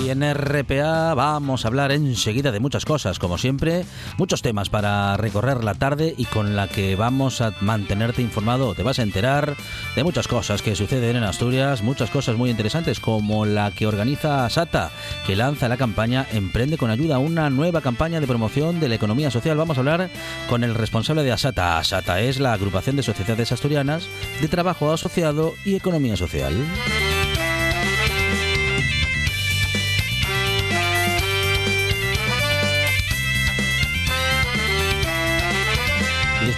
Y 0.00 0.08
en 0.08 0.22
RPA 0.22 1.12
vamos 1.12 1.64
a 1.64 1.68
hablar 1.68 1.92
enseguida 1.92 2.50
de 2.50 2.60
muchas 2.60 2.86
cosas, 2.86 3.18
como 3.18 3.36
siempre, 3.36 3.84
muchos 4.16 4.40
temas 4.40 4.70
para 4.70 5.18
recorrer 5.18 5.62
la 5.62 5.74
tarde 5.74 6.14
y 6.16 6.24
con 6.24 6.56
la 6.56 6.66
que 6.66 6.96
vamos 6.96 7.42
a 7.42 7.52
mantenerte 7.60 8.22
informado. 8.22 8.74
Te 8.74 8.82
vas 8.82 8.98
a 8.98 9.02
enterar 9.02 9.54
de 9.94 10.02
muchas 10.02 10.28
cosas 10.28 10.62
que 10.62 10.74
suceden 10.74 11.16
en 11.16 11.24
Asturias, 11.24 11.82
muchas 11.82 12.10
cosas 12.10 12.36
muy 12.36 12.48
interesantes 12.48 13.00
como 13.00 13.44
la 13.44 13.70
que 13.70 13.86
organiza 13.86 14.48
SATA, 14.48 14.90
que 15.26 15.36
lanza 15.36 15.68
la 15.68 15.76
campaña 15.76 16.26
Emprende 16.32 16.78
con 16.78 16.90
ayuda, 16.90 17.18
una 17.18 17.50
nueva 17.50 17.82
campaña 17.82 18.18
de 18.20 18.26
promoción 18.26 18.80
de 18.80 18.88
la 18.88 18.94
economía 18.94 19.30
social. 19.30 19.58
Vamos 19.58 19.76
a 19.76 19.80
hablar 19.80 20.10
con 20.48 20.64
el 20.64 20.74
responsable 20.74 21.22
de 21.22 21.32
ASATA. 21.32 21.78
ASATA 21.78 22.20
es 22.20 22.40
la 22.40 22.54
agrupación 22.54 22.96
de 22.96 23.02
sociedades 23.02 23.52
asturianas 23.52 24.08
de 24.40 24.48
trabajo 24.48 24.90
asociado 24.90 25.52
y 25.66 25.76
economía 25.76 26.16
social. 26.16 26.54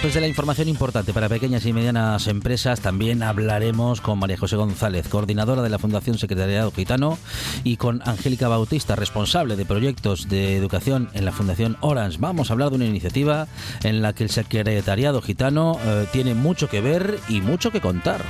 Después 0.05 0.21
de 0.21 0.21
la 0.21 0.27
información 0.27 0.69
importante 0.69 1.13
para 1.13 1.29
pequeñas 1.29 1.65
y 1.65 1.73
medianas 1.73 2.27
empresas, 2.27 2.79
también 2.79 3.23
hablaremos 3.23 4.01
con 4.01 4.19
María 4.19 4.37
José 4.37 4.55
González, 4.55 5.07
coordinadora 5.07 5.63
de 5.63 5.69
la 5.69 5.79
Fundación 5.79 6.19
Secretariado 6.19 6.71
Gitano, 6.71 7.17
y 7.63 7.77
con 7.77 8.03
Angélica 8.05 8.47
Bautista, 8.47 8.95
responsable 8.95 9.55
de 9.55 9.65
proyectos 9.65 10.29
de 10.29 10.57
educación 10.57 11.09
en 11.13 11.25
la 11.25 11.31
Fundación 11.31 11.75
Orange. 11.81 12.19
Vamos 12.19 12.51
a 12.51 12.53
hablar 12.53 12.69
de 12.69 12.75
una 12.75 12.85
iniciativa 12.85 13.47
en 13.81 14.03
la 14.03 14.13
que 14.13 14.25
el 14.25 14.29
Secretariado 14.29 15.23
Gitano 15.23 15.79
eh, 15.83 16.05
tiene 16.11 16.35
mucho 16.35 16.69
que 16.69 16.81
ver 16.81 17.17
y 17.27 17.41
mucho 17.41 17.71
que 17.71 17.81
contar. 17.81 18.21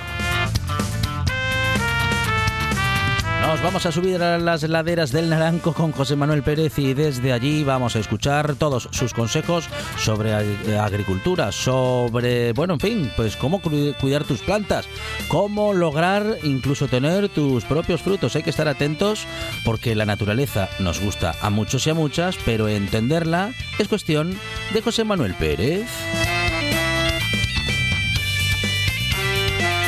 Nos 3.46 3.62
vamos 3.62 3.86
a 3.86 3.92
subir 3.92 4.24
a 4.24 4.40
las 4.40 4.64
laderas 4.64 5.12
del 5.12 5.30
Naranco 5.30 5.72
con 5.74 5.92
José 5.92 6.16
Manuel 6.16 6.42
Pérez 6.42 6.80
y 6.80 6.96
desde 6.96 7.32
allí 7.32 7.64
vamos 7.64 7.96
a 7.96 8.00
escuchar 8.00 8.56
todos 8.56 8.90
sus 8.92 9.14
consejos 9.14 9.70
sobre 9.98 10.34
agricultura, 10.34 11.52
sobre, 11.52 12.54
bueno, 12.54 12.74
en 12.74 12.80
fin, 12.80 13.12
pues 13.16 13.36
cómo 13.38 13.62
cuidar 13.62 14.24
tus 14.24 14.42
plantas, 14.42 14.88
cómo 15.28 15.74
lograr 15.74 16.40
incluso 16.42 16.88
tener 16.88 17.30
tus 17.30 17.64
propios 17.66 18.02
frutos. 18.02 18.36
Hay 18.36 18.42
que 18.42 18.50
estar 18.50 18.68
atentos 18.68 19.28
porque 19.64 19.94
la 19.94 20.06
naturaleza 20.06 20.68
nos 20.80 21.00
gusta 21.00 21.36
a 21.40 21.52
muchos 21.52 21.86
y 21.86 21.92
a 21.92 21.94
muchas, 21.94 22.38
pero 22.46 22.68
entenderla 22.68 23.54
es 23.78 23.88
cuestión 23.88 24.38
de 24.74 24.82
José 24.82 25.04
Manuel 25.04 25.36
Pérez. 25.36 25.86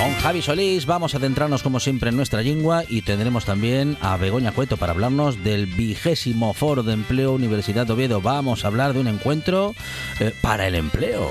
Con 0.07 0.15
Javi 0.15 0.41
Solís 0.41 0.85
vamos 0.85 1.13
a 1.13 1.17
adentrarnos 1.17 1.63
como 1.63 1.81
siempre 1.81 2.11
en 2.11 2.15
nuestra 2.15 2.41
lengua 2.41 2.85
y 2.87 3.01
tendremos 3.01 3.43
también 3.43 3.97
a 3.99 4.15
Begoña 4.15 4.53
Cueto 4.53 4.77
para 4.77 4.93
hablarnos 4.93 5.43
del 5.43 5.65
vigésimo 5.65 6.53
Foro 6.53 6.81
de 6.81 6.93
Empleo 6.93 7.33
Universidad 7.33 7.85
de 7.85 7.91
Oviedo. 7.91 8.21
Vamos 8.21 8.63
a 8.63 8.69
hablar 8.69 8.93
de 8.93 9.01
un 9.01 9.09
encuentro 9.09 9.75
eh, 10.21 10.33
para 10.41 10.65
el 10.65 10.75
empleo. 10.75 11.29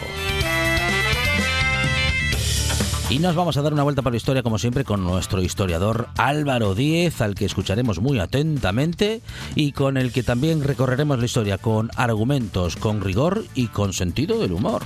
Y 3.09 3.19
nos 3.19 3.35
vamos 3.35 3.57
a 3.57 3.63
dar 3.63 3.73
una 3.73 3.83
vuelta 3.83 4.03
por 4.03 4.13
la 4.13 4.19
historia, 4.19 4.43
como 4.43 4.59
siempre, 4.59 4.85
con 4.85 5.03
nuestro 5.03 5.41
historiador 5.41 6.09
Álvaro 6.19 6.75
Díez, 6.75 7.23
al 7.23 7.35
que 7.35 7.47
escucharemos 7.47 8.03
muy 8.03 8.19
atentamente 8.19 9.23
y 9.55 9.73
con 9.73 9.97
el 9.97 10.13
que 10.13 10.23
también 10.23 10.63
recorreremos 10.63 11.19
la 11.19 11.25
historia 11.25 11.57
con 11.57 11.89
argumentos, 11.97 12.77
con 12.77 13.01
rigor 13.01 13.43
y 13.55 13.69
con 13.69 13.95
sentido 13.95 14.39
del 14.39 14.53
humor. 14.53 14.83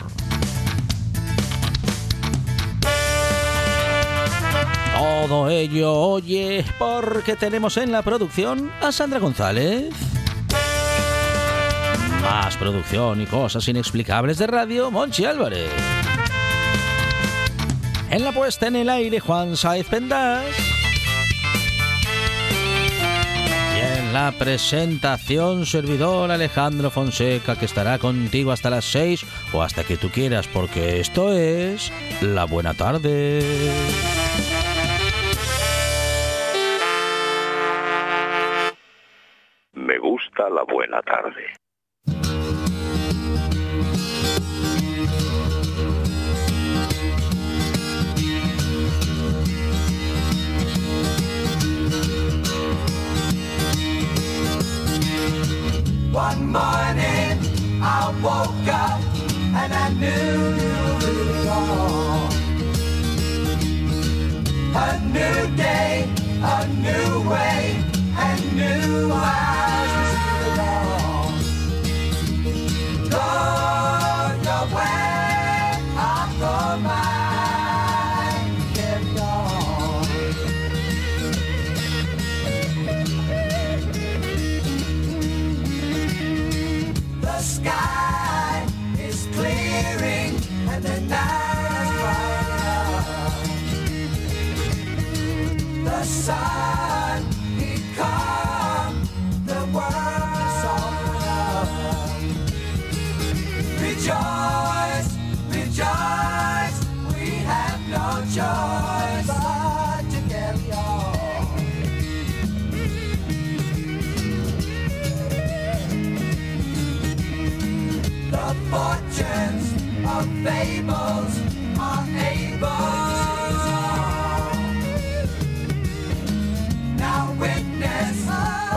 Todo 5.20 5.50
ello, 5.50 5.92
oye, 5.92 6.64
porque 6.78 7.36
tenemos 7.36 7.76
en 7.76 7.92
la 7.92 8.00
producción 8.00 8.72
a 8.80 8.90
Sandra 8.90 9.18
González. 9.18 9.92
Más 12.22 12.56
producción 12.56 13.20
y 13.20 13.26
cosas 13.26 13.68
inexplicables 13.68 14.38
de 14.38 14.46
radio, 14.46 14.90
Monchi 14.90 15.26
Álvarez. 15.26 15.70
En 18.10 18.24
la 18.24 18.32
puesta 18.32 18.66
en 18.66 18.76
el 18.76 18.88
aire, 18.88 19.20
Juan 19.20 19.58
Saez 19.58 19.86
Pendas. 19.88 20.46
Y 23.76 23.98
en 23.98 24.12
la 24.14 24.32
presentación, 24.32 25.66
servidor 25.66 26.30
Alejandro 26.30 26.90
Fonseca, 26.90 27.56
que 27.56 27.66
estará 27.66 27.98
contigo 27.98 28.52
hasta 28.52 28.70
las 28.70 28.86
6 28.86 29.26
o 29.52 29.62
hasta 29.62 29.84
que 29.84 29.98
tú 29.98 30.08
quieras, 30.08 30.48
porque 30.48 30.98
esto 30.98 31.34
es 31.34 31.92
La 32.22 32.46
Buena 32.46 32.72
Tarde. 32.72 33.44
La 40.50 40.64
buena 40.64 41.00
tarde. 41.02 41.44
One 56.12 56.46
morning 56.46 57.38
I 57.82 58.12
woke 58.22 58.68
up 58.68 59.00
and 59.54 59.72
I 59.72 59.88
knew 60.00 60.56
it 61.08 61.46
all. 61.48 62.28
A 64.72 64.98
new 65.06 65.56
day, 65.56 66.08
a 66.42 66.66
new 66.68 67.30
way, 67.30 67.82
and 68.16 68.56
new 68.56 69.12
eyes 69.12 69.59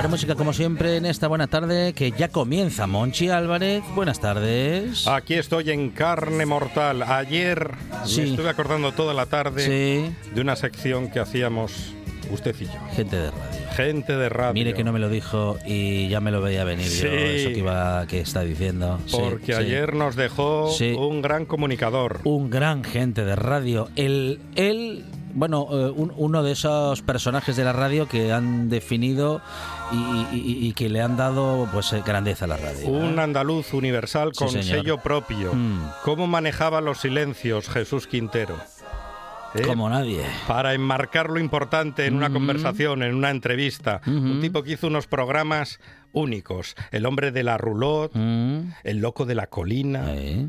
witness 0.04 0.12
música 0.12 0.36
como 0.36 0.54
siempre 0.54 0.98
en 0.98 1.06
esta 1.06 1.28
buena 1.28 1.48
tarde 1.48 1.94
que 1.94 2.12
ya 2.12 2.28
comienza. 2.30 2.88
Monchi 2.88 3.30
Álvarez, 3.30 3.84
buenas 3.96 4.20
tardes. 4.20 5.08
Aquí 5.08 5.34
estoy 5.36 5.70
en 5.72 5.90
carne 5.92 6.46
mortal. 6.46 7.04
Ayer 7.04 7.72
Sí. 8.06 8.22
me 8.22 8.28
estuve 8.32 8.50
acordando 8.50 8.92
toda 8.92 9.14
la 9.14 9.26
tarde 9.26 9.66
Sí, 9.66 10.16
de 10.36 10.42
una 10.42 10.56
sección 10.56 11.10
que 11.10 11.20
hacíamos 11.20 11.94
usted 12.32 12.56
y 12.60 12.66
yo. 12.66 12.72
gente 12.96 13.16
de 13.18 13.32
radio. 13.32 13.70
Gente 13.76 14.16
de 14.18 14.30
radio. 14.30 14.54
Mire 14.54 14.74
que 14.76 14.84
no 14.84 14.92
me 14.94 15.00
lo 15.00 15.10
dijo 15.10 15.58
y 15.66 16.08
ya 16.10 16.20
me 16.20 16.30
lo 16.32 16.42
veía 16.42 16.64
venir 16.64 16.86
yo, 16.88 16.92
Sí. 16.92 17.08
eso 17.08 17.50
que 17.50 17.58
iba 17.60 18.06
que 18.08 18.20
está 18.20 18.42
diciendo. 18.42 19.00
Sí, 19.08 19.18
Porque 19.20 19.54
sí. 19.54 19.60
ayer 19.60 19.96
nos 19.96 20.16
dejó 20.16 20.70
Sí. 20.72 20.94
un 20.98 21.22
gran 21.22 21.46
comunicador. 21.46 22.20
un 22.24 22.50
gran 22.52 22.84
gente 22.84 23.26
de 23.26 23.36
radio. 23.36 23.90
El, 23.96 24.40
él, 24.56 25.06
bueno, 25.34 25.68
eh, 25.72 25.90
un- 25.96 26.14
uno 26.16 26.44
de 26.44 26.52
esos 26.52 27.02
personajes 27.02 27.56
de 27.56 27.64
la 27.64 27.74
radio 27.74 28.08
que 28.08 28.32
han 28.32 28.70
definido 28.70 29.42
y, 29.94 30.36
y- 30.36 30.68
y 30.68 30.74
que 30.74 30.90
le 30.90 31.02
han 31.02 31.16
dado 31.18 31.68
pues 31.72 31.92
eh, 31.94 32.02
grandeza 32.06 32.46
a 32.46 32.48
la 32.50 32.58
radio. 32.58 32.88
Un 32.88 33.20
andaluz 33.20 33.74
universal 33.74 34.32
con 34.34 34.50
sello 34.50 34.98
propio. 35.00 35.54
Mm. 35.54 35.80
¿Cómo 36.04 36.28
manejaba 36.28 36.82
los 36.82 37.00
silencios 37.00 37.70
Jesús 37.70 38.08
Quintero? 38.08 38.58
¿Eh? 39.56 39.62
Como 39.62 39.88
nadie. 39.88 40.22
Para 40.48 40.74
enmarcar 40.74 41.30
lo 41.30 41.40
importante 41.40 42.08
en 42.08 42.16
una 42.16 42.30
Mm. 42.30 42.34
conversación, 42.34 43.04
en 43.04 43.14
una 43.14 43.30
entrevista. 43.30 44.02
Un 44.08 44.32
Ujú. 44.32 44.40
tipo 44.42 44.64
que 44.64 44.72
hizo 44.72 44.88
unos 44.88 45.06
programas 45.06 45.80
únicos. 46.12 46.76
El 46.92 47.06
hombre 47.06 47.32
de 47.32 47.44
la 47.44 47.58
roulotte, 47.60 48.16
Mm, 48.16 48.72
el 48.84 48.98
loco 48.98 49.26
de 49.26 49.36
la 49.36 49.48
colina, 49.48 50.06
eh, 50.16 50.48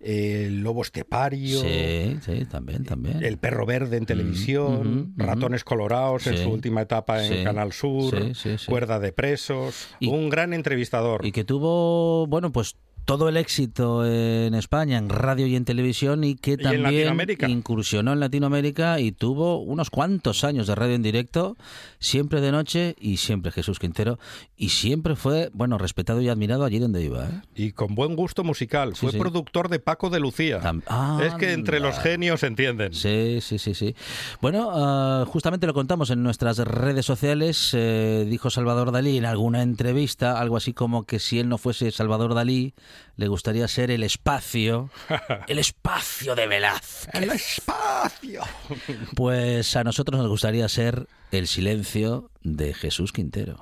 el 0.00 0.60
lobo 0.62 0.82
estepario. 0.82 1.60
Sí, 1.60 2.18
sí, 2.24 2.44
también, 2.46 2.84
también. 2.84 3.22
El 3.22 3.38
perro 3.38 3.66
verde 3.66 3.96
en 3.98 4.06
televisión, 4.06 5.12
ratones 5.16 5.62
colorados 5.62 6.26
en 6.26 6.38
su 6.38 6.50
última 6.50 6.82
etapa 6.82 7.24
en 7.24 7.38
sí, 7.38 7.44
Canal 7.44 7.72
Sur, 7.72 8.14
sí, 8.14 8.34
sí, 8.34 8.58
sí. 8.58 8.66
cuerda 8.66 8.98
de 8.98 9.12
presos, 9.12 9.88
Y- 10.00 10.08
un 10.08 10.28
gran 10.30 10.52
entrevistador. 10.54 11.24
Y 11.24 11.32
que 11.32 11.44
tuvo, 11.44 12.26
bueno, 12.26 12.50
pues 12.50 12.76
todo 13.10 13.28
el 13.28 13.36
éxito 13.36 14.06
en 14.06 14.54
España, 14.54 14.96
en 14.96 15.08
radio 15.08 15.44
y 15.48 15.56
en 15.56 15.64
televisión, 15.64 16.22
y 16.22 16.36
que 16.36 16.52
en 16.52 16.60
también 16.60 16.82
Latinoamérica. 16.84 17.48
incursionó 17.48 18.12
en 18.12 18.20
Latinoamérica 18.20 19.00
y 19.00 19.10
tuvo 19.10 19.58
unos 19.58 19.90
cuantos 19.90 20.44
años 20.44 20.68
de 20.68 20.76
radio 20.76 20.94
en 20.94 21.02
directo, 21.02 21.56
siempre 21.98 22.40
de 22.40 22.52
noche 22.52 22.94
y 23.00 23.16
siempre 23.16 23.50
Jesús 23.50 23.80
Quintero, 23.80 24.20
y 24.56 24.68
siempre 24.68 25.16
fue, 25.16 25.50
bueno, 25.52 25.76
respetado 25.76 26.20
y 26.20 26.28
admirado 26.28 26.64
allí 26.64 26.78
donde 26.78 27.02
iba. 27.02 27.24
¿eh? 27.26 27.40
Y 27.56 27.72
con 27.72 27.96
buen 27.96 28.14
gusto 28.14 28.44
musical. 28.44 28.94
Sí, 28.94 29.00
Fue 29.00 29.10
sí. 29.10 29.18
productor 29.18 29.68
de 29.70 29.80
Paco 29.80 30.08
de 30.08 30.20
Lucía. 30.20 30.60
Tam- 30.60 30.82
es 31.20 31.34
que 31.34 31.52
entre 31.52 31.80
los 31.80 31.98
genios 31.98 32.38
se 32.38 32.46
entienden. 32.46 32.94
Sí, 32.94 33.40
sí, 33.40 33.58
sí, 33.58 33.74
sí. 33.74 33.96
Bueno, 34.40 34.70
ah, 34.72 35.24
justamente 35.26 35.66
lo 35.66 35.74
contamos 35.74 36.10
en 36.10 36.22
nuestras 36.22 36.58
redes 36.58 37.06
sociales. 37.06 37.72
eh, 37.74 38.24
dijo 38.30 38.50
Salvador 38.50 38.92
Dalí 38.92 39.18
en 39.18 39.24
alguna 39.24 39.62
entrevista 39.62 40.38
algo 40.38 40.56
así 40.56 40.72
como 40.74 41.02
que 41.06 41.18
si 41.18 41.40
él 41.40 41.48
no 41.48 41.58
fuese 41.58 41.90
Salvador 41.90 42.34
Dalí, 42.34 42.72
le 43.16 43.28
gustaría 43.28 43.68
ser 43.68 43.90
el 43.90 44.02
espacio, 44.02 44.90
el 45.48 45.58
espacio 45.58 46.34
de 46.34 46.46
Velázquez. 46.46 47.08
El 47.12 47.30
espacio. 47.30 48.42
Pues 49.14 49.76
a 49.76 49.84
nosotros 49.84 50.18
nos 50.18 50.28
gustaría 50.28 50.68
ser 50.68 51.06
el 51.32 51.46
silencio 51.46 52.30
de 52.42 52.74
Jesús 52.74 53.12
Quintero. 53.12 53.60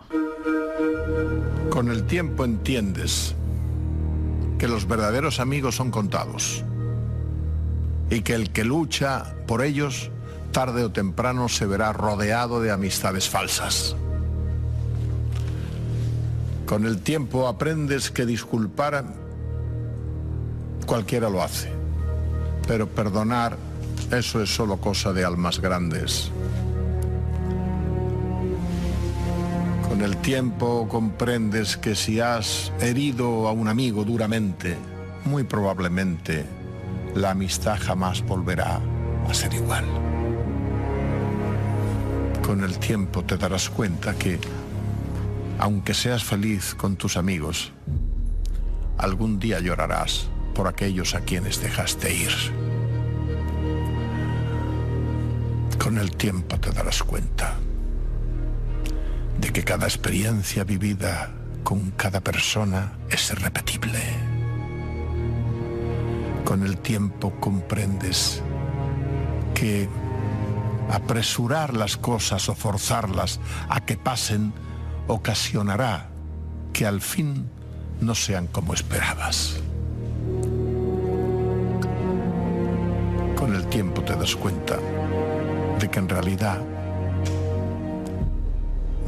Con 1.71 1.91
el 1.91 2.05
tiempo 2.05 2.45
entiendes 2.45 3.35
que 4.59 4.69
los 4.69 4.87
verdaderos 4.87 5.41
amigos 5.41 5.77
son 5.77 5.91
contados 5.91 6.65
y 8.11 8.23
que 8.23 8.35
el 8.35 8.51
que 8.51 8.65
lucha 8.65 9.35
por 9.47 9.63
ellos 9.63 10.11
tarde 10.53 10.85
o 10.85 10.91
temprano 10.91 11.49
se 11.49 11.67
verá 11.67 11.93
rodeado 11.93 12.61
de 12.61 12.71
amistades 12.71 13.29
falsas. 13.29 13.97
Con 16.67 16.85
el 16.85 17.01
tiempo 17.01 17.49
aprendes 17.49 18.11
que 18.11 18.27
disculpar 18.27 19.05
cualquiera 20.89 21.29
lo 21.29 21.43
hace, 21.43 21.71
pero 22.67 22.89
perdonar 22.89 23.59
eso 24.11 24.43
es 24.43 24.49
solo 24.49 24.79
cosa 24.79 25.13
de 25.13 25.23
almas 25.23 25.61
grandes. 25.61 26.31
Con 29.87 30.01
el 30.01 30.17
tiempo 30.17 30.89
comprendes 30.89 31.77
que 31.77 31.95
si 31.95 32.21
has 32.21 32.73
herido 32.81 33.49
a 33.49 33.53
un 33.53 33.69
amigo 33.69 34.03
duramente, 34.03 34.79
muy 35.27 35.45
probablemente 35.45 36.47
la 37.15 37.33
amistad 37.33 37.79
jamás 37.79 38.23
volverá 38.23 38.81
a 39.29 39.35
ser 39.35 39.53
igual. 39.53 39.85
Con 42.43 42.65
el 42.65 42.79
tiempo 42.79 43.23
te 43.25 43.37
darás 43.37 43.69
cuenta 43.69 44.15
que, 44.15 44.39
aunque 45.59 45.93
seas 45.93 46.25
feliz 46.25 46.75
con 46.75 46.97
tus 46.97 47.19
amigos, 47.19 47.73
algún 48.97 49.39
día 49.39 49.61
llorarás 49.61 50.31
por 50.59 50.67
aquellos 50.67 51.15
a 51.15 51.21
quienes 51.21 51.63
dejaste 51.63 52.13
ir. 52.13 52.33
Con 55.79 55.99
el 55.99 56.17
tiempo 56.17 56.59
te 56.59 56.73
darás 56.73 57.05
cuenta 57.05 57.55
de 59.41 59.53
que 59.53 59.63
cada 59.63 59.87
experiencia 59.87 60.65
vivida 60.65 61.33
con 61.63 61.93
cada 61.93 62.21
persona 62.23 62.99
es 63.09 63.31
irrepetible. 63.31 64.01
Con 66.45 66.65
el 66.65 66.79
tiempo 66.79 67.39
comprendes 67.39 68.43
que 69.55 69.89
apresurar 70.91 71.73
las 71.73 71.97
cosas 71.97 72.49
o 72.49 72.57
forzarlas 72.57 73.39
a 73.69 73.81
que 73.85 73.97
pasen 73.97 74.53
ocasionará 75.07 76.11
que 76.73 76.85
al 76.85 77.01
fin 77.01 77.49
no 78.01 78.17
sean 78.17 78.49
como 78.49 78.75
esperabas. 78.75 79.63
Tiempo 83.79 84.03
te 84.03 84.17
das 84.17 84.35
cuenta 84.35 84.77
de 85.79 85.89
que 85.89 86.01
en 86.01 86.09
realidad 86.09 86.61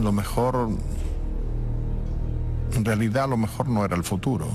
lo 0.00 0.12
mejor, 0.12 0.68
en 2.76 2.84
realidad 2.84 3.28
lo 3.28 3.36
mejor 3.36 3.68
no 3.68 3.84
era 3.84 3.96
el 3.96 4.04
futuro, 4.04 4.46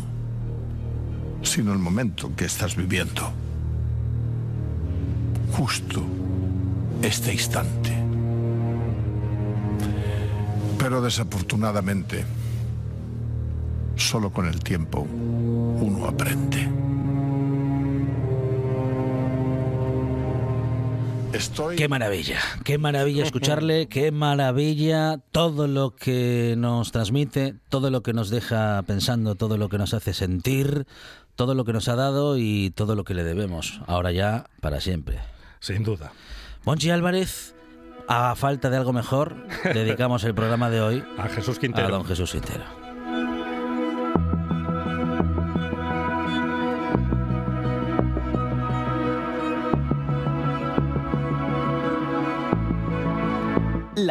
sino 1.41 1.73
el 1.73 1.79
momento 1.79 2.33
que 2.33 2.45
estás 2.45 2.77
viviendo. 2.77 3.29
Justo 5.51 6.01
este 7.01 7.33
instante. 7.33 7.91
Pero 10.79 11.01
desafortunadamente, 11.01 12.23
solo 13.97 14.29
con 14.29 14.45
el 14.45 14.62
tiempo 14.62 15.01
uno 15.01 16.06
aprende. 16.06 16.69
Estoy... 21.36 21.75
Qué 21.75 21.89
maravilla, 21.89 22.39
qué 22.63 22.77
maravilla 22.77 23.24
escucharle, 23.24 23.88
qué 23.89 24.12
maravilla 24.12 25.20
todo 25.32 25.68
lo 25.68 25.94
que 25.94 26.56
nos 26.58 26.94
transmite, 26.94 27.56
todo 27.68 27.89
lo 27.89 28.04
que 28.04 28.13
nos 28.13 28.30
deja 28.30 28.82
pensando, 28.84 29.36
todo 29.36 29.58
lo 29.58 29.68
que 29.68 29.77
nos 29.77 29.94
hace 29.94 30.13
sentir, 30.13 30.88
todo 31.36 31.54
lo 31.54 31.65
que 31.65 31.74
nos 31.74 31.89
ha 31.89 31.96
dado 31.96 32.38
y 32.38 32.72
todo 32.72 32.96
lo 32.96 33.04
que 33.04 33.13
le 33.13 33.25
debemos, 33.25 33.82
ahora 33.86 34.13
ya 34.13 34.46
para 34.62 34.80
siempre. 34.80 35.20
Sin 35.60 35.84
duda. 35.84 36.13
Monchi 36.63 36.89
Álvarez, 36.89 37.54
a 38.08 38.34
falta 38.36 38.70
de 38.70 38.77
algo 38.77 38.94
mejor, 38.94 39.36
dedicamos 39.65 40.24
el 40.24 40.34
programa 40.34 40.70
de 40.70 40.82
hoy 40.82 41.04
A 41.18 41.27
Jesús 41.27 41.58
a 41.58 41.60
Quintero. 41.60 41.89
don 41.89 42.06
Jesús 42.06 42.32
Quintero. 42.32 42.85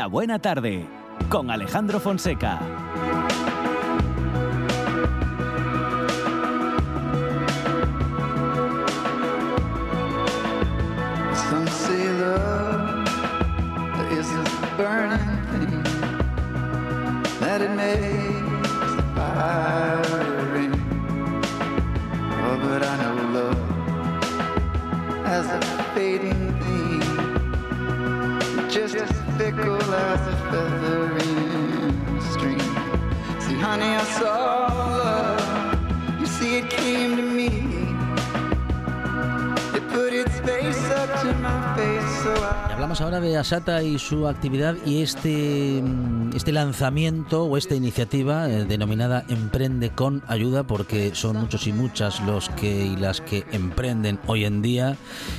La 0.05 0.09
buena 0.09 0.39
tarde 0.39 0.85
con 1.31 1.51
Alejandro 1.51 1.99
Fonseca. 1.99 2.61
Oh, 22.47 23.55
as 25.25 25.47
a 25.47 25.61
fading 25.95 26.44
You 29.37 29.65
Hablamos 42.71 43.01
ahora 43.01 43.21
de 43.21 43.37
Asata 43.37 43.83
y 43.83 43.99
su 43.99 44.29
actividad 44.29 44.77
y 44.85 45.03
este 45.03 45.83
mm, 45.83 46.14
este 46.35 46.51
lanzamiento 46.53 47.45
o 47.45 47.57
esta 47.57 47.77
iniciativa 47.77 48.51
eh, 48.51 48.65
denominada 48.65 49.25
Emprende 49.29 49.91
con 49.91 50.23
Ayuda, 50.27 50.65
porque 50.65 51.15
son 51.15 51.37
muchos 51.37 51.67
y 51.69 51.73
muchas 51.73 52.21
los 52.21 52.49
que 52.51 52.85
y 52.87 52.97
las 52.97 53.21
que 53.21 53.45
emprenden 53.53 54.19
hoy 54.27 54.45
en 54.45 54.61
día. 54.61 54.97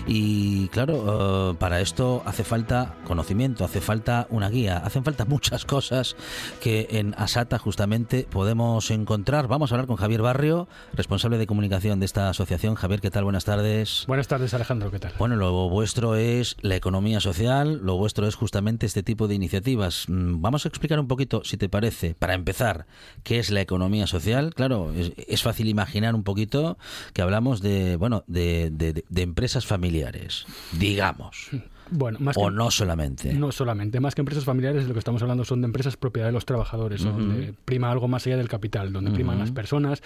Y 0.07 0.69
claro, 0.69 1.51
eh, 1.51 1.55
para 1.59 1.81
esto 1.81 2.23
hace 2.25 2.43
falta 2.43 2.95
conocimiento, 3.03 3.65
hace 3.65 3.81
falta 3.81 4.25
una 4.29 4.49
guía, 4.49 4.77
hacen 4.77 5.03
falta 5.03 5.25
muchas 5.35 5.65
cosas 5.65 6.15
que 6.61 6.87
en 6.91 7.13
Asata 7.17 7.59
justamente 7.59 8.25
podemos 8.29 8.89
encontrar. 8.89 9.47
Vamos 9.47 9.71
a 9.71 9.75
hablar 9.75 9.87
con 9.87 9.97
Javier 9.97 10.21
Barrio, 10.21 10.69
responsable 10.93 11.37
de 11.37 11.45
comunicación 11.45 11.99
de 11.99 12.05
esta 12.05 12.29
asociación. 12.29 12.75
Javier, 12.75 13.01
¿qué 13.01 13.11
tal? 13.11 13.25
Buenas 13.25 13.43
tardes. 13.43 14.05
Buenas 14.07 14.29
tardes, 14.29 14.53
Alejandro, 14.53 14.91
¿qué 14.91 14.99
tal? 14.99 15.13
Bueno, 15.19 15.35
lo 15.35 15.67
vuestro 15.69 16.15
es 16.15 16.55
la 16.61 16.77
economía 16.77 17.19
social, 17.19 17.81
lo 17.83 17.97
vuestro 17.97 18.27
es 18.27 18.35
justamente 18.35 18.85
este 18.85 19.03
tipo 19.03 19.27
de 19.27 19.35
iniciativas. 19.35 20.05
Mm, 20.07 20.45
Vamos 20.45 20.65
a 20.65 20.69
explicar 20.69 20.84
un 20.99 21.07
poquito, 21.07 21.43
si 21.43 21.57
te 21.57 21.69
parece, 21.69 22.15
para 22.15 22.33
empezar, 22.33 22.85
qué 23.23 23.39
es 23.39 23.49
la 23.51 23.61
economía 23.61 24.07
social. 24.07 24.53
Claro, 24.53 24.93
es, 24.93 25.41
fácil 25.41 25.67
imaginar 25.67 26.15
un 26.15 26.23
poquito 26.23 26.77
que 27.13 27.21
hablamos 27.21 27.61
de, 27.61 27.95
bueno, 27.95 28.23
de, 28.27 28.69
de- 28.71 29.03
de 29.07 29.21
empresas 29.21 29.65
familiares, 29.65 30.45
digamos, 30.73 31.49
Bueno, 31.91 32.17
más 32.19 32.37
o 32.37 32.47
que, 32.47 32.51
no 32.51 32.71
solamente. 32.71 33.33
no 33.33 33.51
solamente, 33.51 33.99
más 33.99 34.15
que 34.15 34.21
empresas 34.21 34.43
familiares, 34.43 34.83
de 34.83 34.87
lo 34.87 34.93
que 34.93 34.99
estamos 34.99 35.21
hablando 35.21 35.45
son 35.45 35.61
de 35.61 35.65
empresas 35.65 35.97
propiedad 35.97 36.27
de 36.27 36.33
los 36.33 36.45
trabajadores, 36.45 37.03
donde 37.03 37.53
prima 37.65 37.91
algo 37.91 38.07
más 38.07 38.25
allá 38.25 38.37
del 38.37 38.49
capital, 38.49 38.91
donde 38.91 39.11
priman 39.11 39.39
las 39.39 39.51
personas, 39.51 40.01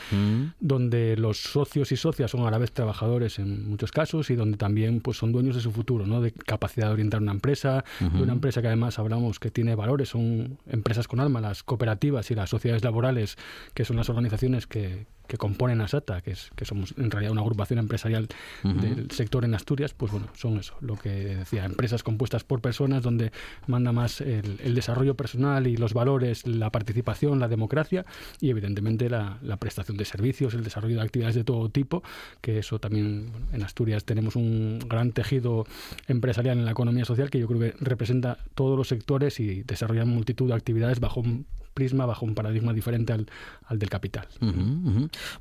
donde 0.59 1.15
los 1.17 1.37
socios 1.41 1.91
y 1.91 1.97
socias 1.97 2.31
son 2.31 2.45
a 2.45 2.51
la 2.51 2.57
vez 2.57 2.71
trabajadores 2.71 3.39
en 3.39 3.69
muchos 3.69 3.91
casos 3.91 4.29
y 4.29 4.35
donde 4.35 4.57
también 4.57 5.01
pues 5.01 5.17
son 5.17 5.31
dueños 5.31 5.55
de 5.55 5.61
su 5.61 5.71
futuro, 5.71 6.05
¿no? 6.05 6.21
de 6.21 6.31
capacidad 6.31 6.87
de 6.87 6.93
orientar 6.93 7.21
una 7.21 7.31
empresa, 7.31 7.83
de 7.99 8.21
una 8.21 8.33
empresa 8.33 8.61
que 8.61 8.67
además 8.67 8.99
hablamos 8.99 9.39
que 9.39 9.51
tiene 9.51 9.75
valores, 9.75 10.09
son 10.09 10.57
empresas 10.67 11.07
con 11.07 11.19
alma, 11.19 11.41
las 11.41 11.63
cooperativas 11.63 12.29
y 12.31 12.35
las 12.35 12.49
sociedades 12.49 12.83
laborales, 12.83 13.37
que 13.73 13.85
son 13.85 13.97
las 13.97 14.09
organizaciones 14.09 14.67
que, 14.67 15.05
que 15.29 15.37
componen 15.37 15.79
ASATA, 15.79 16.21
que, 16.21 16.31
es, 16.31 16.49
que 16.55 16.65
somos 16.65 16.95
en 16.97 17.11
realidad 17.11 17.31
una 17.31 17.41
agrupación 17.41 17.77
empresarial 17.77 18.27
del 18.63 19.11
sector 19.11 19.45
en 19.45 19.53
Asturias, 19.53 19.93
pues 19.93 20.11
bueno, 20.11 20.27
son 20.35 20.57
eso, 20.57 20.73
lo 20.81 20.95
que 20.95 21.09
decía, 21.09 21.65
empresas 21.65 22.01
compuestas 22.01 22.43
por 22.43 22.61
personas 22.61 23.03
donde 23.03 23.31
manda 23.67 23.91
más 23.91 24.21
el, 24.21 24.59
el 24.63 24.73
desarrollo 24.73 25.15
personal 25.15 25.67
y 25.67 25.77
los 25.77 25.93
valores, 25.93 26.47
la 26.47 26.71
participación, 26.71 27.39
la 27.39 27.47
democracia 27.47 28.05
y 28.41 28.49
evidentemente 28.49 29.07
la, 29.07 29.37
la 29.43 29.57
prestación 29.57 29.97
de 29.97 30.05
servicios, 30.05 30.55
el 30.55 30.63
desarrollo 30.63 30.95
de 30.95 31.03
actividades 31.03 31.35
de 31.35 31.43
todo 31.43 31.69
tipo, 31.69 32.01
que 32.41 32.57
eso 32.57 32.79
también 32.79 33.31
bueno, 33.31 33.45
en 33.53 33.61
Asturias 33.61 34.05
tenemos 34.05 34.35
un 34.35 34.79
gran 34.79 35.11
tejido 35.11 35.67
empresarial 36.07 36.57
en 36.57 36.65
la 36.65 36.71
economía 36.71 37.05
social 37.05 37.29
que 37.29 37.39
yo 37.39 37.47
creo 37.47 37.59
que 37.59 37.75
representa 37.79 38.39
todos 38.55 38.75
los 38.75 38.87
sectores 38.87 39.39
y 39.39 39.61
desarrolla 39.61 40.05
multitud 40.05 40.47
de 40.47 40.55
actividades 40.55 40.99
bajo 40.99 41.19
un 41.19 41.45
prisma, 41.79 42.05
bajo 42.05 42.25
un 42.25 42.35
paradigma 42.35 42.73
diferente 42.73 43.13
al, 43.13 43.27
al 43.65 43.79
del 43.79 43.89
capital. 43.89 44.27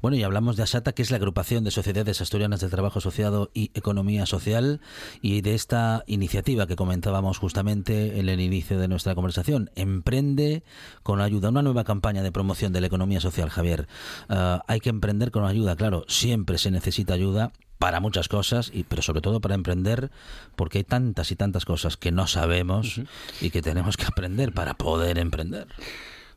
Bueno, 0.00 0.16
y 0.16 0.22
hablamos 0.22 0.56
de 0.56 0.62
ASATA, 0.62 0.92
que 0.92 1.02
es 1.02 1.10
la 1.10 1.16
agrupación 1.16 1.64
de 1.64 1.72
sociedades 1.72 2.20
asturianas 2.20 2.60
de 2.60 2.68
trabajo 2.68 3.00
asociado 3.00 3.50
y 3.54 3.72
economía 3.74 4.24
social, 4.24 4.80
y 5.20 5.40
de 5.40 5.54
esta 5.54 6.04
iniciativa 6.06 6.68
que 6.68 6.76
comentábamos 6.76 7.38
justamente 7.38 8.20
en 8.20 8.28
el 8.28 8.38
inicio 8.38 8.78
de 8.78 8.86
nuestra 8.86 9.16
conversación. 9.16 9.70
Emprende 9.74 10.62
con 11.02 11.20
ayuda, 11.20 11.48
una 11.48 11.62
nueva 11.62 11.82
campaña 11.82 12.22
de 12.22 12.30
promoción 12.30 12.72
de 12.72 12.80
la 12.80 12.86
economía 12.86 13.20
social, 13.20 13.48
Javier. 13.50 13.88
Ah, 14.28 14.62
hay 14.68 14.78
que 14.78 14.90
emprender 14.90 15.32
con 15.32 15.44
ayuda, 15.44 15.74
claro, 15.74 16.04
siempre 16.06 16.58
se 16.58 16.70
necesita 16.70 17.14
ayuda 17.14 17.50
para 17.78 18.00
muchas 18.00 18.28
cosas, 18.28 18.70
y, 18.74 18.82
pero 18.82 19.02
sobre 19.02 19.20
todo 19.20 19.40
para 19.40 19.54
emprender, 19.54 20.10
porque 20.56 20.78
hay 20.78 20.84
tantas 20.84 21.30
y 21.30 21.36
tantas 21.36 21.64
cosas 21.64 21.96
que 21.96 22.10
no 22.10 22.26
sabemos 22.26 23.00
y 23.40 23.50
que 23.50 23.62
tenemos 23.62 23.96
que 23.96 24.04
aprender 24.04 24.52
para 24.52 24.74
poder 24.74 25.18
emprender. 25.18 25.68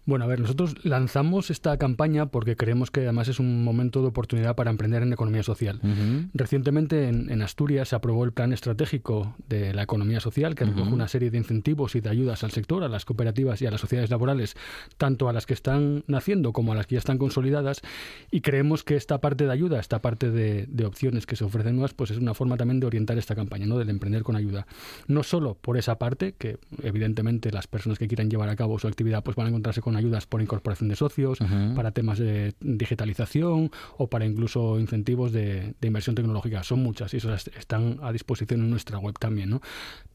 Bueno, 0.05 0.25
a 0.25 0.27
ver, 0.27 0.39
nosotros 0.39 0.83
lanzamos 0.83 1.51
esta 1.51 1.77
campaña 1.77 2.25
porque 2.27 2.55
creemos 2.55 2.89
que 2.89 3.01
además 3.01 3.27
es 3.27 3.39
un 3.39 3.63
momento 3.63 4.01
de 4.01 4.07
oportunidad 4.07 4.55
para 4.55 4.71
emprender 4.71 5.03
en 5.03 5.13
economía 5.13 5.43
social. 5.43 5.79
Recientemente 6.33 7.07
en, 7.07 7.29
en 7.29 7.41
Asturias 7.41 7.89
se 7.89 7.95
aprobó 7.95 8.25
el 8.25 8.31
plan 8.31 8.51
estratégico 8.51 9.35
de 9.47 9.73
la 9.73 9.83
economía 9.83 10.19
social 10.19 10.55
que 10.55 10.65
recoge 10.65 10.91
una 10.91 11.07
serie 11.07 11.29
de 11.29 11.37
incentivos 11.37 11.95
y 11.95 12.01
de 12.01 12.09
ayudas 12.09 12.43
al 12.43 12.51
sector, 12.51 12.83
a 12.83 12.89
las 12.89 13.05
cooperativas 13.05 13.61
y 13.61 13.67
a 13.67 13.71
las 13.71 13.81
sociedades 13.81 14.09
laborales, 14.09 14.55
tanto 14.97 15.29
a 15.29 15.33
las 15.33 15.45
que 15.45 15.53
están 15.53 16.03
naciendo 16.07 16.51
como 16.51 16.71
a 16.71 16.75
las 16.75 16.87
que 16.87 16.95
ya 16.95 16.99
están 16.99 17.19
consolidadas. 17.19 17.81
Y 18.31 18.41
creemos 18.41 18.83
que 18.83 18.95
esta 18.95 19.21
parte 19.21 19.45
de 19.45 19.51
ayuda, 19.51 19.79
esta 19.79 19.99
parte 19.99 20.31
de, 20.31 20.65
de 20.67 20.85
opciones 20.85 21.25
que 21.25 21.35
se 21.35 21.43
ofrecen 21.43 21.75
nuevas, 21.75 21.93
pues 21.93 22.09
es 22.09 22.17
una 22.17 22.33
forma 22.33 22.57
también 22.57 22.79
de 22.79 22.87
orientar 22.87 23.17
esta 23.17 23.35
campaña, 23.35 23.67
¿no? 23.67 23.77
del 23.77 23.89
emprender 23.89 24.23
con 24.23 24.35
ayuda. 24.35 24.65
No 25.07 25.21
solo 25.21 25.55
por 25.55 25.77
esa 25.77 25.99
parte, 25.99 26.33
que 26.37 26.57
evidentemente 26.81 27.51
las 27.51 27.67
personas 27.67 27.99
que 27.99 28.07
quieran 28.07 28.29
llevar 28.29 28.49
a 28.49 28.55
cabo 28.55 28.79
su 28.79 28.87
actividad 28.87 29.23
pues 29.23 29.35
van 29.35 29.45
a 29.45 29.49
encontrarse 29.49 29.81
con 29.81 29.90
ayudas 29.95 30.25
por 30.25 30.41
incorporación 30.41 30.89
de 30.89 30.95
socios, 30.95 31.39
para 31.75 31.91
temas 31.91 32.19
de 32.19 32.53
digitalización 32.59 33.71
o 33.97 34.07
para 34.07 34.25
incluso 34.25 34.79
incentivos 34.79 35.31
de, 35.31 35.73
de 35.79 35.87
inversión 35.87 36.15
tecnológica. 36.15 36.63
Son 36.63 36.81
muchas 36.81 37.13
y 37.13 37.17
esas 37.17 37.47
están 37.47 37.99
a 38.01 38.11
disposición 38.11 38.61
en 38.61 38.69
nuestra 38.69 38.97
web 38.99 39.17
también, 39.19 39.49
¿no? 39.49 39.61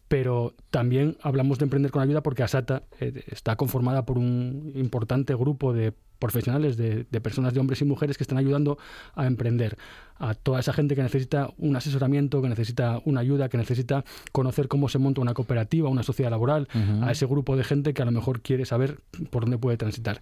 Pero 0.08 0.54
también 0.70 1.16
hablamos 1.20 1.58
de 1.58 1.64
emprender 1.64 1.90
con 1.90 2.02
ayuda 2.02 2.22
porque 2.22 2.42
Asata 2.44 2.84
eh, 3.00 3.24
está 3.26 3.56
conformada 3.56 4.06
por 4.06 4.18
un 4.18 4.72
importante 4.76 5.34
grupo 5.34 5.72
de 5.72 5.92
profesionales, 6.18 6.76
de, 6.76 7.06
de 7.10 7.20
personas, 7.20 7.54
de 7.54 7.60
hombres 7.60 7.80
y 7.80 7.84
mujeres 7.84 8.16
que 8.16 8.24
están 8.24 8.38
ayudando 8.38 8.78
a 9.14 9.26
emprender. 9.26 9.76
A 10.18 10.32
toda 10.32 10.60
esa 10.60 10.72
gente 10.72 10.94
que 10.96 11.02
necesita 11.02 11.50
un 11.58 11.76
asesoramiento, 11.76 12.40
que 12.40 12.48
necesita 12.48 13.02
una 13.04 13.20
ayuda, 13.20 13.50
que 13.50 13.58
necesita 13.58 14.02
conocer 14.32 14.66
cómo 14.66 14.88
se 14.88 14.98
monta 14.98 15.20
una 15.20 15.34
cooperativa, 15.34 15.90
una 15.90 16.02
sociedad 16.02 16.30
laboral, 16.30 16.68
a 17.02 17.10
ese 17.12 17.26
grupo 17.26 17.54
de 17.54 17.64
gente 17.64 17.92
que 17.92 18.00
a 18.00 18.06
lo 18.06 18.12
mejor 18.12 18.40
quiere 18.40 18.64
saber 18.64 19.00
por 19.28 19.42
dónde 19.42 19.58
puede 19.58 19.76
transitar. 19.76 20.20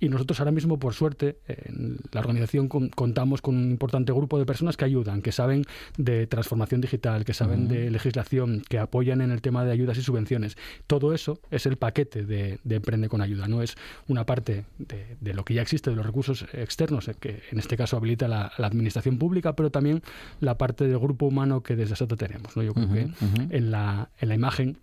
Y 0.00 0.08
nosotros 0.08 0.40
ahora 0.40 0.50
mismo, 0.50 0.80
por 0.80 0.94
suerte, 0.94 1.38
en 1.46 1.98
la 2.10 2.18
organización 2.20 2.68
con- 2.68 2.88
contamos 2.88 3.40
con 3.40 3.54
un 3.56 3.70
importante 3.70 4.12
grupo 4.12 4.36
de 4.36 4.46
personas 4.46 4.76
que 4.76 4.84
ayudan, 4.84 5.22
que 5.22 5.30
saben 5.30 5.62
de 5.96 6.26
transformación 6.26 6.80
digital, 6.80 7.24
que 7.24 7.32
saben 7.32 7.68
de 7.68 7.88
legislación, 7.92 8.64
que 8.68 8.80
apoyan 8.80 9.20
en 9.20 9.30
el 9.30 9.42
tema 9.42 9.64
de 9.64 9.70
ayudas 9.70 9.96
y 9.96 10.02
subvenciones. 10.02 10.56
Todo 10.88 11.14
eso 11.14 11.38
es 11.52 11.66
el 11.66 11.76
paquete 11.76 12.24
de, 12.26 12.58
de 12.64 12.74
Emprende 12.74 13.08
con 13.08 13.20
Ayuda, 13.20 13.46
no 13.46 13.62
es 13.62 13.76
una 14.08 14.26
parte 14.26 14.64
de, 14.78 15.16
de 15.20 15.34
lo 15.36 15.44
que 15.44 15.54
ya 15.54 15.62
existe, 15.62 15.90
de 15.90 15.96
los 15.96 16.04
recursos 16.04 16.46
externos, 16.52 17.08
eh, 17.08 17.14
que 17.18 17.42
en 17.50 17.58
este 17.58 17.76
caso 17.76 17.96
habilita 17.96 18.26
la, 18.26 18.52
la 18.58 18.66
administración 18.66 19.18
pública, 19.18 19.54
pero 19.54 19.70
también 19.70 20.02
la 20.40 20.58
parte 20.58 20.88
del 20.88 20.98
grupo 20.98 21.26
humano 21.26 21.62
que 21.62 21.76
desde 21.76 21.94
SATA 21.94 22.16
tenemos. 22.16 22.56
¿no? 22.56 22.62
Yo 22.62 22.74
creo 22.74 22.92
que 22.92 23.08
en, 23.50 23.70
la, 23.70 24.10
en 24.18 24.28
la 24.28 24.34
imagen 24.34 24.78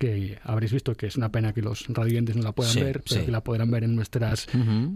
que 0.00 0.38
habréis 0.44 0.72
visto 0.72 0.96
que 0.96 1.06
es 1.06 1.16
una 1.18 1.30
pena 1.30 1.52
que 1.52 1.60
los 1.60 1.84
radiantes 1.88 2.34
no 2.34 2.42
la 2.42 2.52
puedan 2.52 2.72
Sí, 2.72 2.80
ver, 2.80 3.02
pero 3.06 3.20
sí. 3.20 3.26
que 3.26 3.30
la 3.30 3.44
podrán 3.44 3.70
ver 3.70 3.84
en 3.84 3.94
nuestras 3.94 4.46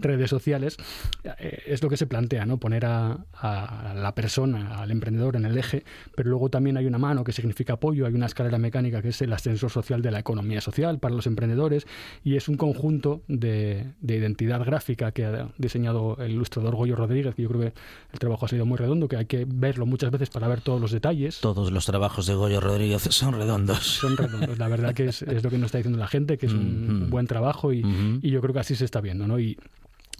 redes 0.01 0.31
sociales, 0.31 0.77
eh, 1.23 1.59
es 1.67 1.83
lo 1.83 1.89
que 1.89 1.95
se 1.97 2.07
plantea, 2.07 2.47
¿no? 2.47 2.57
Poner 2.57 2.85
a, 2.87 3.19
a 3.33 3.93
la 3.95 4.15
persona, 4.15 4.81
al 4.81 4.89
emprendedor 4.89 5.35
en 5.35 5.45
el 5.45 5.55
eje, 5.59 5.83
pero 6.15 6.31
luego 6.31 6.49
también 6.49 6.75
hay 6.77 6.87
una 6.87 6.97
mano 6.97 7.23
que 7.23 7.33
significa 7.33 7.73
apoyo, 7.73 8.07
hay 8.07 8.15
una 8.15 8.25
escalera 8.25 8.57
mecánica 8.57 9.03
que 9.03 9.09
es 9.09 9.21
el 9.21 9.31
ascensor 9.31 9.69
social 9.69 10.01
de 10.01 10.09
la 10.09 10.17
economía 10.19 10.59
social 10.59 10.97
para 10.97 11.13
los 11.13 11.27
emprendedores 11.27 11.85
y 12.23 12.35
es 12.35 12.49
un 12.49 12.57
conjunto 12.57 13.21
de, 13.27 13.91
de 14.01 14.15
identidad 14.15 14.65
gráfica 14.65 15.11
que 15.11 15.25
ha 15.25 15.49
diseñado 15.59 16.17
el 16.19 16.31
ilustrador 16.31 16.75
Goyo 16.75 16.95
Rodríguez, 16.95 17.35
que 17.35 17.43
yo 17.43 17.49
creo 17.49 17.61
que 17.61 17.73
el 18.11 18.17
trabajo 18.19 18.47
ha 18.47 18.49
sido 18.49 18.65
muy 18.65 18.77
redondo, 18.79 19.07
que 19.07 19.17
hay 19.17 19.25
que 19.27 19.45
verlo 19.47 19.85
muchas 19.85 20.09
veces 20.09 20.31
para 20.31 20.47
ver 20.47 20.61
todos 20.61 20.81
los 20.81 20.91
detalles. 20.91 21.41
Todos 21.41 21.71
los 21.71 21.85
trabajos 21.85 22.25
de 22.25 22.33
Goyo 22.33 22.59
Rodríguez 22.59 23.03
son 23.11 23.35
redondos. 23.35 23.85
Son 23.85 24.17
redondos. 24.17 24.57
La 24.57 24.67
verdad 24.67 24.94
que 24.95 25.05
es, 25.05 25.21
es 25.21 25.43
lo 25.43 25.49
que 25.49 25.57
nos 25.57 25.67
está 25.67 25.77
diciendo 25.77 25.99
la 25.99 26.07
gente, 26.07 26.37
que 26.37 26.47
es 26.47 26.53
un 26.53 27.09
buen 27.09 27.27
trabajo 27.27 27.71
y, 27.71 27.85
y 28.21 28.31
yo 28.31 28.41
creo 28.41 28.53
que 28.53 28.59
así 28.61 28.75
se 28.75 28.85
está 28.85 29.01
viendo, 29.01 29.27
¿no? 29.27 29.39
Y, 29.39 29.57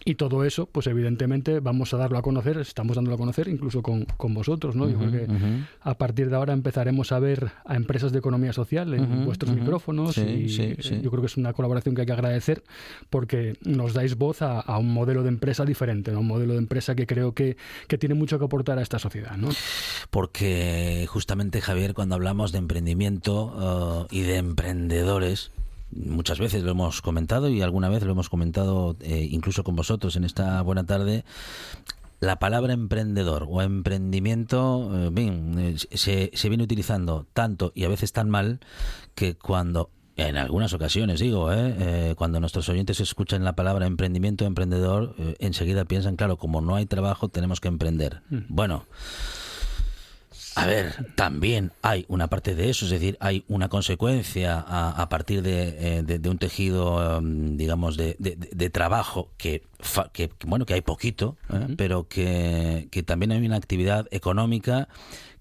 y 0.04 0.14
todo 0.16 0.44
eso, 0.44 0.66
pues 0.66 0.86
evidentemente 0.86 1.60
vamos 1.60 1.92
a 1.94 1.96
darlo 1.96 2.18
a 2.18 2.22
conocer, 2.22 2.58
estamos 2.58 2.96
dándolo 2.96 3.16
a 3.16 3.18
conocer 3.18 3.48
incluso 3.48 3.82
con, 3.82 4.04
con 4.04 4.34
vosotros, 4.34 4.76
¿no? 4.76 4.88
Yo 4.88 4.98
creo 4.98 5.10
que 5.10 5.26
a 5.80 5.98
partir 5.98 6.30
de 6.30 6.36
ahora 6.36 6.52
empezaremos 6.52 7.12
a 7.12 7.18
ver 7.18 7.50
a 7.64 7.76
empresas 7.76 8.12
de 8.12 8.18
economía 8.18 8.52
social 8.52 8.94
en 8.94 9.24
vuestros 9.24 9.54
micrófonos 9.54 10.14
Sí, 10.14 10.20
y 10.22 10.48
sí, 10.48 10.62
eh, 10.62 10.76
sí. 10.80 11.00
yo 11.02 11.10
creo 11.10 11.22
que 11.22 11.26
es 11.26 11.36
una 11.36 11.52
colaboración 11.52 11.94
que 11.94 12.02
hay 12.02 12.06
que 12.06 12.12
agradecer 12.12 12.62
porque 13.10 13.54
nos 13.64 13.94
dais 13.94 14.16
voz 14.16 14.42
a, 14.42 14.60
a 14.60 14.78
un 14.78 14.92
modelo 14.92 15.22
de 15.22 15.28
empresa 15.28 15.64
diferente, 15.64 16.12
¿no? 16.12 16.20
Un 16.20 16.28
modelo 16.28 16.52
de 16.52 16.58
empresa 16.58 16.94
que 16.94 17.06
creo 17.06 17.32
que, 17.32 17.56
que 17.88 17.98
tiene 17.98 18.14
mucho 18.14 18.38
que 18.38 18.44
aportar 18.44 18.78
a 18.78 18.82
esta 18.82 18.98
sociedad, 18.98 19.36
¿no? 19.36 19.48
Porque 20.10 21.06
justamente, 21.08 21.60
Javier, 21.60 21.94
cuando 21.94 22.14
hablamos 22.14 22.52
de 22.52 22.58
emprendimiento 22.58 24.06
eh, 24.10 24.16
y 24.16 24.20
de 24.22 24.36
emprendedores, 24.36 25.50
muchas 25.90 26.38
veces 26.38 26.62
lo 26.62 26.72
hemos 26.72 27.02
comentado 27.02 27.48
y 27.48 27.62
alguna 27.62 27.88
vez 27.88 28.02
lo 28.02 28.12
hemos 28.12 28.28
comentado 28.28 28.96
eh, 29.00 29.28
incluso 29.30 29.64
con 29.64 29.76
vosotros 29.76 30.16
en 30.16 30.24
esta 30.24 30.60
buena 30.62 30.84
tarde. 30.84 31.24
La 32.18 32.38
palabra 32.38 32.72
emprendedor 32.72 33.46
o 33.48 33.60
emprendimiento 33.62 34.90
eh, 34.94 35.10
bien, 35.12 35.58
eh, 35.58 35.76
se, 35.78 36.30
se 36.32 36.48
viene 36.48 36.64
utilizando 36.64 37.26
tanto 37.32 37.72
y 37.74 37.84
a 37.84 37.88
veces 37.88 38.12
tan 38.12 38.30
mal 38.30 38.60
que 39.14 39.36
cuando 39.36 39.90
en 40.16 40.38
algunas 40.38 40.72
ocasiones 40.72 41.20
digo, 41.20 41.52
¿eh? 41.52 41.74
Eh, 41.78 42.14
cuando 42.16 42.40
nuestros 42.40 42.68
oyentes 42.70 43.00
escuchan 43.00 43.44
la 43.44 43.54
palabra 43.54 43.86
emprendimiento, 43.86 44.46
emprendedor, 44.46 45.14
eh, 45.18 45.36
enseguida 45.40 45.84
piensan, 45.84 46.16
claro, 46.16 46.38
como 46.38 46.62
no 46.62 46.74
hay 46.74 46.86
trabajo, 46.86 47.28
tenemos 47.28 47.60
que 47.60 47.68
emprender. 47.68 48.22
Bueno, 48.48 48.86
A 50.56 50.66
ver, 50.66 51.12
también 51.16 51.72
hay 51.82 52.06
una 52.08 52.28
parte 52.28 52.54
de 52.54 52.70
eso, 52.70 52.86
es 52.86 52.90
decir, 52.90 53.16
hay 53.20 53.44
una 53.46 53.68
consecuencia 53.68 54.58
a, 54.58 54.90
a 55.02 55.08
partir 55.08 55.42
de, 55.42 55.98
eh, 55.98 56.02
de- 56.02 56.18
de 56.18 56.28
un 56.30 56.38
tejido, 56.38 57.18
em, 57.18 57.56
digamos, 57.56 57.96
de, 57.96 58.16
de- 58.18 58.70
trabajo 58.70 59.30
que, 59.36 59.62
que, 60.12 60.30
bueno, 60.46 60.64
que 60.66 60.74
hay 60.74 60.80
poquito, 60.80 61.36
¿eh? 61.52 61.74
pero 61.76 62.08
que, 62.08 62.88
que 62.90 63.02
también 63.02 63.32
hay 63.32 63.44
una 63.46 63.56
actividad 63.56 64.06
económica 64.10 64.88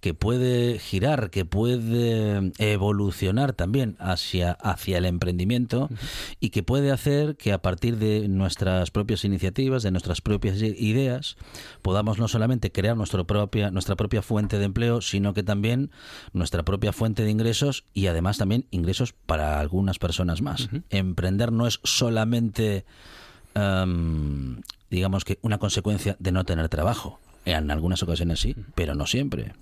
que 0.05 0.13
puede 0.13 0.77
girar, 0.77 1.31
que 1.31 1.45
puede 1.45 2.51
evolucionar 2.59 3.53
también 3.53 3.95
hacia, 3.97 4.51
hacia 4.51 4.99
el 4.99 5.05
emprendimiento 5.05 5.89
y 6.39 6.51
que 6.51 6.61
puede 6.61 6.91
hacer 6.91 7.37
que 7.37 7.51
a 7.51 7.63
partir 7.63 7.97
de 7.97 8.27
nuestras 8.27 8.91
propias 8.91 9.25
iniciativas, 9.25 9.81
de 9.81 9.89
nuestras 9.89 10.21
propias 10.21 10.61
ideas, 10.61 11.37
podamos 11.81 12.19
no 12.19 12.27
solamente 12.27 12.71
crear 12.71 12.95
nuestra 12.95 13.23
propia, 13.23 13.71
nuestra 13.71 13.95
propia 13.95 14.21
fuente 14.21 14.59
de 14.59 14.65
empleo, 14.65 15.01
sino 15.01 15.33
que 15.33 15.41
también 15.41 15.89
nuestra 16.33 16.61
propia 16.61 16.93
fuente 16.93 17.23
de 17.23 17.31
ingresos 17.31 17.83
y 17.95 18.05
además 18.05 18.37
también 18.37 18.67
ingresos 18.69 19.15
para 19.25 19.59
algunas 19.59 19.97
personas 19.97 20.43
más. 20.43 20.69
Emprender 20.91 21.51
no 21.51 21.65
es 21.65 21.79
solamente, 21.83 22.85
em, 23.55 24.61
digamos 24.91 25.25
que, 25.25 25.39
una 25.41 25.57
consecuencia 25.57 26.15
de 26.19 26.31
no 26.31 26.43
tener 26.43 26.69
trabajo. 26.69 27.19
En 27.45 27.69
algunas 27.69 28.01
ocasiones 28.01 28.39
sí, 28.39 28.55
pero 28.73 28.95
no 28.95 29.05
siempre. 29.05 29.53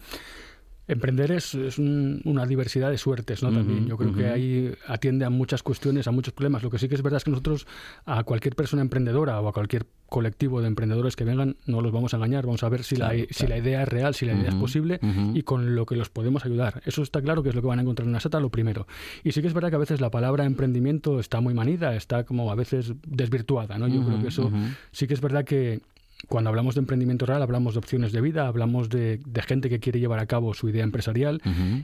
Emprender 0.87 1.31
es, 1.31 1.55
es 1.55 1.77
un- 1.79 2.21
una 2.25 2.45
diversidad 2.45 2.91
de 2.91 2.97
suertes, 2.97 3.41
¿no? 3.41 3.51
También 3.51 3.87
yo 3.87 3.95
creo 3.97 4.13
que 4.13 4.27
ahí 4.27 4.71
atiende 4.87 5.23
a 5.25 5.29
muchas 5.29 5.63
cuestiones, 5.63 6.07
a 6.07 6.11
muchos 6.11 6.33
problemas. 6.33 6.61
Lo 6.61 6.69
que 6.69 6.77
sí 6.77 6.89
que 6.89 6.95
es 6.95 7.01
verdad 7.01 7.17
es 7.17 7.23
que 7.23 7.31
nosotros 7.31 7.65
a 8.05 8.23
cualquier 8.25 8.55
persona 8.55 8.81
emprendedora 8.81 9.39
o 9.39 9.47
a 9.47 9.53
cualquier 9.53 9.85
colectivo 10.09 10.61
de 10.61 10.67
emprendedores 10.67 11.15
que 11.15 11.23
vengan 11.23 11.55
no 11.65 11.81
los 11.81 11.91
vamos 11.91 12.13
a 12.13 12.17
engañar, 12.17 12.45
vamos 12.45 12.63
a 12.63 12.69
ver 12.69 12.83
si, 12.83 12.95
Claro, 12.95 13.17
la, 13.17 13.23
si 13.23 13.33
claro. 13.33 13.49
la 13.49 13.57
idea 13.57 13.81
es 13.83 13.87
real, 13.89 14.13
si 14.13 14.25
la 14.25 14.33
idea 14.33 14.49
es 14.49 14.55
posible 14.55 14.99
y 15.33 15.41
con 15.43 15.73
lo 15.73 15.85
que 15.85 15.95
los 15.95 16.09
podemos 16.09 16.45
ayudar. 16.45 16.81
Eso 16.85 17.01
está 17.01 17.21
claro 17.21 17.41
que 17.43 17.49
es 17.49 17.55
lo 17.55 17.61
que 17.61 17.67
van 17.67 17.79
a 17.79 17.81
encontrar 17.81 18.05
en 18.05 18.13
la 18.13 18.19
SATA, 18.19 18.39
lo 18.39 18.49
primero. 18.49 18.85
Y 19.23 19.31
sí 19.31 19.41
que 19.41 19.47
es 19.47 19.53
verdad 19.53 19.69
que 19.69 19.75
a 19.77 19.79
veces 19.79 20.01
la 20.01 20.11
palabra 20.11 20.43
emprendimiento 20.45 21.19
está 21.19 21.39
muy 21.39 21.53
manida, 21.53 21.95
está 21.95 22.25
como 22.25 22.51
a 22.51 22.55
veces 22.55 22.93
desvirtuada, 23.07 23.77
¿no? 23.79 23.87
Yo 23.87 24.05
creo 24.05 24.21
que 24.21 24.27
eso 24.27 24.51
sí 24.91 25.07
que 25.07 25.13
es 25.13 25.21
verdad 25.21 25.45
que 25.45 25.81
cuando 26.27 26.49
hablamos 26.49 26.75
de 26.75 26.79
emprendimiento 26.79 27.25
real, 27.25 27.41
hablamos 27.41 27.73
de 27.73 27.79
opciones 27.79 28.11
de 28.11 28.21
vida, 28.21 28.47
hablamos 28.47 28.89
de, 28.89 29.19
de 29.25 29.41
gente 29.41 29.69
que 29.69 29.79
quiere 29.79 29.99
llevar 29.99 30.19
a 30.19 30.25
cabo 30.25 30.53
su 30.53 30.69
idea 30.69 30.83
empresarial 30.83 31.41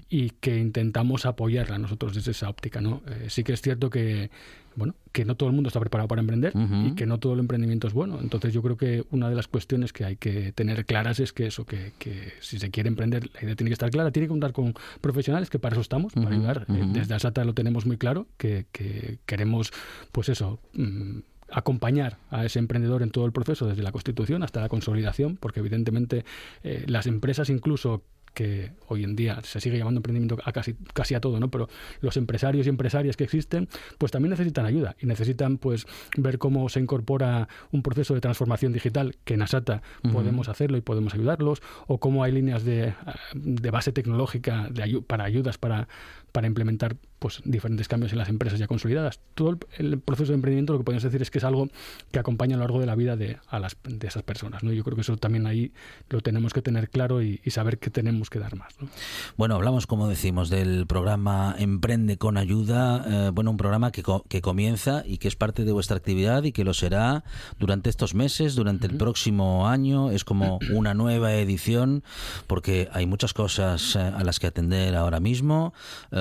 y 0.10 0.32
que 0.32 0.58
intentamos 0.58 1.26
apoyarla 1.26 1.78
nosotros 1.78 2.16
desde 2.16 2.32
esa 2.32 2.50
óptica. 2.50 2.82
¿no? 2.82 3.02
Eh, 3.08 3.26
sí 3.30 3.44
que 3.44 3.54
es 3.54 3.62
cierto 3.62 3.90
que, 3.90 4.32
bueno, 4.76 4.96
que 5.12 5.26
no 5.26 5.36
todo 5.36 5.50
el 5.50 5.56
mundo 5.56 5.68
está 5.68 5.80
preparado 5.80 6.08
para 6.08 6.22
emprender 6.22 6.54
y 6.86 6.96
que 6.96 7.06
no 7.06 7.18
todo 7.20 7.34
el 7.34 7.40
emprendimiento 7.40 7.88
es 7.88 7.94
bueno. 7.94 8.20
Entonces 8.22 8.54
yo 8.54 8.62
creo 8.62 8.78
que 8.78 9.04
una 9.12 9.30
de 9.30 9.36
las 9.36 9.48
cuestiones 9.48 9.92
que 9.92 10.06
hay 10.06 10.16
que 10.16 10.52
tener 10.54 10.86
claras 10.86 11.20
es 11.20 11.34
que 11.34 11.48
eso, 11.48 11.66
que, 11.66 11.92
que 12.00 12.34
si 12.40 12.60
se 12.60 12.72
quiere 12.72 12.88
emprender, 12.88 13.30
la 13.34 13.44
idea 13.44 13.56
tiene 13.56 13.70
que 13.70 13.74
estar 13.74 13.90
clara, 13.92 14.12
tiene 14.12 14.28
que 14.28 14.32
contar 14.32 14.54
con 14.54 14.74
profesionales, 15.02 15.50
que 15.50 15.60
para 15.60 15.74
eso 15.74 15.82
estamos, 15.82 16.14
para 16.14 16.30
ayudar. 16.30 16.66
Eh, 16.70 16.86
desde 16.94 17.14
Asata 17.14 17.44
lo 17.44 17.54
tenemos 17.54 17.86
muy 17.86 17.98
claro, 17.98 18.26
que, 18.38 18.66
que 18.72 19.20
queremos, 19.26 19.72
pues 20.12 20.30
eso... 20.30 20.60
mm, 20.74 21.20
acompañar 21.52 22.18
a 22.30 22.46
ese 22.46 22.60
emprendedor 22.60 23.04
en 23.04 23.12
todo 23.12 23.26
el 23.26 23.32
proceso, 23.32 23.68
desde 23.68 23.84
la 23.84 23.92
constitución 23.92 24.44
hasta 24.44 24.62
la 24.62 24.70
consolidación, 24.70 25.38
porque 25.38 25.60
evidentemente 25.60 26.26
eh, 26.64 26.84
las 26.88 27.08
empresas 27.08 27.50
incluso 27.50 28.04
que 28.36 28.74
hoy 28.88 29.04
en 29.04 29.16
día 29.16 29.40
se 29.44 29.60
sigue 29.60 29.80
llamando 29.80 29.98
emprendimiento 29.98 30.38
a 30.46 30.52
casi, 30.52 30.76
casi 30.94 31.16
a 31.16 31.20
todo, 31.20 31.40
¿no? 31.40 31.50
Pero 31.50 31.68
los 32.00 32.16
empresarios 32.16 32.68
y 32.68 32.70
empresarias 32.70 33.18
que 33.18 33.24
existen, 33.24 33.68
pues 33.98 34.12
también 34.12 34.30
necesitan 34.30 34.68
ayuda 34.68 34.96
y 35.02 35.08
necesitan 35.08 35.58
pues 35.58 35.88
ver 36.16 36.38
cómo 36.38 36.70
se 36.70 36.80
incorpora 36.80 37.50
un 37.72 37.82
proceso 37.82 38.14
de 38.14 38.22
transformación 38.22 38.72
digital 38.72 39.16
que 39.26 39.34
en 39.34 39.42
Asata 39.42 39.82
podemos 40.14 40.48
hacerlo 40.48 40.78
y 40.78 40.82
podemos 40.82 41.16
ayudarlos, 41.16 41.64
o 41.88 42.00
cómo 42.00 42.24
hay 42.24 42.32
líneas 42.32 42.64
de, 42.64 42.94
de 43.34 43.72
base 43.72 43.92
tecnológica 43.92 44.68
de 44.70 44.84
ayu- 44.84 45.04
para 45.04 45.24
ayudas 45.24 45.58
para, 45.58 45.88
para 46.32 46.48
implementar 46.48 46.96
pues 47.20 47.42
diferentes 47.44 47.90
cambios 47.90 48.14
en 48.14 48.18
las 48.18 48.30
empresas 48.30 48.60
ya 48.60 48.68
consolidadas. 48.68 49.20
Todo 49.36 49.50
el, 49.50 49.58
el 49.78 50.00
proceso 50.00 50.32
de 50.32 50.36
emprendimiento 50.36 50.72
lo 50.72 50.80
que 50.80 50.86
podemos 50.86 51.04
decir 51.04 51.22
es 51.22 51.30
que 51.30 51.40
es 51.40 51.44
algo 51.44 51.68
que 52.12 52.20
acompaña 52.20 52.56
a 52.56 52.58
lo 52.60 52.64
largo 52.64 52.80
de 52.80 52.86
la 52.86 52.96
vida 52.96 53.18
de, 53.18 53.38
a 53.50 53.60
las, 53.60 53.76
de 53.84 54.08
esas 54.08 54.24
personas. 54.24 54.64
¿no? 54.64 54.72
Yo 54.72 54.84
creo 54.86 54.96
que 54.96 55.02
eso 55.02 55.18
también 55.18 55.46
ahí 55.46 55.74
lo 56.10 56.22
tenemos 56.22 56.54
que 56.54 56.62
tener 56.62 56.90
claro 56.90 57.22
y, 57.22 57.42
y 57.44 57.52
saber 57.52 57.78
que 57.78 57.90
tenemos 57.90 58.30
que 58.30 58.40
dar 58.40 58.56
más. 58.56 58.74
¿no? 58.80 58.88
Bueno, 59.36 59.56
hablamos, 59.56 59.86
como 59.86 60.08
decimos, 60.08 60.50
del 60.50 60.88
programa 60.88 61.56
Emprende 61.60 62.18
con 62.18 62.38
Ayuda. 62.38 63.28
eh, 63.28 63.32
bueno, 63.34 63.52
un 63.52 63.58
programa 63.58 63.92
que, 63.92 64.02
co- 64.02 64.24
que 64.30 64.42
comienza 64.42 65.04
y 65.06 65.18
que 65.18 65.28
es 65.28 65.36
parte 65.36 65.66
de 65.66 65.74
vuestra 65.74 65.98
actividad 65.98 66.44
y 66.44 66.54
que 66.54 66.64
lo 66.64 66.74
será 66.74 67.26
durante 67.60 67.90
estos 67.90 68.16
meses, 68.16 68.56
durante 68.56 68.88
el 68.88 68.96
próximo 68.96 69.68
año. 69.68 70.10
Es 70.12 70.24
como 70.24 70.60
una 70.72 70.94
nueva 70.94 71.34
edición 71.34 72.02
porque 72.48 72.88
hay 72.94 73.06
muchas 73.08 73.34
cosas 73.34 73.98
eh, 73.98 74.00
a 74.00 74.24
las 74.24 74.40
que 74.40 74.48
atender 74.48 74.96
ahora 74.96 75.20
mismo. 75.20 75.74
Eh, 76.12 76.19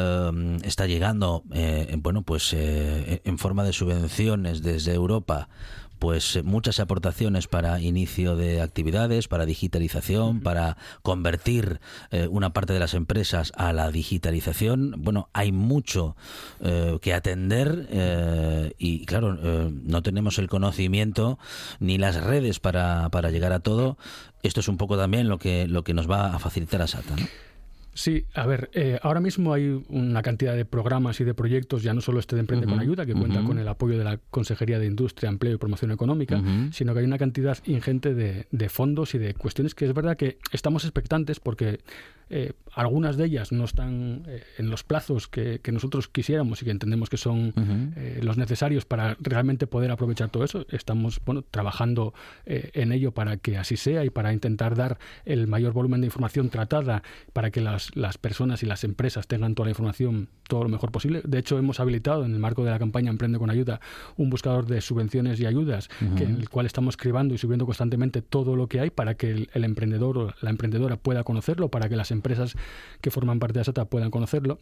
está 0.62 0.86
llegando, 0.86 1.44
eh, 1.52 1.96
bueno, 1.98 2.22
pues 2.22 2.52
eh, 2.52 3.20
en 3.24 3.38
forma 3.38 3.64
de 3.64 3.72
subvenciones 3.72 4.62
desde 4.62 4.94
Europa 4.94 5.48
pues 5.98 6.36
eh, 6.36 6.42
muchas 6.42 6.80
aportaciones 6.80 7.46
para 7.46 7.80
inicio 7.80 8.36
de 8.36 8.60
actividades, 8.60 9.28
para 9.28 9.46
digitalización, 9.46 10.40
para 10.40 10.76
convertir 11.02 11.80
eh, 12.10 12.28
una 12.30 12.52
parte 12.52 12.72
de 12.72 12.78
las 12.78 12.94
empresas 12.94 13.52
a 13.56 13.72
la 13.72 13.90
digitalización. 13.90 14.94
Bueno, 14.98 15.28
hay 15.32 15.52
mucho 15.52 16.16
eh, 16.60 16.98
que 17.02 17.14
atender 17.14 17.88
eh, 17.90 18.72
y 18.78 19.04
claro, 19.06 19.38
eh, 19.42 19.70
no 19.84 20.02
tenemos 20.02 20.38
el 20.38 20.48
conocimiento 20.48 21.38
ni 21.80 21.98
las 21.98 22.22
redes 22.22 22.60
para, 22.60 23.08
para 23.10 23.30
llegar 23.30 23.52
a 23.52 23.60
todo. 23.60 23.98
Esto 24.42 24.60
es 24.60 24.68
un 24.68 24.76
poco 24.76 24.96
también 24.96 25.28
lo 25.28 25.38
que, 25.38 25.66
lo 25.66 25.82
que 25.82 25.94
nos 25.94 26.08
va 26.08 26.34
a 26.34 26.38
facilitar 26.38 26.82
a 26.82 26.86
SATA. 26.86 27.16
¿no? 27.16 27.26
Sí, 27.98 28.26
a 28.32 28.46
ver, 28.46 28.70
eh, 28.74 29.00
ahora 29.02 29.18
mismo 29.18 29.52
hay 29.52 29.84
una 29.88 30.22
cantidad 30.22 30.54
de 30.54 30.64
programas 30.64 31.18
y 31.20 31.24
de 31.24 31.34
proyectos, 31.34 31.82
ya 31.82 31.92
no 31.94 32.00
solo 32.00 32.20
este 32.20 32.36
de 32.36 32.40
Emprende 32.40 32.68
con 32.68 32.78
Ayuda, 32.78 33.04
que 33.04 33.12
cuenta 33.12 33.42
con 33.42 33.58
el 33.58 33.66
apoyo 33.66 33.98
de 33.98 34.04
la 34.04 34.20
Consejería 34.30 34.78
de 34.78 34.86
Industria, 34.86 35.28
Empleo 35.28 35.54
y 35.54 35.56
Promoción 35.56 35.90
Económica, 35.90 36.40
sino 36.70 36.94
que 36.94 37.00
hay 37.00 37.06
una 37.06 37.18
cantidad 37.18 37.58
ingente 37.66 38.14
de, 38.14 38.46
de 38.52 38.68
fondos 38.68 39.16
y 39.16 39.18
de 39.18 39.34
cuestiones 39.34 39.74
que 39.74 39.84
es 39.84 39.94
verdad 39.94 40.16
que 40.16 40.38
estamos 40.52 40.84
expectantes 40.84 41.40
porque 41.40 41.80
eh, 42.30 42.52
algunas 42.74 43.16
de 43.16 43.24
ellas 43.24 43.52
no 43.52 43.64
están 43.64 44.22
eh, 44.26 44.42
en 44.58 44.70
los 44.70 44.84
plazos 44.84 45.28
que, 45.28 45.60
que 45.60 45.72
nosotros 45.72 46.08
quisiéramos 46.08 46.62
y 46.62 46.64
que 46.64 46.70
entendemos 46.70 47.08
que 47.08 47.16
son 47.16 47.52
eh, 47.96 48.20
los 48.22 48.36
necesarios 48.36 48.84
para 48.84 49.16
realmente 49.20 49.66
poder 49.66 49.90
aprovechar 49.90 50.28
todo 50.30 50.44
eso. 50.44 50.66
Estamos 50.70 51.20
bueno, 51.24 51.42
trabajando 51.42 52.14
eh, 52.46 52.70
en 52.74 52.92
ello 52.92 53.12
para 53.12 53.36
que 53.38 53.56
así 53.56 53.76
sea 53.76 54.04
y 54.04 54.10
para 54.10 54.32
intentar 54.32 54.76
dar 54.76 54.98
el 55.24 55.46
mayor 55.46 55.72
volumen 55.72 56.00
de 56.00 56.06
información 56.06 56.50
tratada 56.50 57.02
para 57.32 57.50
que 57.50 57.60
las, 57.60 57.87
las 57.94 58.18
personas 58.18 58.62
y 58.62 58.66
las 58.66 58.84
empresas 58.84 59.26
tengan 59.26 59.54
toda 59.54 59.66
la 59.66 59.70
información 59.70 60.28
todo 60.48 60.64
lo 60.64 60.68
mejor 60.68 60.90
posible. 60.90 61.22
De 61.24 61.38
hecho, 61.38 61.58
hemos 61.58 61.80
habilitado 61.80 62.24
en 62.24 62.32
el 62.32 62.38
marco 62.38 62.64
de 62.64 62.70
la 62.70 62.78
campaña 62.78 63.10
Emprende 63.10 63.38
con 63.38 63.50
Ayuda 63.50 63.80
un 64.16 64.30
buscador 64.30 64.66
de 64.66 64.80
subvenciones 64.80 65.38
y 65.40 65.46
ayudas 65.46 65.88
que, 66.16 66.24
en 66.24 66.36
el 66.36 66.48
cual 66.48 66.66
estamos 66.66 66.96
cribando 66.96 67.34
y 67.34 67.38
subiendo 67.38 67.66
constantemente 67.66 68.22
todo 68.22 68.56
lo 68.56 68.66
que 68.66 68.80
hay 68.80 68.90
para 68.90 69.14
que 69.14 69.30
el, 69.30 69.50
el 69.52 69.64
emprendedor 69.64 70.18
o 70.18 70.34
la 70.40 70.50
emprendedora 70.50 70.96
pueda 70.96 71.24
conocerlo, 71.24 71.70
para 71.70 71.88
que 71.88 71.96
las 71.96 72.10
empresas 72.10 72.54
que 73.00 73.10
forman 73.10 73.38
parte 73.38 73.54
de 73.54 73.60
ASATA 73.60 73.84
puedan 73.84 74.10
conocerlo. 74.10 74.58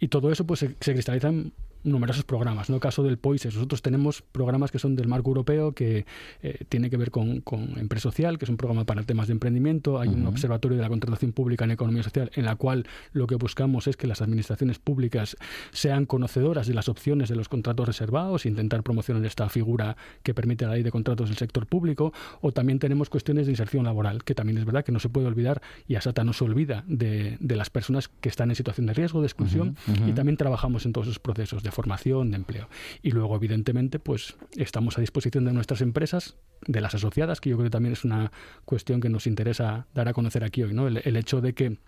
Y 0.00 0.08
todo 0.08 0.32
eso 0.32 0.44
pues 0.46 0.60
se, 0.60 0.74
se 0.80 0.92
cristaliza 0.92 1.28
en 1.28 1.52
numerosos 1.84 2.24
programas. 2.24 2.68
¿no? 2.68 2.76
El 2.76 2.80
caso 2.80 3.02
del 3.02 3.18
POISES, 3.18 3.54
nosotros 3.54 3.82
tenemos 3.82 4.22
programas 4.22 4.70
que 4.70 4.78
son 4.78 4.96
del 4.96 5.08
marco 5.08 5.30
europeo 5.30 5.72
que 5.72 6.04
eh, 6.42 6.64
tiene 6.68 6.90
que 6.90 6.96
ver 6.96 7.10
con, 7.10 7.40
con 7.40 7.78
Empresa 7.78 8.02
Social, 8.02 8.38
que 8.38 8.44
es 8.44 8.48
un 8.48 8.56
programa 8.56 8.84
para 8.84 9.02
temas 9.02 9.28
de 9.28 9.32
emprendimiento. 9.32 9.98
Hay 9.98 10.08
un 10.08 10.26
observatorio 10.26 10.76
de 10.76 10.82
la 10.82 10.88
contratación 10.88 11.32
pública 11.32 11.64
en 11.64 11.72
economía 11.72 12.02
social 12.02 12.30
en 12.34 12.44
la 12.44 12.56
cual 12.56 12.86
lo 13.12 13.26
que 13.26 13.36
buscamos 13.36 13.86
es 13.86 13.96
que 13.96 14.06
las 14.06 14.20
administraciones 14.20 14.78
públicas 14.78 15.36
sean 15.72 16.06
conocedoras 16.06 16.66
de 16.66 16.74
las 16.74 16.88
opciones 16.88 17.28
de 17.28 17.36
los 17.36 17.48
contratos 17.48 17.86
reservados, 17.86 18.46
intentar 18.46 18.82
promocionar 18.82 19.24
esta 19.24 19.48
figura 19.48 19.96
que 20.22 20.34
permite 20.34 20.66
la 20.66 20.74
ley 20.74 20.82
de 20.82 20.90
contratos 20.90 21.28
del 21.28 21.38
sector 21.38 21.66
público. 21.66 22.12
O 22.40 22.52
también 22.52 22.78
tenemos 22.78 23.08
cuestiones 23.08 23.46
de 23.46 23.52
inserción 23.52 23.84
laboral, 23.84 24.24
que 24.24 24.34
también 24.34 24.58
es 24.58 24.64
verdad 24.64 24.84
que 24.84 24.92
no 24.92 25.00
se 25.00 25.08
puede 25.08 25.26
olvidar 25.26 25.62
y 25.88 25.94
ASATA 25.94 26.24
no 26.24 26.32
se 26.32 26.44
olvida 26.44 26.84
de, 26.86 27.36
de 27.40 27.56
las 27.56 27.70
personas 27.70 28.08
que 28.08 28.28
están 28.28 28.50
en 28.50 28.56
situación 28.56 28.86
de 28.86 28.94
riesgo, 28.94 29.20
de 29.20 29.26
exclusión, 29.26 29.76
y 30.08 30.12
también 30.12 30.36
trabajamos 30.36 30.86
en 30.86 30.92
todos 30.92 31.06
esos 31.06 31.18
procesos 31.18 31.62
de 31.62 31.70
formación, 31.70 32.30
de 32.30 32.36
empleo. 32.36 32.68
Y 33.02 33.10
luego, 33.12 33.36
evidentemente, 33.36 33.98
pues 33.98 34.36
estamos 34.56 34.98
a 34.98 35.00
disposición 35.00 35.44
de 35.44 35.52
nuestras 35.52 35.80
empresas, 35.80 36.36
de 36.66 36.80
las 36.80 36.94
asociadas, 36.94 37.40
que 37.40 37.50
yo 37.50 37.56
creo 37.56 37.66
que 37.66 37.70
también 37.70 37.92
es 37.92 38.04
una 38.04 38.32
cuestión 38.64 39.00
que 39.00 39.08
nos 39.08 39.26
interesa 39.26 39.86
dar 39.94 40.08
a 40.08 40.12
conocer 40.12 40.44
aquí 40.44 40.62
hoy, 40.62 40.72
¿no? 40.74 40.86
El, 40.88 41.00
el 41.04 41.16
hecho 41.16 41.40
de 41.40 41.52
que 41.54 41.78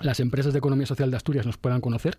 las 0.00 0.20
empresas 0.20 0.52
de 0.52 0.58
economía 0.58 0.84
social 0.86 1.10
de 1.10 1.16
Asturias 1.16 1.46
nos 1.46 1.56
puedan 1.56 1.80
conocer. 1.80 2.18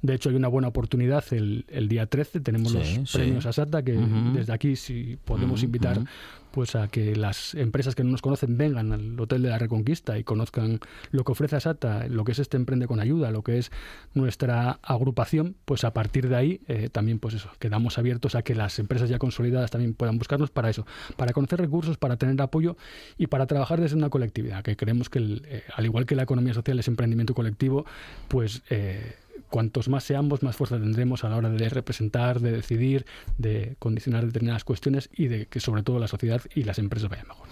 De 0.00 0.14
hecho, 0.14 0.30
hay 0.30 0.36
una 0.36 0.48
buena 0.48 0.68
oportunidad 0.68 1.22
el, 1.32 1.66
el 1.68 1.86
día 1.88 2.06
13. 2.06 2.40
Tenemos 2.40 2.72
Sí, 2.72 2.78
los 2.78 3.10
sí. 3.10 3.18
premios 3.18 3.44
ASATA, 3.44 3.82
que 3.82 3.92
desde 4.32 4.52
aquí, 4.54 4.76
si 4.76 5.18
podemos 5.26 5.62
invitar 5.62 6.00
pues 6.50 6.74
a 6.74 6.88
que 6.88 7.16
las 7.16 7.54
empresas 7.54 7.94
que 7.94 8.04
no 8.04 8.10
nos 8.10 8.22
conocen 8.22 8.56
vengan 8.56 8.92
al 8.92 9.18
Hotel 9.18 9.42
de 9.42 9.50
la 9.50 9.58
Reconquista 9.58 10.18
y 10.18 10.24
conozcan 10.24 10.80
lo 11.10 11.24
que 11.24 11.32
ofrece 11.32 11.56
Asata, 11.56 12.06
lo 12.08 12.24
que 12.24 12.32
es 12.32 12.38
este 12.38 12.56
Emprende 12.56 12.86
con 12.86 13.00
Ayuda, 13.00 13.30
lo 13.30 13.42
que 13.42 13.58
es 13.58 13.70
nuestra 14.14 14.78
agrupación, 14.82 15.56
pues 15.64 15.84
a 15.84 15.92
partir 15.92 16.28
de 16.28 16.36
ahí 16.36 16.60
eh, 16.68 16.88
también 16.90 17.18
pues 17.18 17.34
eso, 17.34 17.50
quedamos 17.58 17.98
abiertos 17.98 18.34
a 18.34 18.42
que 18.42 18.54
las 18.54 18.78
empresas 18.78 19.08
ya 19.08 19.18
consolidadas 19.18 19.70
también 19.70 19.94
puedan 19.94 20.18
buscarnos 20.18 20.50
para 20.50 20.70
eso, 20.70 20.86
para 21.16 21.32
conocer 21.32 21.60
recursos, 21.60 21.96
para 21.96 22.16
tener 22.16 22.40
apoyo 22.40 22.76
y 23.16 23.26
para 23.26 23.46
trabajar 23.46 23.80
desde 23.80 23.96
una 23.96 24.10
colectividad, 24.10 24.62
que 24.62 24.76
creemos 24.76 25.08
que 25.10 25.18
el, 25.18 25.42
eh, 25.46 25.62
al 25.74 25.84
igual 25.84 26.06
que 26.06 26.14
la 26.14 26.22
economía 26.22 26.54
social 26.54 26.78
es 26.78 26.88
emprendimiento 26.88 27.34
colectivo, 27.34 27.84
pues 28.28 28.62
eh, 28.70 29.16
cuantos 29.50 29.88
más 29.88 30.04
seamos, 30.04 30.42
más 30.42 30.56
fuerza 30.56 30.78
tendremos 30.78 31.24
a 31.24 31.28
la 31.28 31.36
hora 31.36 31.50
de 31.50 31.68
representar, 31.68 32.40
de 32.40 32.52
decidir, 32.52 33.06
de 33.36 33.76
condicionar 33.78 34.26
determinadas 34.26 34.64
cuestiones 34.64 35.10
y 35.14 35.28
de 35.28 35.46
que 35.46 35.60
sobre 35.60 35.82
todo 35.82 35.98
la 35.98 36.08
sociedad 36.08 36.42
y 36.54 36.64
las 36.64 36.78
empresas 36.78 37.10
vayan 37.10 37.28
mejor. 37.28 37.46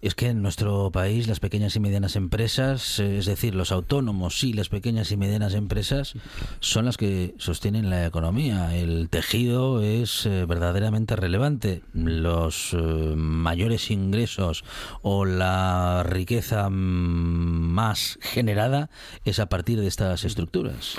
Es 0.00 0.14
que 0.14 0.28
en 0.28 0.42
nuestro 0.42 0.90
país 0.90 1.28
las 1.28 1.40
pequeñas 1.40 1.76
y 1.76 1.80
medianas 1.80 2.16
empresas, 2.16 2.98
eh, 2.98 3.18
es 3.18 3.26
decir, 3.26 3.54
los 3.54 3.72
autónomos 3.72 4.42
y 4.44 4.52
las 4.52 4.68
pequeñas 4.68 5.12
y 5.12 5.16
medianas 5.16 5.54
empresas 5.54 6.14
son 6.60 6.84
las 6.84 6.96
que 6.96 7.34
sostienen 7.38 7.90
la 7.90 8.06
economía. 8.06 8.76
El 8.76 9.08
tejido 9.08 9.82
es 9.82 10.26
eh, 10.26 10.44
verdaderamente 10.46 11.16
relevante. 11.16 11.82
Los 11.92 12.72
eh, 12.72 12.76
mayores 12.76 13.90
ingresos 13.90 14.64
o 15.02 15.24
la 15.24 16.02
riqueza 16.04 16.68
mm, 16.68 16.72
más 16.72 18.18
generada 18.20 18.90
es 19.24 19.38
a 19.38 19.48
partir 19.48 19.80
de 19.80 19.86
estas 19.86 20.24
estructuras. 20.24 20.96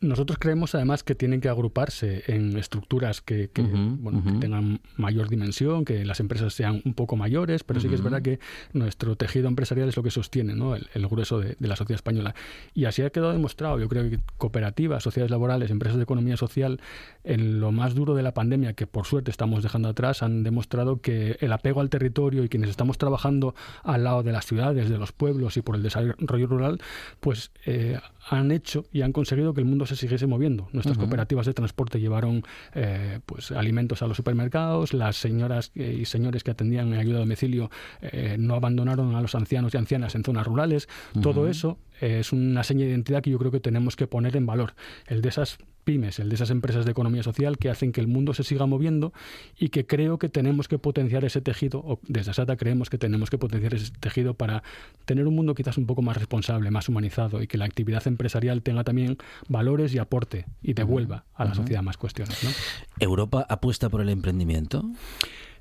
Nosotros 0.00 0.38
creemos 0.38 0.74
además 0.74 1.02
que 1.02 1.14
tienen 1.14 1.42
que 1.42 1.50
agruparse 1.50 2.22
en 2.26 2.56
estructuras 2.56 3.20
que, 3.20 3.50
bueno, 3.54 4.22
que 4.24 4.32
tengan 4.32 4.80
mayor 4.96 5.28
dimensión, 5.28 5.84
que 5.84 6.06
las 6.06 6.20
empresas 6.20 6.54
sean 6.54 6.80
un 6.86 6.94
poco 6.94 7.16
mayores, 7.16 7.64
pero 7.64 7.80
sí 7.80 7.88
que 7.88 7.96
es 7.96 8.02
verdad 8.02 8.22
que 8.22 8.40
nuestro 8.72 9.16
tejido 9.16 9.48
empresarial 9.48 9.90
es 9.90 9.96
lo 9.98 10.02
que 10.02 10.10
sostiene 10.10 10.54
¿no? 10.54 10.74
el, 10.74 10.88
el 10.94 11.06
grueso 11.06 11.38
de, 11.38 11.54
de 11.58 11.68
la 11.68 11.76
sociedad 11.76 11.96
española. 11.96 12.34
Y 12.72 12.86
así 12.86 13.02
ha 13.02 13.10
quedado 13.10 13.32
demostrado, 13.32 13.78
yo 13.78 13.90
creo 13.90 14.08
que 14.08 14.20
cooperativas, 14.38 15.02
sociedades 15.02 15.30
laborales, 15.30 15.70
empresas 15.70 15.98
de 15.98 16.04
economía 16.04 16.38
social, 16.38 16.80
en 17.22 17.60
lo 17.60 17.70
más 17.70 17.94
duro 17.94 18.14
de 18.14 18.22
la 18.22 18.32
pandemia, 18.32 18.72
que 18.72 18.86
por 18.86 19.04
suerte 19.04 19.30
estamos 19.30 19.62
dejando 19.62 19.90
atrás, 19.90 20.22
han 20.22 20.44
demostrado 20.44 21.02
que 21.02 21.36
el 21.40 21.52
apego 21.52 21.82
al 21.82 21.90
territorio 21.90 22.42
y 22.42 22.48
quienes 22.48 22.70
estamos 22.70 22.96
trabajando 22.96 23.54
al 23.82 24.04
lado 24.04 24.22
de 24.22 24.32
las 24.32 24.46
ciudades, 24.46 24.88
de 24.88 24.96
los 24.96 25.12
pueblos 25.12 25.58
y 25.58 25.62
por 25.62 25.76
el 25.76 25.82
desarrollo 25.82 26.46
rural, 26.46 26.80
pues 27.20 27.50
eh, 27.66 27.98
han 28.28 28.50
hecho 28.50 28.86
y 28.92 29.02
han 29.02 29.12
conseguido 29.12 29.52
que 29.52 29.60
el 29.60 29.66
mundo 29.66 29.86
se 29.90 29.96
siguiese 29.96 30.26
moviendo. 30.26 30.68
Nuestras 30.72 30.98
cooperativas 30.98 31.46
de 31.46 31.54
transporte 31.54 32.00
llevaron 32.00 32.42
eh, 32.74 33.20
pues 33.26 33.50
alimentos 33.50 34.02
a 34.02 34.06
los 34.06 34.16
supermercados, 34.16 34.94
las 34.94 35.16
señoras 35.16 35.72
y 35.74 36.04
señores 36.04 36.44
que 36.44 36.52
atendían 36.52 36.92
en 36.92 37.00
ayuda 37.00 37.16
a 37.16 37.20
domicilio 37.20 37.70
eh, 38.00 38.36
no 38.38 38.54
abandonaron 38.54 39.14
a 39.14 39.20
los 39.20 39.34
ancianos 39.34 39.74
y 39.74 39.78
ancianas 39.78 40.14
en 40.14 40.24
zonas 40.24 40.46
rurales. 40.46 40.88
Todo 41.20 41.48
eso 41.48 41.78
es 42.00 42.32
una 42.32 42.62
seña 42.64 42.84
de 42.84 42.90
identidad 42.90 43.22
que 43.22 43.30
yo 43.30 43.38
creo 43.38 43.50
que 43.50 43.60
tenemos 43.60 43.96
que 43.96 44.06
poner 44.06 44.36
en 44.36 44.46
valor. 44.46 44.74
El 45.06 45.22
de 45.22 45.28
esas 45.28 45.58
pymes, 45.84 46.18
el 46.18 46.28
de 46.28 46.34
esas 46.34 46.50
empresas 46.50 46.84
de 46.84 46.90
economía 46.90 47.22
social 47.22 47.58
que 47.58 47.70
hacen 47.70 47.92
que 47.92 48.00
el 48.00 48.06
mundo 48.06 48.34
se 48.34 48.44
siga 48.44 48.66
moviendo 48.66 49.12
y 49.58 49.70
que 49.70 49.86
creo 49.86 50.18
que 50.18 50.28
tenemos 50.28 50.68
que 50.68 50.78
potenciar 50.78 51.24
ese 51.24 51.40
tejido, 51.40 51.80
o 51.80 52.00
desde 52.06 52.34
SATA 52.34 52.56
creemos 52.56 52.90
que 52.90 52.98
tenemos 52.98 53.30
que 53.30 53.38
potenciar 53.38 53.74
ese 53.74 53.92
tejido 53.98 54.34
para 54.34 54.62
tener 55.04 55.26
un 55.26 55.34
mundo 55.34 55.54
quizás 55.54 55.78
un 55.78 55.86
poco 55.86 56.02
más 56.02 56.16
responsable, 56.16 56.70
más 56.70 56.88
humanizado 56.88 57.42
y 57.42 57.46
que 57.46 57.58
la 57.58 57.64
actividad 57.64 58.06
empresarial 58.06 58.62
tenga 58.62 58.84
también 58.84 59.18
valores 59.48 59.94
y 59.94 59.98
aporte 59.98 60.46
y 60.62 60.74
devuelva 60.74 61.24
a 61.34 61.44
la 61.44 61.54
sociedad 61.54 61.82
más 61.82 61.96
cuestiones. 61.96 62.42
¿no? 62.44 62.50
¿Europa 62.98 63.46
apuesta 63.48 63.88
por 63.88 64.00
el 64.00 64.08
emprendimiento? 64.08 64.84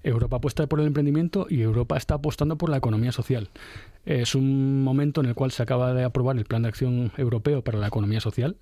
Europa 0.03 0.37
apuesta 0.37 0.67
por 0.67 0.79
el 0.79 0.87
emprendimiento 0.87 1.47
y 1.49 1.61
Europa 1.61 1.97
está 1.97 2.15
apostando 2.15 2.57
por 2.57 2.69
la 2.69 2.77
economía 2.77 3.11
social. 3.11 3.49
Es 4.05 4.35
un 4.35 4.83
momento 4.83 5.21
en 5.21 5.27
el 5.27 5.35
cual 5.35 5.51
se 5.51 5.63
acaba 5.63 5.93
de 5.93 6.03
aprobar 6.03 6.37
el 6.37 6.45
Plan 6.45 6.61
de 6.61 6.69
Acción 6.69 7.11
Europeo 7.17 7.63
para 7.63 7.79
la 7.79 7.87
Economía 7.87 8.21
Social, 8.21 8.55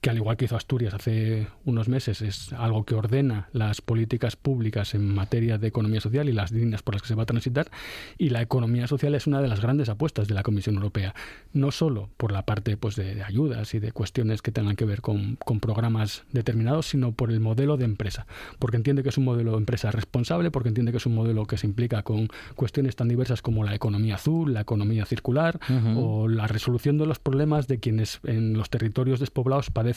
que 0.00 0.10
al 0.10 0.16
igual 0.16 0.36
que 0.36 0.46
hizo 0.46 0.56
Asturias 0.56 0.94
hace 0.94 1.48
unos 1.64 1.88
meses, 1.88 2.22
es 2.22 2.52
algo 2.54 2.84
que 2.84 2.94
ordena 2.94 3.48
las 3.52 3.80
políticas 3.80 4.36
públicas 4.36 4.94
en 4.94 5.14
materia 5.14 5.58
de 5.58 5.68
economía 5.68 6.00
social 6.00 6.28
y 6.28 6.32
las 6.32 6.52
líneas 6.52 6.82
por 6.82 6.94
las 6.94 7.02
que 7.02 7.08
se 7.08 7.14
va 7.14 7.24
a 7.24 7.26
transitar. 7.26 7.70
Y 8.16 8.30
la 8.30 8.40
economía 8.40 8.86
social 8.86 9.14
es 9.14 9.26
una 9.26 9.42
de 9.42 9.48
las 9.48 9.60
grandes 9.60 9.88
apuestas 9.88 10.26
de 10.28 10.34
la 10.34 10.42
Comisión 10.42 10.76
Europea, 10.76 11.14
no 11.52 11.70
solo 11.70 12.08
por 12.16 12.32
la 12.32 12.46
parte 12.46 12.76
pues, 12.76 12.96
de, 12.96 13.14
de 13.14 13.22
ayudas 13.22 13.74
y 13.74 13.78
de 13.78 13.92
cuestiones 13.92 14.42
que 14.42 14.52
tengan 14.52 14.76
que 14.76 14.84
ver 14.84 15.02
con, 15.02 15.36
con 15.36 15.60
programas 15.60 16.24
determinados, 16.32 16.86
sino 16.86 17.12
por 17.12 17.30
el 17.30 17.40
modelo 17.40 17.76
de 17.76 17.84
empresa, 17.84 18.26
porque 18.58 18.78
entiende 18.78 19.02
que 19.02 19.10
es 19.10 19.18
un 19.18 19.24
modelo 19.24 19.52
de 19.52 19.58
empresa 19.58 19.90
responsable, 19.90 20.50
porque 20.50 20.68
entiende 20.68 20.92
que 20.92 20.98
es 20.98 21.06
un 21.06 21.14
modelo 21.14 21.44
que 21.44 21.58
se 21.58 21.66
implica 21.66 22.02
con 22.02 22.28
cuestiones 22.54 22.96
tan 22.96 23.08
diversas 23.08 23.42
como 23.42 23.64
la 23.64 23.74
economía 23.74 24.14
azul, 24.14 24.54
la 24.54 24.62
economía 24.62 25.04
circular 25.04 25.60
o 25.96 26.28
la 26.28 26.46
resolución 26.46 26.96
de 26.96 27.06
los 27.06 27.18
problemas 27.18 27.68
de 27.68 27.80
quienes 27.80 28.20
en 28.24 28.54
los 28.54 28.70
territorios 28.70 29.20
despoblados 29.20 29.70
padecen, 29.70 29.89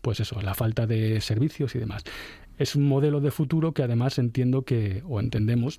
pues 0.00 0.20
eso, 0.20 0.40
la 0.40 0.54
falta 0.54 0.86
de 0.86 1.20
servicios 1.20 1.74
y 1.74 1.78
demás. 1.78 2.04
Es 2.58 2.76
un 2.76 2.86
modelo 2.86 3.20
de 3.20 3.30
futuro 3.30 3.72
que 3.72 3.82
además 3.82 4.18
entiendo 4.18 4.62
que, 4.62 5.02
o 5.06 5.20
entendemos, 5.20 5.78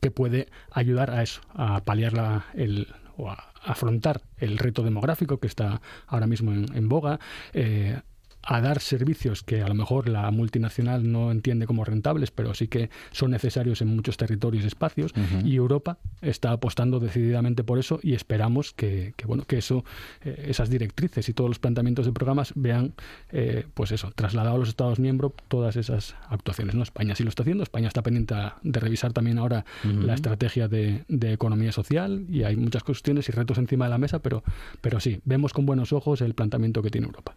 que 0.00 0.10
puede 0.10 0.48
ayudar 0.70 1.10
a 1.10 1.22
eso, 1.22 1.40
a 1.54 1.84
paliar 1.84 2.12
la, 2.12 2.46
el, 2.54 2.88
o 3.16 3.30
a 3.30 3.52
afrontar 3.62 4.22
el 4.38 4.58
reto 4.58 4.82
demográfico 4.82 5.38
que 5.38 5.46
está 5.46 5.80
ahora 6.06 6.26
mismo 6.26 6.52
en, 6.52 6.66
en 6.74 6.88
boga, 6.88 7.18
eh, 7.52 8.00
a 8.46 8.60
dar 8.60 8.80
servicios 8.80 9.42
que 9.42 9.62
a 9.62 9.68
lo 9.68 9.74
mejor 9.74 10.08
la 10.08 10.30
multinacional 10.30 11.10
no 11.10 11.32
entiende 11.32 11.66
como 11.66 11.84
rentables, 11.84 12.30
pero 12.30 12.54
sí 12.54 12.68
que 12.68 12.90
son 13.10 13.32
necesarios 13.32 13.82
en 13.82 13.88
muchos 13.88 14.16
territorios 14.16 14.64
y 14.64 14.68
espacios. 14.68 15.12
Y 15.44 15.56
Europa 15.56 15.98
está 16.22 16.52
apostando 16.52 17.00
decididamente 17.00 17.64
por 17.64 17.78
eso 17.78 17.98
y 18.02 18.14
esperamos 18.14 18.72
que, 18.72 19.14
que, 19.16 19.26
bueno, 19.26 19.44
que 19.44 19.58
eso, 19.58 19.84
eh, 20.24 20.46
esas 20.48 20.70
directrices 20.70 21.28
y 21.28 21.32
todos 21.32 21.50
los 21.50 21.58
planteamientos 21.58 22.06
de 22.06 22.12
programas 22.12 22.52
vean, 22.54 22.94
eh, 23.32 23.66
pues 23.74 23.90
eso, 23.90 24.12
trasladado 24.14 24.54
a 24.54 24.58
los 24.58 24.68
Estados 24.68 25.00
miembros 25.00 25.32
todas 25.48 25.74
esas 25.74 26.14
actuaciones. 26.28 26.76
¿no? 26.76 26.84
España 26.84 27.16
sí 27.16 27.24
lo 27.24 27.30
está 27.30 27.42
haciendo, 27.42 27.64
España 27.64 27.88
está 27.88 28.02
pendiente 28.02 28.34
de 28.62 28.80
revisar 28.80 29.12
también 29.12 29.38
ahora 29.38 29.64
la 29.82 30.14
estrategia 30.14 30.68
de, 30.68 31.04
de 31.08 31.32
economía 31.32 31.72
social 31.72 32.26
y 32.28 32.44
hay 32.44 32.56
muchas 32.56 32.84
cuestiones 32.84 33.28
y 33.28 33.32
retos 33.32 33.58
encima 33.58 33.86
de 33.86 33.90
la 33.90 33.98
mesa, 33.98 34.20
pero, 34.20 34.44
pero 34.80 35.00
sí, 35.00 35.20
vemos 35.24 35.52
con 35.52 35.66
buenos 35.66 35.92
ojos 35.92 36.20
el 36.20 36.34
planteamiento 36.34 36.82
que 36.82 36.90
tiene 36.90 37.06
Europa. 37.06 37.34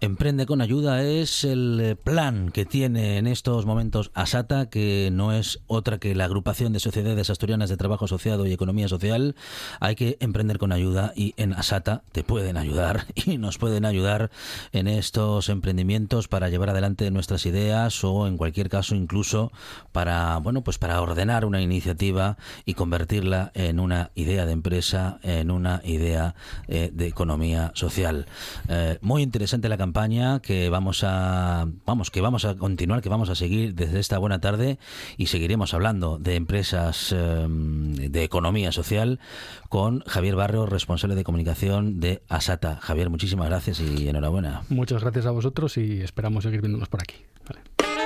Emprende 0.00 0.31
con 0.46 0.62
ayuda 0.62 1.02
es 1.02 1.44
el 1.44 1.78
eh, 1.80 1.94
plan 1.94 2.50
que 2.50 2.64
tiene 2.64 3.18
en 3.18 3.26
estos 3.26 3.66
momentos 3.66 4.10
ASATA, 4.14 4.70
que 4.70 5.10
no 5.12 5.32
es 5.32 5.60
otra 5.66 5.98
que 5.98 6.14
la 6.14 6.24
agrupación 6.24 6.72
de 6.72 6.80
sociedades 6.80 7.28
asturianas 7.28 7.68
de 7.68 7.76
trabajo 7.76 8.06
asociado 8.06 8.46
y 8.46 8.52
economía 8.52 8.88
social. 8.88 9.36
Hay 9.78 9.94
que 9.94 10.16
emprender 10.20 10.56
con 10.58 10.72
ayuda 10.72 11.12
y 11.14 11.34
en 11.36 11.52
ASATA 11.52 12.02
te 12.12 12.24
pueden 12.24 12.56
ayudar 12.56 13.04
y 13.14 13.36
nos 13.36 13.58
pueden 13.58 13.84
ayudar 13.84 14.30
en 14.72 14.88
estos 14.88 15.50
emprendimientos 15.50 16.28
para 16.28 16.48
llevar 16.48 16.70
adelante 16.70 17.10
nuestras 17.10 17.44
ideas 17.44 18.02
o 18.02 18.26
en 18.26 18.38
cualquier 18.38 18.70
caso 18.70 18.94
incluso 18.94 19.52
para 19.92 20.38
bueno 20.38 20.64
pues 20.64 20.78
para 20.78 21.00
ordenar 21.02 21.44
una 21.44 21.60
iniciativa 21.60 22.38
y 22.64 22.72
convertirla 22.72 23.52
en 23.54 23.80
una 23.80 24.10
idea 24.14 24.46
de 24.46 24.52
empresa, 24.52 25.18
en 25.22 25.50
una 25.50 25.82
idea 25.84 26.34
eh, 26.68 26.90
de 26.92 27.06
economía 27.06 27.70
social. 27.74 28.26
Eh, 28.68 28.98
muy 29.02 29.22
interesante 29.22 29.68
la 29.68 29.76
campaña 29.76 30.21
que 30.42 30.68
vamos 30.68 31.04
a 31.04 31.66
vamos 31.86 32.10
que 32.10 32.20
vamos 32.20 32.44
a 32.44 32.56
continuar, 32.56 33.02
que 33.02 33.08
vamos 33.08 33.28
a 33.30 33.34
seguir 33.34 33.74
desde 33.74 33.98
esta 33.98 34.18
buena 34.18 34.40
tarde 34.40 34.78
y 35.16 35.26
seguiremos 35.26 35.74
hablando 35.74 36.18
de 36.18 36.36
empresas 36.36 37.12
eh, 37.12 37.46
de 37.48 38.22
economía 38.22 38.72
social 38.72 39.20
con 39.68 40.00
Javier 40.00 40.36
Barrio, 40.36 40.66
responsable 40.66 41.14
de 41.14 41.24
comunicación 41.24 42.00
de 42.00 42.22
Asata. 42.28 42.78
Javier, 42.80 43.10
muchísimas 43.10 43.48
gracias 43.48 43.80
y 43.80 44.08
enhorabuena. 44.08 44.62
Muchas 44.68 45.02
gracias 45.02 45.26
a 45.26 45.30
vosotros 45.30 45.76
y 45.76 46.00
esperamos 46.00 46.44
seguir 46.44 46.60
viéndonos 46.60 46.88
por 46.88 47.02
aquí. 47.02 47.16
Vale. 47.46 47.60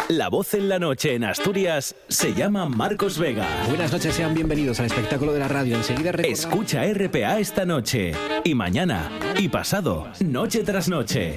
La 0.09 0.29
voz 0.29 0.55
en 0.55 0.69
la 0.69 0.79
noche 0.79 1.15
en 1.15 1.25
Asturias 1.25 1.97
se 2.09 2.33
llama 2.33 2.69
Marcos 2.69 3.19
Vega. 3.19 3.49
Buenas 3.69 3.93
noches, 3.93 4.15
sean 4.15 4.35
bienvenidos 4.35 4.79
al 4.79 4.87
espectáculo 4.87 5.33
de 5.33 5.41
la 5.41 5.49
radio. 5.49 5.77
Enseguida 5.77 6.13
Escucha 6.23 6.85
RPA 6.85 7.41
esta 7.41 7.65
noche 7.65 8.13
y 8.45 8.55
mañana 8.55 9.11
y 9.37 9.49
pasado, 9.49 10.07
noche 10.21 10.63
tras 10.63 10.89
noche. 10.89 11.37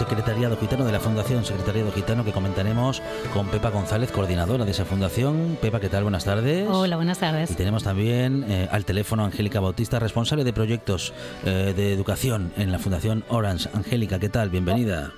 Secretariado 0.00 0.56
Gitano, 0.56 0.86
de 0.86 0.92
la 0.92 0.98
Fundación 0.98 1.44
Secretariado 1.44 1.92
Gitano, 1.92 2.24
que 2.24 2.32
comentaremos 2.32 3.02
con 3.34 3.48
Pepa 3.48 3.68
González, 3.68 4.10
coordinadora 4.10 4.64
de 4.64 4.70
esa 4.70 4.86
fundación. 4.86 5.58
Pepa, 5.60 5.78
¿qué 5.78 5.90
tal? 5.90 6.04
Buenas 6.04 6.24
tardes. 6.24 6.66
Hola, 6.70 6.96
buenas 6.96 7.18
tardes. 7.18 7.50
Y 7.50 7.54
tenemos 7.54 7.84
también 7.84 8.46
eh, 8.48 8.66
al 8.72 8.86
teléfono 8.86 9.24
a 9.24 9.26
Angélica 9.26 9.60
Bautista, 9.60 9.98
responsable 9.98 10.42
de 10.42 10.54
proyectos 10.54 11.12
eh, 11.44 11.74
de 11.76 11.92
educación 11.92 12.50
en 12.56 12.72
la 12.72 12.78
Fundación 12.78 13.24
Orange. 13.28 13.68
Angélica, 13.74 14.18
¿qué 14.18 14.30
tal? 14.30 14.48
Bienvenida. 14.48 15.12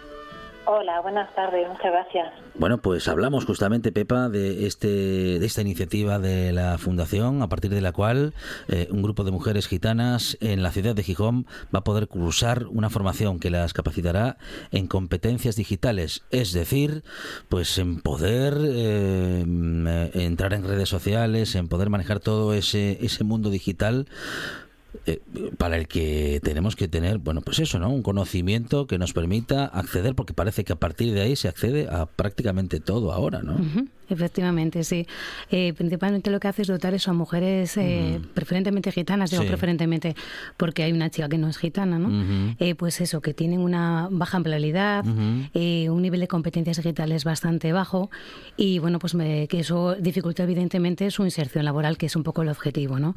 Hola, 0.74 1.02
buenas 1.02 1.34
tardes, 1.34 1.68
muchas 1.68 1.92
gracias. 1.92 2.32
Bueno, 2.54 2.78
pues 2.78 3.06
hablamos 3.06 3.44
justamente, 3.44 3.92
Pepa, 3.92 4.30
de 4.30 4.66
este 4.66 4.88
de 5.38 5.44
esta 5.44 5.60
iniciativa 5.60 6.18
de 6.18 6.50
la 6.52 6.78
Fundación, 6.78 7.42
a 7.42 7.48
partir 7.50 7.70
de 7.72 7.82
la 7.82 7.92
cual 7.92 8.32
eh, 8.68 8.88
un 8.90 9.02
grupo 9.02 9.22
de 9.22 9.32
mujeres 9.32 9.68
gitanas 9.68 10.38
en 10.40 10.62
la 10.62 10.70
ciudad 10.70 10.94
de 10.94 11.02
Gijón 11.02 11.44
va 11.74 11.80
a 11.80 11.84
poder 11.84 12.08
cursar 12.08 12.68
una 12.70 12.88
formación 12.88 13.38
que 13.38 13.50
las 13.50 13.74
capacitará 13.74 14.38
en 14.70 14.86
competencias 14.86 15.56
digitales, 15.56 16.24
es 16.30 16.54
decir, 16.54 17.02
pues 17.50 17.76
en 17.76 18.00
poder 18.00 18.54
eh, 18.64 19.44
eh, 19.46 20.10
entrar 20.14 20.54
en 20.54 20.66
redes 20.66 20.88
sociales, 20.88 21.54
en 21.54 21.68
poder 21.68 21.90
manejar 21.90 22.20
todo 22.20 22.54
ese, 22.54 22.96
ese 23.04 23.24
mundo 23.24 23.50
digital 23.50 24.06
eh, 25.06 25.20
para 25.58 25.76
el 25.76 25.88
que 25.88 26.40
tenemos 26.42 26.76
que 26.76 26.86
tener, 26.88 27.18
bueno, 27.18 27.40
pues 27.40 27.58
eso, 27.58 27.78
¿no? 27.78 27.90
Un 27.90 28.02
conocimiento 28.02 28.86
que 28.86 28.98
nos 28.98 29.12
permita 29.12 29.64
acceder, 29.64 30.14
porque 30.14 30.34
parece 30.34 30.64
que 30.64 30.72
a 30.72 30.76
partir 30.76 31.12
de 31.14 31.22
ahí 31.22 31.36
se 31.36 31.48
accede 31.48 31.88
a 31.88 32.06
prácticamente 32.06 32.80
todo 32.80 33.12
ahora, 33.12 33.42
¿no? 33.42 33.56
Efectivamente, 34.12 34.84
sí. 34.84 35.06
Eh, 35.50 35.72
principalmente 35.76 36.30
lo 36.30 36.38
que 36.40 36.48
hace 36.48 36.62
es 36.62 36.68
dotar 36.68 36.94
eso 36.94 37.10
a 37.10 37.14
mujeres 37.14 37.76
eh, 37.76 38.20
preferentemente 38.34 38.92
gitanas, 38.92 39.30
digo 39.30 39.42
Sí. 39.42 39.48
preferentemente 39.48 40.14
porque 40.56 40.82
hay 40.82 40.92
una 40.92 41.10
chica 41.10 41.28
que 41.28 41.38
no 41.38 41.48
es 41.48 41.56
gitana, 41.58 41.98
¿no? 41.98 42.54
Eh, 42.58 42.74
pues 42.74 43.00
eso, 43.00 43.20
que 43.20 43.34
tienen 43.34 43.60
una 43.60 44.08
baja 44.10 44.36
empleabilidad, 44.36 45.04
eh, 45.54 45.88
un 45.90 46.02
nivel 46.02 46.20
de 46.20 46.28
competencias 46.28 46.76
digitales 46.76 47.24
bastante 47.24 47.72
bajo 47.72 48.10
y 48.56 48.78
bueno, 48.78 48.98
pues 48.98 49.14
me- 49.14 49.48
que 49.48 49.60
eso 49.60 49.94
dificulta 49.94 50.42
evidentemente 50.42 51.10
su 51.10 51.24
inserción 51.24 51.64
laboral, 51.64 51.96
que 51.98 52.06
es 52.06 52.16
un 52.16 52.22
poco 52.22 52.42
el 52.42 52.48
objetivo, 52.48 52.98
¿no? 52.98 53.14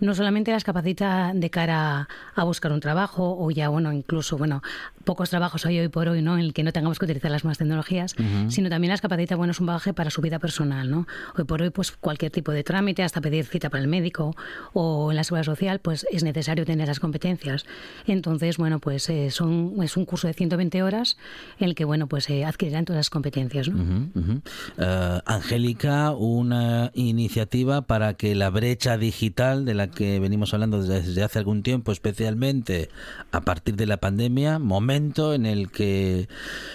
No 0.00 0.14
solamente 0.14 0.50
las 0.52 0.64
capacita 0.64 1.32
de 1.34 1.50
cara 1.50 2.08
a 2.34 2.44
buscar 2.44 2.72
un 2.72 2.80
trabajo 2.80 3.36
o 3.38 3.50
ya, 3.50 3.68
bueno, 3.68 3.92
incluso, 3.92 4.38
bueno, 4.38 4.62
pocos 5.08 5.30
trabajos 5.30 5.64
hay 5.64 5.80
hoy 5.80 5.88
por 5.88 6.06
hoy, 6.06 6.20
¿no? 6.20 6.34
En 6.34 6.40
el 6.40 6.52
que 6.52 6.62
no 6.62 6.70
tengamos 6.70 6.98
que 6.98 7.06
utilizar 7.06 7.30
las 7.30 7.42
nuevas 7.42 7.56
tecnologías, 7.56 8.14
Ujú. 8.18 8.50
sino 8.50 8.68
también 8.68 8.90
las 8.90 9.00
capacita, 9.00 9.36
bueno, 9.36 9.52
es 9.52 9.58
un 9.60 9.64
bagaje 9.64 9.94
para 9.94 10.10
su 10.10 10.20
vida 10.20 10.38
personal, 10.38 10.90
¿no? 10.90 11.06
Hoy 11.34 11.44
por 11.44 11.62
hoy, 11.62 11.70
pues 11.70 11.92
cualquier 11.92 12.30
tipo 12.30 12.52
de 12.52 12.62
trámite, 12.62 13.02
hasta 13.02 13.22
pedir 13.22 13.46
cita 13.46 13.70
para 13.70 13.82
el 13.82 13.88
médico 13.88 14.36
o 14.74 15.10
en 15.10 15.16
la 15.16 15.24
seguridad 15.24 15.46
social, 15.46 15.78
pues 15.78 16.06
es 16.12 16.24
necesario 16.24 16.66
tener 16.66 16.84
esas 16.84 17.00
competencias. 17.00 17.64
Entonces, 18.06 18.58
bueno, 18.58 18.80
pues 18.80 19.08
eh, 19.08 19.30
son, 19.30 19.82
es 19.82 19.96
un 19.96 20.04
curso 20.04 20.26
de 20.26 20.34
120 20.34 20.82
horas 20.82 21.16
en 21.58 21.70
el 21.70 21.74
que, 21.74 21.86
bueno, 21.86 22.06
pues 22.06 22.28
eh, 22.28 22.44
adquirirán 22.44 22.84
todas 22.84 22.98
las 22.98 23.08
competencias, 23.08 23.70
¿no? 23.70 23.82
Ujú, 23.82 24.10
ujú. 24.14 24.42
Eh, 24.76 25.20
Angélica, 25.24 26.12
una 26.12 26.90
iniciativa 26.92 27.80
para 27.80 28.12
que 28.12 28.34
la 28.34 28.50
brecha 28.50 28.98
digital 28.98 29.64
de 29.64 29.72
la 29.72 29.86
que 29.86 30.20
venimos 30.20 30.52
hablando 30.52 30.82
desde 30.82 31.22
hace 31.22 31.38
algún 31.38 31.62
tiempo, 31.62 31.92
especialmente 31.92 32.90
a 33.32 33.40
partir 33.40 33.74
de 33.76 33.86
la 33.86 33.96
pandemia, 33.96 34.58
momento 34.58 34.97
en 34.98 35.46
el 35.46 35.70
que 35.70 36.26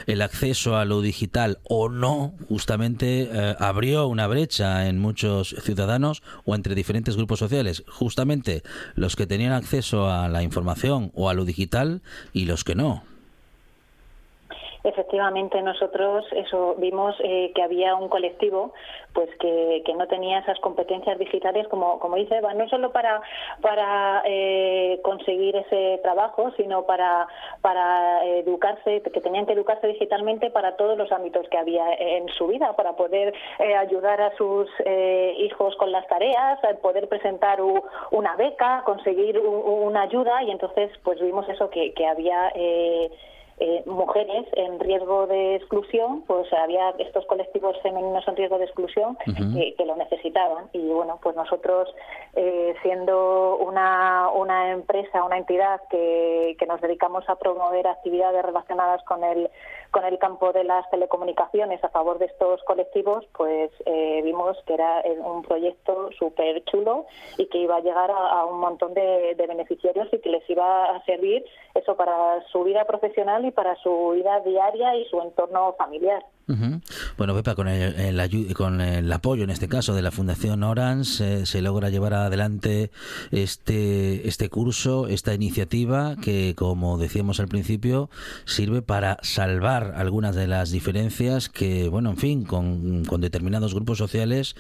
el 0.07 0.21
acceso 0.21 0.77
a 0.77 0.86
lo 0.86 1.01
digital 1.01 1.59
o 1.63 1.89
no 1.89 2.33
justamente 2.47 3.29
eh, 3.31 3.55
abrió 3.59 4.07
una 4.07 4.27
brecha 4.27 4.88
en 4.88 4.99
muchos 4.99 5.49
ciudadanos 5.62 6.23
o 6.45 6.55
entre 6.55 6.73
diferentes 6.73 7.17
grupos 7.17 7.39
sociales, 7.39 7.83
justamente 7.88 8.62
los 8.95 9.15
que 9.15 9.27
tenían 9.27 9.51
acceso 9.51 10.09
a 10.09 10.29
la 10.29 10.41
información 10.41 11.12
o 11.15 11.29
a 11.29 11.33
lo 11.33 11.43
digital 11.43 12.01
y 12.31 12.45
los 12.45 12.63
que 12.63 12.75
no. 12.75 13.03
Efectivamente, 14.83 15.62
nosotros 15.62 16.25
eso 16.33 16.75
vimos 16.77 17.15
eh, 17.23 17.51
que 17.55 17.63
había 17.63 17.95
un 17.95 18.09
colectivo 18.09 18.73
pues 19.13 19.30
que, 19.39 19.82
que 19.86 19.93
no 19.93 20.08
tenía 20.08 20.39
esas 20.39 20.60
competencias 20.60 21.17
digitales, 21.19 21.67
como, 21.67 21.99
como 21.99 22.15
dice 22.15 22.38
Eva, 22.38 22.54
no 22.54 22.67
solo 22.69 22.91
para, 22.91 23.21
para 23.62 24.23
eh, 24.26 24.99
conseguir 25.04 25.56
ese 25.56 25.99
trabajo, 26.04 26.52
sino 26.58 26.84
para, 26.86 27.28
para 27.62 28.26
educarse, 28.26 29.02
que 29.02 29.21
tenían 29.21 29.45
que 29.45 29.54
educarse 29.54 29.88
digitalmente 29.88 30.49
para 30.49 30.76
todos 30.76 30.97
los 30.97 31.12
ámbitos 31.12 31.47
que 31.49 31.58
había 31.58 31.93
en 31.93 32.28
su 32.30 32.47
vida, 32.47 32.76
para 32.76 32.93
poder 32.93 33.34
eh, 33.60 33.76
ayudar 33.76 34.19
a 34.21 34.36
sus 34.36 34.69
eh, 34.86 35.36
hijos 35.39 35.76
con 35.78 35.91
las 35.91 36.08
tareas, 36.08 36.60
eh, 36.63 36.76
poder 36.82 37.08
presentar 37.08 37.62
u- 37.62 37.84
una 38.12 38.36
beca, 38.36 38.82
conseguir 38.86 39.38
u- 39.39 39.86
una 39.88 40.02
ayuda 40.04 40.43
y 40.43 40.52
entonces 40.52 40.91
pues 41.04 41.19
vimos 41.21 41.47
eso 41.49 41.69
que, 41.69 41.93
que 41.93 42.06
había... 42.08 42.52
eh, 43.60 43.84
mujeres 43.86 44.46
en 44.54 44.80
riesgo 44.80 45.28
de 45.28 45.56
exclusión, 45.56 46.24
pues 46.28 46.52
había 46.54 46.89
estos 47.00 47.26
colectivos 47.28 47.80
femeninos 47.82 48.28
en 48.28 48.36
riesgo 48.36 48.58
de 48.58 48.66
exclusión 48.66 49.18
que 49.26 49.86
lo 49.86 49.96
necesitaban. 49.96 50.70
Y 50.74 50.88
bueno, 50.89 51.20
pues 51.22 51.36
nosotros, 51.36 51.94
eh, 52.36 52.74
siendo 52.82 53.58
una, 53.58 54.30
una 54.30 54.72
empresa, 54.72 55.24
una 55.24 55.38
entidad 55.38 55.82
que, 55.89 56.56
que 56.58 56.66
nos 56.66 56.82
dedicamos 56.82 57.28
a 57.30 57.36
promover 57.36 57.88
actividades 57.88 58.44
relacionadas 58.44 59.04
con 59.04 59.24
el, 59.24 59.50
con 59.93 60.03
el 60.06 60.17
campo 60.17 60.51
de 60.51 60.63
las 60.63 60.89
telecomunicaciones 60.89 61.82
a 61.84 61.89
favor 61.89 62.17
de 62.17 62.25
estos 62.25 62.63
colectivos, 62.63 63.25
pues 63.38 63.69
eh, 63.86 64.21
vimos 64.23 64.58
que 64.65 64.73
era 64.73 65.01
eh, 65.01 65.19
un 65.19 65.43
proyecto 65.43 66.10
súper 66.17 66.63
chulo 66.65 67.06
y 67.38 67.45
que 67.45 67.60
iba 67.60 67.75
a 67.75 67.79
llegar 67.79 68.10
a, 68.10 68.43
un 68.45 68.60
montón 68.60 68.95
de 68.95 69.36
beneficiarios 69.47 70.12
y 70.12 70.17
que 70.17 70.29
les 70.29 70.49
iba 70.49 70.86
a 70.86 71.06
servir 71.06 71.45
eso 71.75 71.95
para 71.95 72.41
su 72.51 72.63
vida 72.63 72.86
profesional 72.86 73.45
y 73.45 73.51
para 73.51 73.75
su 73.75 74.10
vida 74.15 74.39
diaria 74.39 74.95
y 74.95 75.06
su 75.06 75.21
entorno 75.21 75.73
familiar. 75.73 76.25
Bueno, 77.17 77.34
Pepa, 77.36 77.56
con 77.56 77.67
el, 77.67 77.93
el 78.19 78.53
con 78.53 78.82
el 78.82 79.12
apoyo, 79.12 79.43
en 79.43 79.49
este 79.49 79.67
caso, 79.67 79.93
de 79.95 80.01
la 80.01 80.12
Fundación 80.12 80.63
Orange, 80.63 81.41
eh, 81.41 81.45
se 81.45 81.62
logra 81.62 81.89
llevar 81.89 82.13
adelante 82.13 82.91
este, 83.32 84.27
este 84.27 84.49
curso, 84.49 85.08
esta 85.08 85.34
iniciativa 85.34 86.15
que, 86.21 86.53
como 86.56 86.97
decíamos 86.97 87.39
al 87.39 87.47
principio, 87.47 88.10
sirve 88.45 88.82
para 88.82 89.17
salvar 89.21 89.93
algunas 89.95 90.36
de 90.36 90.47
las 90.47 90.71
diferencias 90.71 91.49
que, 91.49 91.88
bueno, 91.89 92.12
en 92.12 92.17
fin, 92.17 92.43
con, 92.43 93.06
con 93.06 93.21
determinados 93.21 93.73
grupos 93.73 93.97
sociales 93.97 94.56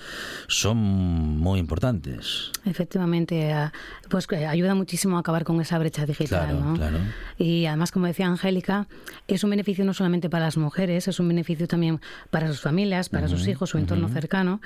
son 0.47 0.77
muy 0.77 1.59
importantes. 1.59 2.51
Efectivamente, 2.65 3.51
a- 3.53 3.73
pues 4.09 4.27
que 4.27 4.45
ayuda 4.45 4.75
muchísimo 4.75 5.17
a 5.17 5.21
acabar 5.21 5.43
con 5.43 5.59
esa 5.61 5.77
brecha 5.79 6.05
digital. 6.05 6.49
Claro, 6.49 6.59
¿no? 6.59 6.73
claro. 6.75 6.97
Y 7.37 7.65
además, 7.65 7.91
como 7.91 8.05
decía 8.07 8.27
Angélica, 8.27 8.87
es 9.27 9.43
un 9.43 9.49
beneficio 9.49 9.85
no 9.85 9.93
solamente 9.93 10.29
para 10.29 10.45
las 10.45 10.57
mujeres, 10.57 11.07
es 11.07 11.19
un 11.19 11.27
beneficio 11.27 11.67
también 11.73 11.99
para 12.29 12.47
sus 12.47 12.61
familias, 12.61 13.09
para 13.09 13.27
sus 13.27 13.41
Ujú, 13.41 13.49
hijos, 13.51 13.69
su 13.71 13.77
entorno 13.79 14.05
ujú. 14.05 14.13
cercano. 14.13 14.61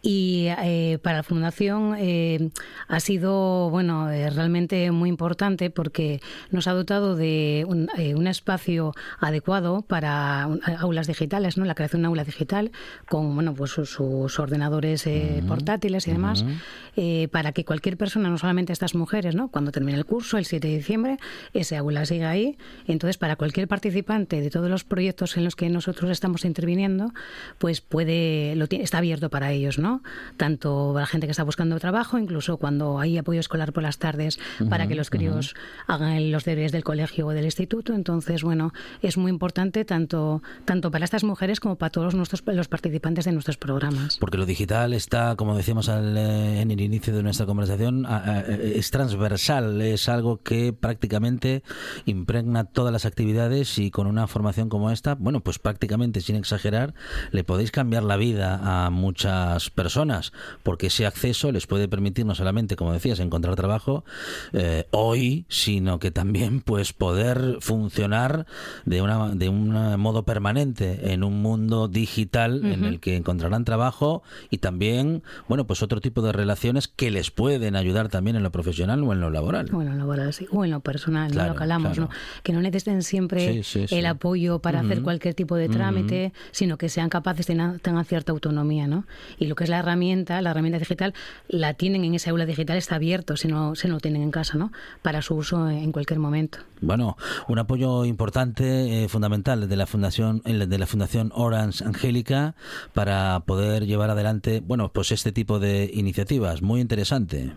Y 0.00 0.46
eh, 0.62 0.98
para 1.02 1.18
la 1.18 1.22
Fundación 1.24 1.96
eh, 1.98 2.50
ha 2.88 3.00
sido 3.00 3.68
bueno 3.70 4.08
eh, 4.10 4.30
realmente 4.30 4.90
muy 4.92 5.08
importante 5.08 5.70
porque 5.70 6.20
nos 6.50 6.68
ha 6.68 6.72
dotado 6.72 7.16
de 7.16 7.64
un, 7.68 7.88
eh, 7.98 8.14
un 8.14 8.26
espacio 8.28 8.92
adecuado 9.18 9.82
para 9.82 10.46
un- 10.48 10.60
aulas 10.78 11.06
digitales, 11.08 11.56
¿no? 11.56 11.64
la 11.64 11.74
creación 11.74 12.02
de 12.02 12.08
una 12.08 12.08
aula 12.08 12.24
digital 12.24 12.70
con 13.08 13.34
bueno 13.34 13.54
pues 13.54 13.70
sus, 13.72 13.90
sus 13.90 14.38
ordenadores 14.38 15.06
eh, 15.06 15.42
portátiles 15.48 16.06
y 16.06 16.12
demás, 16.12 16.44
eh, 16.96 17.28
para 17.32 17.52
que 17.52 17.64
cualquier 17.64 17.96
persona, 17.96 18.28
no 18.28 18.38
solamente 18.38 18.72
estas 18.72 18.94
mujeres, 18.94 19.34
¿no? 19.34 19.48
cuando 19.48 19.72
termine 19.72 19.98
el 19.98 20.04
curso 20.06 20.38
el 20.38 20.44
7 20.44 20.68
de 20.68 20.76
diciembre, 20.76 21.16
ese 21.54 21.76
aula 21.76 22.04
siga 22.06 22.30
ahí. 22.30 22.56
Entonces, 22.86 23.18
para 23.18 23.36
cualquier 23.36 23.66
participante 23.68 24.40
de 24.40 24.50
todos 24.50 24.68
los 24.70 24.84
proyectos 24.84 25.36
en 25.36 25.44
los 25.44 25.56
que 25.56 25.68
nosotros 25.68 26.10
estamos 26.10 26.44
interviniendo, 26.52 27.12
pues 27.58 27.80
puede, 27.80 28.54
lo 28.56 28.66
tiene- 28.66 28.84
está 28.84 28.98
abierto 28.98 29.28
para 29.30 29.52
ellos, 29.52 29.78
¿no? 29.78 30.02
Tanto 30.36 30.92
la 30.94 31.06
gente 31.06 31.26
que 31.26 31.30
está 31.32 31.44
buscando 31.44 31.78
trabajo, 31.80 32.18
incluso 32.18 32.56
cuando 32.58 32.98
hay 32.98 33.18
apoyo 33.18 33.40
escolar 33.40 33.72
por 33.72 33.82
las 33.82 33.98
tardes 33.98 34.38
para 34.68 34.86
que 34.86 34.94
los 34.94 35.08
críos 35.10 35.54
hagan 35.86 36.30
los 36.30 36.44
deberes 36.44 36.72
del 36.72 36.84
colegio 36.84 37.26
o 37.26 37.30
del 37.30 37.44
instituto. 37.44 37.94
Entonces, 37.94 38.42
bueno, 38.42 38.72
es 39.02 39.16
muy 39.16 39.30
importante 39.30 39.84
tanto, 39.84 40.42
tanto 40.64 40.90
para 40.90 41.04
estas 41.04 41.24
mujeres 41.24 41.58
como 41.60 41.76
para 41.76 41.90
todos 41.90 42.14
nuestros, 42.14 42.42
los 42.46 42.68
participantes 42.68 43.24
de 43.24 43.32
nuestros 43.32 43.56
programas. 43.56 44.18
Porque 44.18 44.38
lo 44.38 44.46
digital 44.46 44.92
está, 44.92 45.34
como 45.36 45.56
decíamos 45.56 45.88
al, 45.88 46.16
eh, 46.16 46.60
en 46.60 46.70
el 46.70 46.80
inicio 46.80 47.14
de 47.14 47.22
nuestra 47.22 47.46
conversación, 47.46 48.06
a- 48.06 48.40
es 48.40 48.90
transversal, 48.90 49.80
es 49.82 50.08
algo 50.08 50.42
que 50.42 50.72
prácticamente 50.72 51.62
impregna 52.06 52.64
todas 52.64 52.92
las 52.92 53.06
actividades 53.06 53.78
y 53.78 53.90
con 53.90 54.06
una 54.06 54.26
formación 54.26 54.68
como 54.68 54.90
esta, 54.90 55.14
bueno, 55.14 55.40
pues 55.40 55.58
prácticamente 55.58 56.20
sin 56.20 56.36
exagerar, 56.42 56.94
le 57.30 57.44
podéis 57.44 57.70
cambiar 57.70 58.02
la 58.02 58.16
vida 58.16 58.60
a 58.62 58.90
muchas 58.90 59.70
personas, 59.70 60.32
porque 60.62 60.88
ese 60.88 61.06
acceso 61.06 61.52
les 61.52 61.66
puede 61.66 61.88
permitir 61.88 62.26
no 62.26 62.34
solamente, 62.34 62.76
como 62.76 62.92
decías, 62.92 63.20
encontrar 63.20 63.56
trabajo 63.56 64.04
eh, 64.52 64.86
hoy, 64.90 65.46
sino 65.48 65.98
que 65.98 66.10
también 66.10 66.60
pues 66.60 66.92
poder 66.92 67.58
funcionar 67.60 68.46
de 68.84 69.02
una 69.02 69.30
de 69.34 69.48
un 69.48 70.00
modo 70.00 70.24
permanente 70.24 71.12
en 71.12 71.24
un 71.24 71.40
mundo 71.42 71.88
digital 71.88 72.64
en 72.64 72.84
el 72.84 73.00
que 73.00 73.16
encontrarán 73.16 73.64
trabajo 73.64 74.22
y 74.50 74.58
también, 74.58 75.22
bueno, 75.48 75.66
pues 75.66 75.82
otro 75.82 76.00
tipo 76.00 76.22
de 76.22 76.32
relaciones 76.32 76.88
que 76.88 77.10
les 77.10 77.30
pueden 77.30 77.76
ayudar 77.76 78.08
también 78.08 78.36
en 78.36 78.42
lo 78.42 78.50
profesional 78.50 79.02
o 79.02 79.12
en 79.12 79.20
lo 79.20 79.30
laboral. 79.30 79.68
O 79.72 79.82
en 79.82 79.90
lo 79.90 79.94
laboral, 79.94 80.32
sí, 80.32 80.46
o 80.50 80.64
en 80.64 80.70
lo 80.70 80.80
personal, 80.80 81.28
¿no? 81.28 81.34
Claro, 81.34 81.52
lo 81.52 81.56
que 81.56 81.62
hablamos, 81.62 81.92
claro. 81.92 82.10
¿no? 82.10 82.42
Que 82.42 82.52
no 82.52 82.60
necesiten 82.60 83.02
siempre 83.02 83.52
Sí, 83.52 83.62
sí, 83.62 83.88
sí. 83.88 83.94
el 83.96 84.06
apoyo 84.06 84.58
para 84.60 84.80
hacer 84.80 85.02
cualquier 85.02 85.34
tipo 85.34 85.56
de 85.56 85.68
trámite, 85.68 86.31
sino 86.50 86.78
que 86.78 86.88
sean 86.88 87.08
capaces, 87.08 87.46
tengan, 87.46 87.78
tengan 87.78 88.04
cierta 88.04 88.32
autonomía, 88.32 88.86
¿no? 88.86 89.04
Y 89.38 89.46
lo 89.46 89.54
que 89.54 89.64
es 89.64 89.70
la 89.70 89.78
herramienta, 89.78 90.40
la 90.42 90.50
herramienta 90.50 90.78
digital, 90.78 91.14
la 91.48 91.74
tienen 91.74 92.04
en 92.04 92.14
esa 92.14 92.30
aula 92.30 92.46
digital, 92.46 92.76
está 92.76 92.96
abierto, 92.96 93.36
si 93.36 93.48
no, 93.48 93.72
no 93.72 93.94
lo 93.94 94.00
tienen 94.00 94.22
en 94.22 94.30
casa, 94.30 94.58
¿no? 94.58 94.72
Para 95.02 95.22
su 95.22 95.34
uso 95.34 95.68
en 95.68 95.92
cualquier 95.92 96.18
momento. 96.18 96.58
Bueno, 96.80 97.16
un 97.48 97.58
apoyo 97.58 98.04
importante, 98.04 99.04
eh, 99.04 99.08
fundamental 99.08 99.68
de 99.68 99.76
la 99.76 99.86
fundación, 99.86 100.42
de 100.44 100.78
la 100.78 100.86
fundación 100.86 101.30
Orange 101.34 101.84
Angélica 101.84 102.54
para 102.92 103.40
poder 103.46 103.86
llevar 103.86 104.10
adelante, 104.10 104.62
bueno, 104.64 104.90
pues 104.92 105.12
este 105.12 105.32
tipo 105.32 105.58
de 105.58 105.90
iniciativas, 105.92 106.62
muy 106.62 106.80
interesante. 106.80 107.52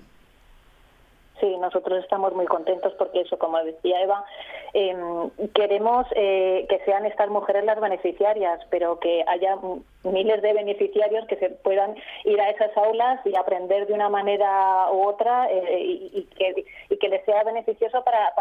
Nosotros 1.75 2.05
estamos 2.05 2.33
muy 2.33 2.45
contentos 2.45 2.93
porque 2.97 3.19
eso, 3.19 3.37
como 3.37 3.61
decía 3.61 4.01
Eva, 4.01 4.23
eh, 4.73 4.95
queremos 5.53 6.07
eh, 6.15 6.65
que 6.69 6.79
sean 6.85 7.05
estas 7.05 7.29
mujeres 7.29 7.65
las 7.65 7.81
beneficiarias, 7.81 8.61
pero 8.69 8.97
que 8.97 9.25
haya 9.27 9.57
miles 10.03 10.41
de 10.41 10.53
beneficiarios 10.53 11.27
que 11.27 11.35
se 11.35 11.49
puedan 11.49 11.93
ir 12.23 12.39
a 12.39 12.49
esas 12.49 12.71
aulas 12.77 13.19
y 13.25 13.35
aprender 13.35 13.87
de 13.87 13.93
una 13.93 14.07
manera 14.07 14.87
u 14.93 15.05
otra 15.05 15.51
eh, 15.51 15.81
y, 16.13 16.29
que, 16.97 17.09
les 17.09 17.25
sea 17.25 17.43
beneficioso 17.43 18.01
para, 18.05 18.31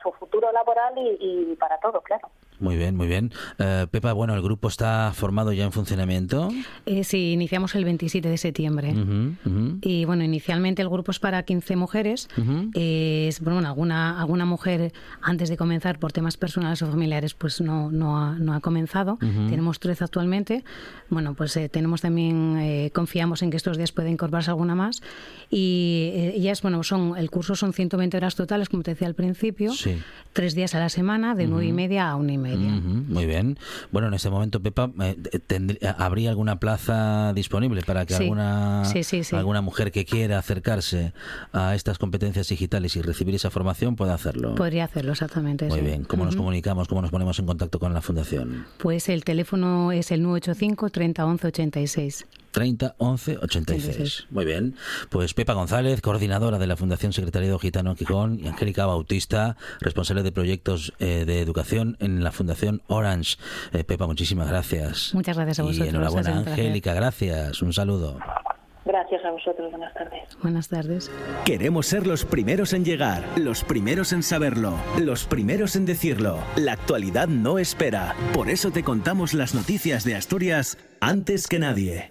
su 0.00 0.12
futuro 0.12 0.52
laboral 0.52 0.94
y 0.96 1.56
para 1.56 1.78
todo, 1.78 2.00
claro. 2.02 2.28
Muy 2.60 2.76
bien, 2.76 2.96
muy 2.96 3.06
bien. 3.06 3.32
Eh, 3.58 3.86
Pepa, 3.90 4.12
bueno, 4.12 4.34
el 4.34 4.42
grupo 4.42 4.68
está 4.68 5.12
formado 5.14 5.52
ya 5.52 5.64
en 5.64 5.72
funcionamiento. 5.72 6.50
Eh, 6.86 7.04
sí, 7.04 7.32
iniciamos 7.32 7.74
el 7.74 7.84
27 7.84 8.28
de 8.28 8.36
septiembre. 8.36 8.94
Y 9.82 10.04
bueno, 10.04 10.24
inicialmente 10.24 10.82
el 10.82 10.88
grupo 10.88 11.10
es 11.10 11.18
para 11.18 11.42
15 11.42 11.76
mujeres. 11.76 12.28
Ujú. 12.36 12.70
Eh, 12.74 13.26
es, 13.28 13.40
bueno, 13.40 13.66
alguna, 13.66 14.20
alguna 14.20 14.44
mujer 14.44 14.92
antes 15.22 15.48
de 15.48 15.56
comenzar 15.56 15.98
por 15.98 16.12
temas 16.12 16.36
personales 16.36 16.82
o 16.82 16.86
familiares 16.90 17.34
pues 17.34 17.60
no, 17.60 17.90
no, 17.90 18.18
ha, 18.18 18.34
no 18.38 18.54
ha 18.54 18.60
comenzado. 18.60 19.18
Tenemos 19.20 19.80
13 19.80 20.04
actualmente. 20.04 20.64
Bueno, 21.08 21.34
pues 21.34 21.56
eh, 21.56 21.68
tenemos 21.68 22.02
también, 22.02 22.58
eh, 22.58 22.90
confiamos 22.94 23.42
en 23.42 23.50
que 23.50 23.56
estos 23.56 23.76
días 23.76 23.92
puede 23.92 24.10
incorporarse 24.10 24.50
alguna 24.50 24.74
más. 24.74 25.02
Y 25.50 26.12
ellas, 26.34 26.62
bueno, 26.62 26.82
son, 26.82 27.16
el 27.16 27.30
curso 27.30 27.54
son 27.56 27.72
120 27.72 28.16
horas 28.16 28.34
totales, 28.34 28.68
como 28.68 28.82
te 28.82 28.92
decía 28.92 29.08
al 29.08 29.14
principio. 29.14 29.72
Sí. 29.72 29.98
Tres 30.32 30.54
días 30.54 30.74
a 30.74 30.78
la 30.78 30.88
semana, 30.88 31.34
de 31.34 31.46
nueve 31.46 31.66
y 31.66 31.72
media 31.72 32.08
a 32.10 32.16
una 32.16 32.32
y 32.32 32.38
media. 32.38 32.49
Muy 32.56 33.26
bien. 33.26 33.58
Bueno, 33.92 34.08
en 34.08 34.14
este 34.14 34.30
momento, 34.30 34.60
Pepa, 34.60 34.90
eh, 35.02 35.16
tendría- 35.46 35.92
¿habría 35.92 36.30
alguna 36.30 36.58
plaza 36.60 37.32
disponible 37.34 37.82
para 37.82 38.06
que 38.06 38.14
Sí. 38.14 38.22
alguna, 38.24 38.84
Sí, 38.84 39.04
sí, 39.04 39.24
sí. 39.24 39.36
alguna 39.36 39.60
mujer 39.60 39.92
que 39.92 40.04
quiera 40.04 40.38
acercarse 40.38 41.12
a 41.52 41.74
estas 41.74 41.98
competencias 41.98 42.48
digitales 42.48 42.96
y 42.96 43.02
recibir 43.02 43.34
esa 43.34 43.50
formación 43.50 43.96
pueda 43.96 44.14
hacerlo? 44.14 44.54
Podría 44.54 44.84
hacerlo 44.84 45.12
exactamente. 45.12 45.66
Muy 45.66 45.80
bien. 45.80 46.04
¿Cómo 46.04 46.24
nos 46.24 46.36
comunicamos? 46.36 46.88
¿Cómo 46.88 47.02
nos 47.02 47.10
ponemos 47.10 47.38
en 47.38 47.46
contacto 47.46 47.78
con 47.78 47.94
la 47.94 48.00
Fundación? 48.00 48.66
Pues 48.78 49.08
el 49.08 49.24
teléfono 49.24 49.92
es 49.92 50.10
el 50.10 50.22
985 50.22 50.90
30 50.90 51.26
11 51.26 51.46
86. 51.48 52.26
30 52.50 52.94
11 52.98 53.38
86. 53.42 54.26
Muy 54.30 54.44
bien. 54.44 54.74
Pues 55.08 55.34
Pepa 55.34 55.54
González, 55.54 56.00
coordinadora 56.00 56.58
de 56.58 56.66
la 56.66 56.76
Fundación 56.76 57.12
Secretariado 57.12 57.58
Gitano 57.58 57.94
Gijón, 57.94 58.40
y 58.40 58.48
Angélica 58.48 58.86
Bautista, 58.86 59.56
responsable 59.80 60.22
de 60.22 60.32
proyectos 60.32 60.92
eh, 60.98 61.24
de 61.26 61.40
educación 61.40 61.96
en 62.00 62.24
la 62.24 62.32
Fundación 62.32 62.82
Orange. 62.86 63.36
Eh, 63.72 63.84
Pepa, 63.84 64.06
muchísimas 64.06 64.48
gracias. 64.48 65.14
Muchas 65.14 65.36
gracias 65.36 65.60
a 65.60 65.62
vosotros. 65.62 65.86
Y 65.86 65.90
enhorabuena. 65.90 66.38
Angélica, 66.38 66.94
gracias. 66.94 67.62
Un 67.62 67.72
saludo. 67.72 68.18
Gracias 68.84 69.24
a 69.24 69.30
vosotros, 69.30 69.70
buenas 69.70 69.92
tardes. 69.94 70.38
Buenas 70.42 70.68
tardes. 70.68 71.10
Queremos 71.44 71.86
ser 71.86 72.06
los 72.06 72.24
primeros 72.24 72.72
en 72.72 72.84
llegar, 72.84 73.22
los 73.36 73.62
primeros 73.62 74.12
en 74.12 74.22
saberlo, 74.22 74.74
los 74.98 75.26
primeros 75.26 75.76
en 75.76 75.84
decirlo. 75.84 76.38
La 76.56 76.72
actualidad 76.72 77.28
no 77.28 77.58
espera. 77.58 78.14
Por 78.32 78.48
eso 78.48 78.70
te 78.70 78.82
contamos 78.82 79.34
las 79.34 79.54
noticias 79.54 80.04
de 80.04 80.16
Asturias 80.16 80.78
antes 81.00 81.46
que 81.46 81.58
nadie. 81.58 82.10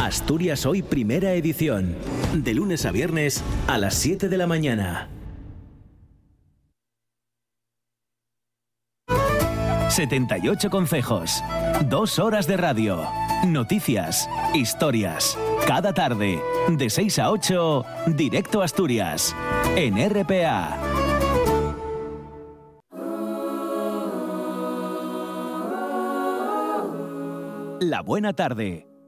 Asturias 0.00 0.64
Hoy 0.64 0.80
Primera 0.80 1.34
Edición, 1.34 1.94
de 2.32 2.54
lunes 2.54 2.86
a 2.86 2.90
viernes 2.90 3.44
a 3.66 3.76
las 3.76 3.94
7 3.96 4.30
de 4.30 4.38
la 4.38 4.46
mañana. 4.46 5.10
...78 9.90 10.70
consejos... 10.70 11.42
...dos 11.90 12.18
horas 12.18 12.46
de 12.46 12.56
radio... 12.56 13.02
...noticias... 13.46 14.26
...historias... 14.54 15.36
...cada 15.66 15.92
tarde... 15.92 16.40
...de 16.68 16.88
6 16.88 17.18
a 17.18 17.30
8... 17.30 17.84
...directo 18.16 18.62
a 18.62 18.64
Asturias... 18.64 19.36
...en 19.76 19.98
RPA... 19.98 20.78
La 27.80 28.00
Buena 28.00 28.32
Tarde 28.32 28.89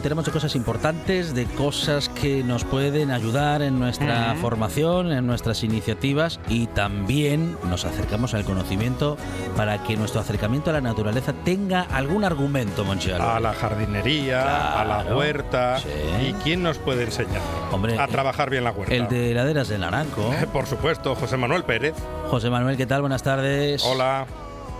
De 0.00 0.32
cosas 0.32 0.56
importantes, 0.56 1.34
de 1.34 1.44
cosas 1.44 2.08
que 2.08 2.42
nos 2.42 2.64
pueden 2.64 3.10
ayudar 3.10 3.60
en 3.60 3.78
nuestra 3.78 4.34
formación, 4.40 5.12
en 5.12 5.26
nuestras 5.26 5.62
iniciativas 5.62 6.40
y 6.48 6.68
también 6.68 7.58
nos 7.68 7.84
acercamos 7.84 8.32
al 8.32 8.44
conocimiento 8.44 9.18
para 9.58 9.82
que 9.84 9.96
nuestro 9.98 10.22
acercamiento 10.22 10.70
a 10.70 10.72
la 10.72 10.80
naturaleza 10.80 11.34
tenga 11.44 11.82
algún 11.82 12.24
argumento, 12.24 12.82
Monchialo. 12.82 13.28
A 13.28 13.40
la 13.40 13.52
jardinería, 13.52 14.80
a 14.80 14.84
la 14.86 15.14
huerta. 15.14 15.78
sí. 15.78 15.88
¿Y 16.28 16.32
quién 16.42 16.62
nos 16.62 16.78
puede 16.78 17.04
enseñar 17.04 17.42
Hombre, 17.70 17.98
a 17.98 18.06
trabajar 18.06 18.48
bien 18.48 18.64
la 18.64 18.70
huerta? 18.72 18.94
El 18.94 19.06
de 19.06 19.32
heladeras 19.32 19.68
del 19.68 19.82
Naranco. 19.82 20.34
Por 20.52 20.66
supuesto, 20.66 21.14
José 21.14 21.36
Manuel 21.36 21.64
Pérez. 21.64 21.94
José 22.30 22.48
Manuel, 22.48 22.78
¿qué 22.78 22.86
tal? 22.86 23.02
Buenas 23.02 23.22
tardes. 23.22 23.84
Hola. 23.84 24.26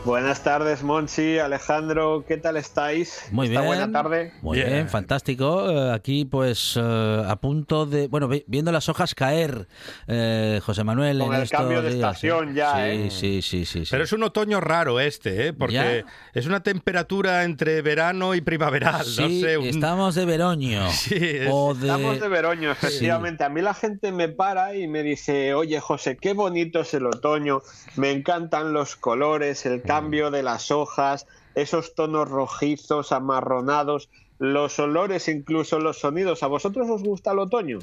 Buenas 0.04 0.42
tardes, 0.42 0.82
Monchi, 0.82 1.38
Alejandro, 1.38 2.24
¿qué 2.26 2.38
tal 2.38 2.56
estáis? 2.56 3.26
Muy 3.32 3.48
Esta 3.48 3.60
bien. 3.60 3.66
buena 3.68 3.92
tarde. 3.92 4.32
Muy 4.40 4.56
bien, 4.56 4.88
fantástico. 4.88 5.70
Eh, 5.70 5.92
aquí, 5.92 6.24
pues, 6.24 6.74
eh, 6.80 7.22
a 7.26 7.36
punto 7.36 7.84
de. 7.84 8.08
Bueno, 8.08 8.26
vi- 8.26 8.42
viendo 8.46 8.72
las 8.72 8.88
hojas 8.88 9.14
caer, 9.14 9.68
eh, 10.08 10.58
José 10.64 10.84
Manuel. 10.84 11.18
Con 11.18 11.34
en 11.34 11.42
el 11.42 11.50
cambio 11.50 11.82
de 11.82 11.90
días, 11.94 12.14
estación 12.16 12.54
ya, 12.54 12.76
sí, 12.76 12.80
¿eh? 12.80 13.08
Sí, 13.10 13.42
sí, 13.42 13.64
sí, 13.66 13.84
sí. 13.84 13.90
Pero 13.90 14.04
es 14.04 14.12
un 14.14 14.22
otoño 14.22 14.58
raro 14.62 15.00
este, 15.00 15.48
¿eh? 15.48 15.52
Porque 15.52 15.74
¿Ya? 15.74 16.04
es 16.32 16.46
una 16.46 16.62
temperatura 16.62 17.44
entre 17.44 17.82
verano 17.82 18.34
y 18.34 18.40
primaveral. 18.40 19.04
Sí, 19.04 19.20
no 19.42 19.46
sé, 19.48 19.58
un- 19.58 19.66
estamos 19.66 20.14
de 20.14 20.24
veroño. 20.24 20.88
Sí, 20.92 21.14
es- 21.20 21.48
o 21.52 21.74
de... 21.74 21.88
Estamos 21.88 22.20
de 22.20 22.28
veroño, 22.28 22.70
efectivamente. 22.72 23.44
A 23.44 23.50
mí 23.50 23.60
la 23.60 23.74
gente 23.74 24.12
me 24.12 24.28
para 24.30 24.74
y 24.74 24.88
me 24.88 25.02
dice, 25.02 25.52
oye 25.52 25.78
José, 25.78 26.16
qué 26.16 26.32
bonito 26.32 26.80
es 26.80 26.94
el 26.94 27.04
otoño, 27.04 27.60
me 27.96 28.10
encantan 28.12 28.72
los 28.72 28.96
colores, 28.96 29.66
el 29.66 29.82
cambio 29.94 30.30
de 30.30 30.42
las 30.42 30.70
hojas, 30.70 31.26
esos 31.54 31.94
tonos 31.94 32.28
rojizos, 32.28 33.12
amarronados, 33.12 34.08
los 34.38 34.78
olores, 34.78 35.28
incluso 35.28 35.78
los 35.78 35.98
sonidos. 35.98 36.42
¿A 36.42 36.46
vosotros 36.46 36.88
os 36.88 37.02
gusta 37.02 37.32
el 37.32 37.40
otoño? 37.40 37.78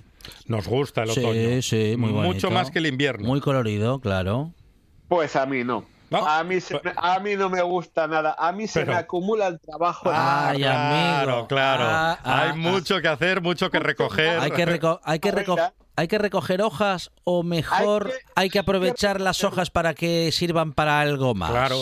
Nos 0.47 0.68
gusta 0.68 1.03
el 1.03 1.12
Sí, 1.12 1.20
otoño. 1.20 1.62
sí, 1.62 1.95
muy 1.97 2.12
bonito. 2.12 2.34
Mucho 2.34 2.51
más 2.51 2.72
que 2.72 2.80
el 2.80 2.88
invierno. 2.88 3.28
Muy 3.28 3.41
colorido, 3.41 3.99
claro. 3.99 4.53
Pues 5.08 5.36
a 5.36 5.45
mí 5.45 5.64
no. 5.64 5.86
A 6.10 6.41
mí, 6.45 6.62
se 6.62 6.76
me- 6.76 6.93
a 6.95 7.20
mí 7.20 7.36
no 7.36 7.49
me 7.49 7.62
gusta 7.62 8.08
nada. 8.08 8.34
A 8.39 8.53
mí 8.53 8.66
se 8.68 8.80
Pero- 8.80 8.93
me 8.93 8.97
acumula 8.97 9.47
el 9.47 9.60
trabajo. 9.60 10.10
Ay, 10.12 10.60
claro, 10.60 11.32
amigo. 11.34 11.47
claro. 11.47 11.84
Ah, 11.86 12.20
ah, 12.24 12.41
Hay 12.43 12.49
ah. 12.51 12.55
mucho 12.55 13.01
que 13.01 13.08
hacer, 13.10 13.41
mucho 13.41 13.70
que 13.70 13.80
recoger. 13.80 14.39
Hay 14.39 14.51
que, 14.51 14.66
reco- 14.66 14.99
hay, 15.03 15.20
que 15.20 15.34
reco- 15.34 15.74
hay 15.97 16.07
que 16.07 16.19
recoger 16.19 16.61
hojas 16.61 17.11
o 17.23 17.41
mejor 17.41 18.11
hay 18.35 18.51
que, 18.51 18.59
aprovechar 18.59 19.19
las 19.19 19.43
hojas 19.43 19.71
para 19.71 19.95
que 19.95 20.31
sirvan 20.31 20.71
para 20.73 21.01
algo 21.01 21.33
más. 21.33 21.49
Claro. 21.49 21.77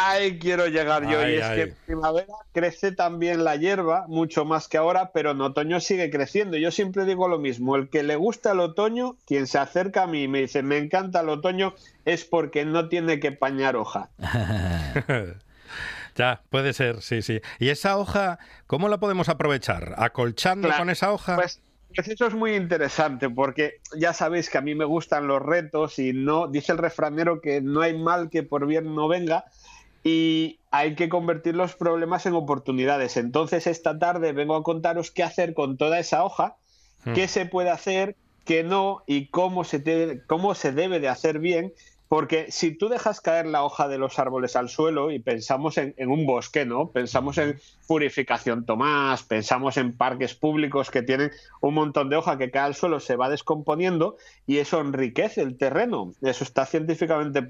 Ahí 0.00 0.40
quiero 0.40 0.66
llegar 0.66 1.08
yo. 1.08 1.20
Ay, 1.20 1.34
y 1.34 1.36
es 1.36 1.44
ay. 1.44 1.56
que 1.56 1.62
en 1.62 1.76
primavera 1.86 2.34
crece 2.52 2.90
también 2.90 3.44
la 3.44 3.54
hierba, 3.54 4.06
mucho 4.08 4.44
más 4.44 4.66
que 4.66 4.76
ahora, 4.76 5.12
pero 5.12 5.30
en 5.30 5.40
otoño 5.40 5.78
sigue 5.78 6.10
creciendo. 6.10 6.56
Yo 6.56 6.72
siempre 6.72 7.04
digo 7.04 7.28
lo 7.28 7.38
mismo. 7.38 7.76
El 7.76 7.88
que 7.88 8.02
le 8.02 8.16
gusta 8.16 8.52
el 8.52 8.60
otoño, 8.60 9.14
quien 9.24 9.46
se 9.46 9.58
acerca 9.58 10.02
a 10.02 10.06
mí 10.08 10.24
y 10.24 10.28
me 10.28 10.40
dice, 10.40 10.64
me 10.64 10.78
encanta 10.78 11.20
el 11.20 11.28
otoño, 11.28 11.74
es 12.04 12.24
porque 12.24 12.64
no 12.64 12.88
tiene 12.88 13.20
que 13.20 13.30
pañar 13.30 13.76
hoja. 13.76 14.10
ya, 16.16 16.42
puede 16.50 16.72
ser, 16.72 17.02
sí, 17.02 17.22
sí. 17.22 17.40
¿Y 17.60 17.68
esa 17.68 17.98
hoja, 17.98 18.40
cómo 18.66 18.88
la 18.88 18.98
podemos 18.98 19.28
aprovechar? 19.28 19.94
¿Acolchando 19.96 20.66
Claro, 20.66 20.82
con 20.82 20.90
esa 20.90 21.12
hoja? 21.12 21.36
Pues, 21.36 21.60
pues 21.94 22.08
eso 22.08 22.26
es 22.26 22.34
muy 22.34 22.54
interesante 22.54 23.30
porque 23.30 23.74
ya 23.96 24.12
sabéis 24.12 24.50
que 24.50 24.58
a 24.58 24.62
mí 24.62 24.74
me 24.74 24.84
gustan 24.84 25.26
los 25.26 25.40
retos 25.40 25.98
y 25.98 26.12
no, 26.12 26.48
dice 26.48 26.72
el 26.72 26.78
refranero 26.78 27.40
que 27.40 27.60
no 27.60 27.80
hay 27.80 27.96
mal 27.96 28.30
que 28.30 28.42
por 28.42 28.66
bien 28.66 28.94
no 28.94 29.08
venga 29.08 29.44
y 30.02 30.60
hay 30.70 30.94
que 30.96 31.08
convertir 31.08 31.54
los 31.54 31.76
problemas 31.76 32.26
en 32.26 32.34
oportunidades. 32.34 33.16
Entonces 33.16 33.66
esta 33.66 33.98
tarde 33.98 34.32
vengo 34.32 34.56
a 34.56 34.62
contaros 34.62 35.10
qué 35.10 35.22
hacer 35.22 35.54
con 35.54 35.76
toda 35.76 35.98
esa 35.98 36.24
hoja, 36.24 36.56
Hmm. 37.04 37.12
qué 37.14 37.28
se 37.28 37.46
puede 37.46 37.70
hacer, 37.70 38.16
qué 38.44 38.64
no 38.64 39.02
y 39.06 39.28
cómo 39.28 39.64
se, 39.64 39.78
te- 39.78 40.22
cómo 40.26 40.54
se 40.54 40.72
debe 40.72 41.00
de 41.00 41.08
hacer 41.08 41.38
bien. 41.38 41.72
Porque 42.08 42.50
si 42.50 42.76
tú 42.76 42.88
dejas 42.88 43.20
caer 43.20 43.46
la 43.46 43.64
hoja 43.64 43.88
de 43.88 43.98
los 43.98 44.18
árboles 44.18 44.56
al 44.56 44.68
suelo 44.68 45.10
y 45.10 45.18
pensamos 45.18 45.78
en, 45.78 45.94
en 45.96 46.10
un 46.10 46.26
bosque, 46.26 46.64
¿no? 46.66 46.90
Pensamos 46.90 47.38
en 47.38 47.58
Purificación 47.86 48.66
Tomás, 48.66 49.22
pensamos 49.22 49.76
en 49.76 49.96
parques 49.96 50.34
públicos 50.34 50.90
que 50.90 51.02
tienen 51.02 51.30
un 51.60 51.74
montón 51.74 52.10
de 52.10 52.16
hoja 52.16 52.38
que 52.38 52.50
cae 52.50 52.64
al 52.64 52.74
suelo, 52.74 53.00
se 53.00 53.16
va 53.16 53.28
descomponiendo 53.28 54.16
y 54.46 54.58
eso 54.58 54.80
enriquece 54.80 55.40
el 55.40 55.56
terreno. 55.56 56.12
Eso 56.22 56.44
está 56.44 56.66
científicamente 56.66 57.44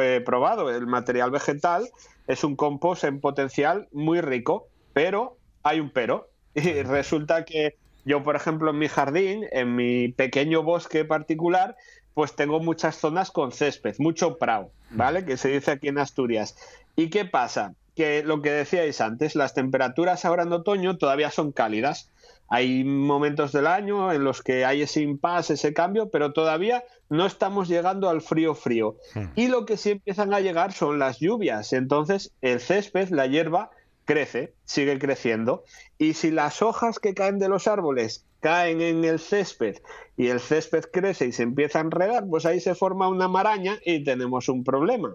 eh, 0.00 0.22
probado. 0.24 0.70
El 0.70 0.86
material 0.86 1.30
vegetal 1.30 1.88
es 2.26 2.44
un 2.44 2.56
compost 2.56 3.04
en 3.04 3.20
potencial 3.20 3.88
muy 3.92 4.20
rico, 4.20 4.68
pero 4.92 5.36
hay 5.62 5.80
un 5.80 5.90
pero. 5.90 6.28
Y 6.54 6.82
resulta 6.82 7.44
que 7.44 7.76
yo, 8.04 8.22
por 8.22 8.36
ejemplo, 8.36 8.70
en 8.70 8.78
mi 8.78 8.88
jardín, 8.88 9.46
en 9.50 9.74
mi 9.74 10.08
pequeño 10.08 10.62
bosque 10.62 11.04
particular, 11.04 11.74
pues 12.14 12.34
tengo 12.34 12.60
muchas 12.60 12.96
zonas 12.96 13.30
con 13.30 13.52
césped, 13.52 13.96
mucho 13.98 14.38
prado, 14.38 14.70
¿vale? 14.90 15.24
Que 15.24 15.36
se 15.36 15.48
dice 15.48 15.72
aquí 15.72 15.88
en 15.88 15.98
Asturias. 15.98 16.56
¿Y 16.96 17.10
qué 17.10 17.24
pasa? 17.24 17.74
Que 17.96 18.22
lo 18.22 18.40
que 18.40 18.50
decíais 18.50 19.00
antes, 19.00 19.34
las 19.34 19.54
temperaturas 19.54 20.24
ahora 20.24 20.44
en 20.44 20.52
otoño 20.52 20.96
todavía 20.96 21.30
son 21.30 21.52
cálidas. 21.52 22.10
Hay 22.48 22.84
momentos 22.84 23.52
del 23.52 23.66
año 23.66 24.12
en 24.12 24.22
los 24.22 24.42
que 24.42 24.64
hay 24.64 24.82
ese 24.82 25.00
impasse, 25.00 25.54
ese 25.54 25.72
cambio, 25.72 26.10
pero 26.10 26.32
todavía 26.32 26.84
no 27.08 27.26
estamos 27.26 27.68
llegando 27.68 28.08
al 28.08 28.20
frío 28.20 28.54
frío. 28.54 28.96
Y 29.34 29.48
lo 29.48 29.66
que 29.66 29.76
sí 29.76 29.92
empiezan 29.92 30.32
a 30.34 30.40
llegar 30.40 30.72
son 30.72 30.98
las 30.98 31.18
lluvias. 31.18 31.72
Entonces 31.72 32.32
el 32.42 32.60
césped, 32.60 33.08
la 33.08 33.26
hierba, 33.26 33.70
crece, 34.04 34.54
sigue 34.64 34.98
creciendo. 34.98 35.64
Y 35.98 36.14
si 36.14 36.30
las 36.30 36.62
hojas 36.62 36.98
que 36.98 37.14
caen 37.14 37.38
de 37.38 37.48
los 37.48 37.66
árboles 37.66 38.24
caen 38.44 38.82
en 38.82 39.06
el 39.06 39.20
césped 39.20 39.78
y 40.18 40.26
el 40.26 40.38
césped 40.38 40.84
crece 40.92 41.24
y 41.24 41.32
se 41.32 41.42
empieza 41.42 41.78
a 41.78 41.80
enredar, 41.80 42.26
pues 42.28 42.44
ahí 42.44 42.60
se 42.60 42.74
forma 42.74 43.08
una 43.08 43.26
maraña 43.26 43.78
y 43.86 44.04
tenemos 44.04 44.50
un 44.50 44.64
problema. 44.64 45.14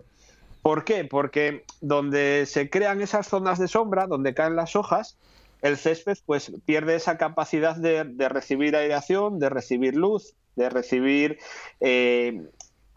¿Por 0.63 0.83
qué? 0.83 1.05
Porque 1.05 1.63
donde 1.79 2.47
se 2.47 2.71
crean 2.71 3.01
esas 3.01 3.27
zonas 3.27 3.59
de 3.59 3.67
sombra, 3.67 4.07
donde 4.07 4.33
caen 4.33 4.55
las 4.55 4.75
hojas, 4.75 5.15
el 5.61 5.77
césped 5.77 6.17
pues 6.25 6.51
pierde 6.65 6.95
esa 6.95 7.19
capacidad 7.19 7.75
de, 7.75 8.03
recibir 8.29 8.75
aireación, 8.75 9.37
de 9.37 9.49
recibir 9.49 9.95
luz, 9.95 10.33
de 10.55 10.71
recibir 10.71 11.37
eh, 11.81 12.47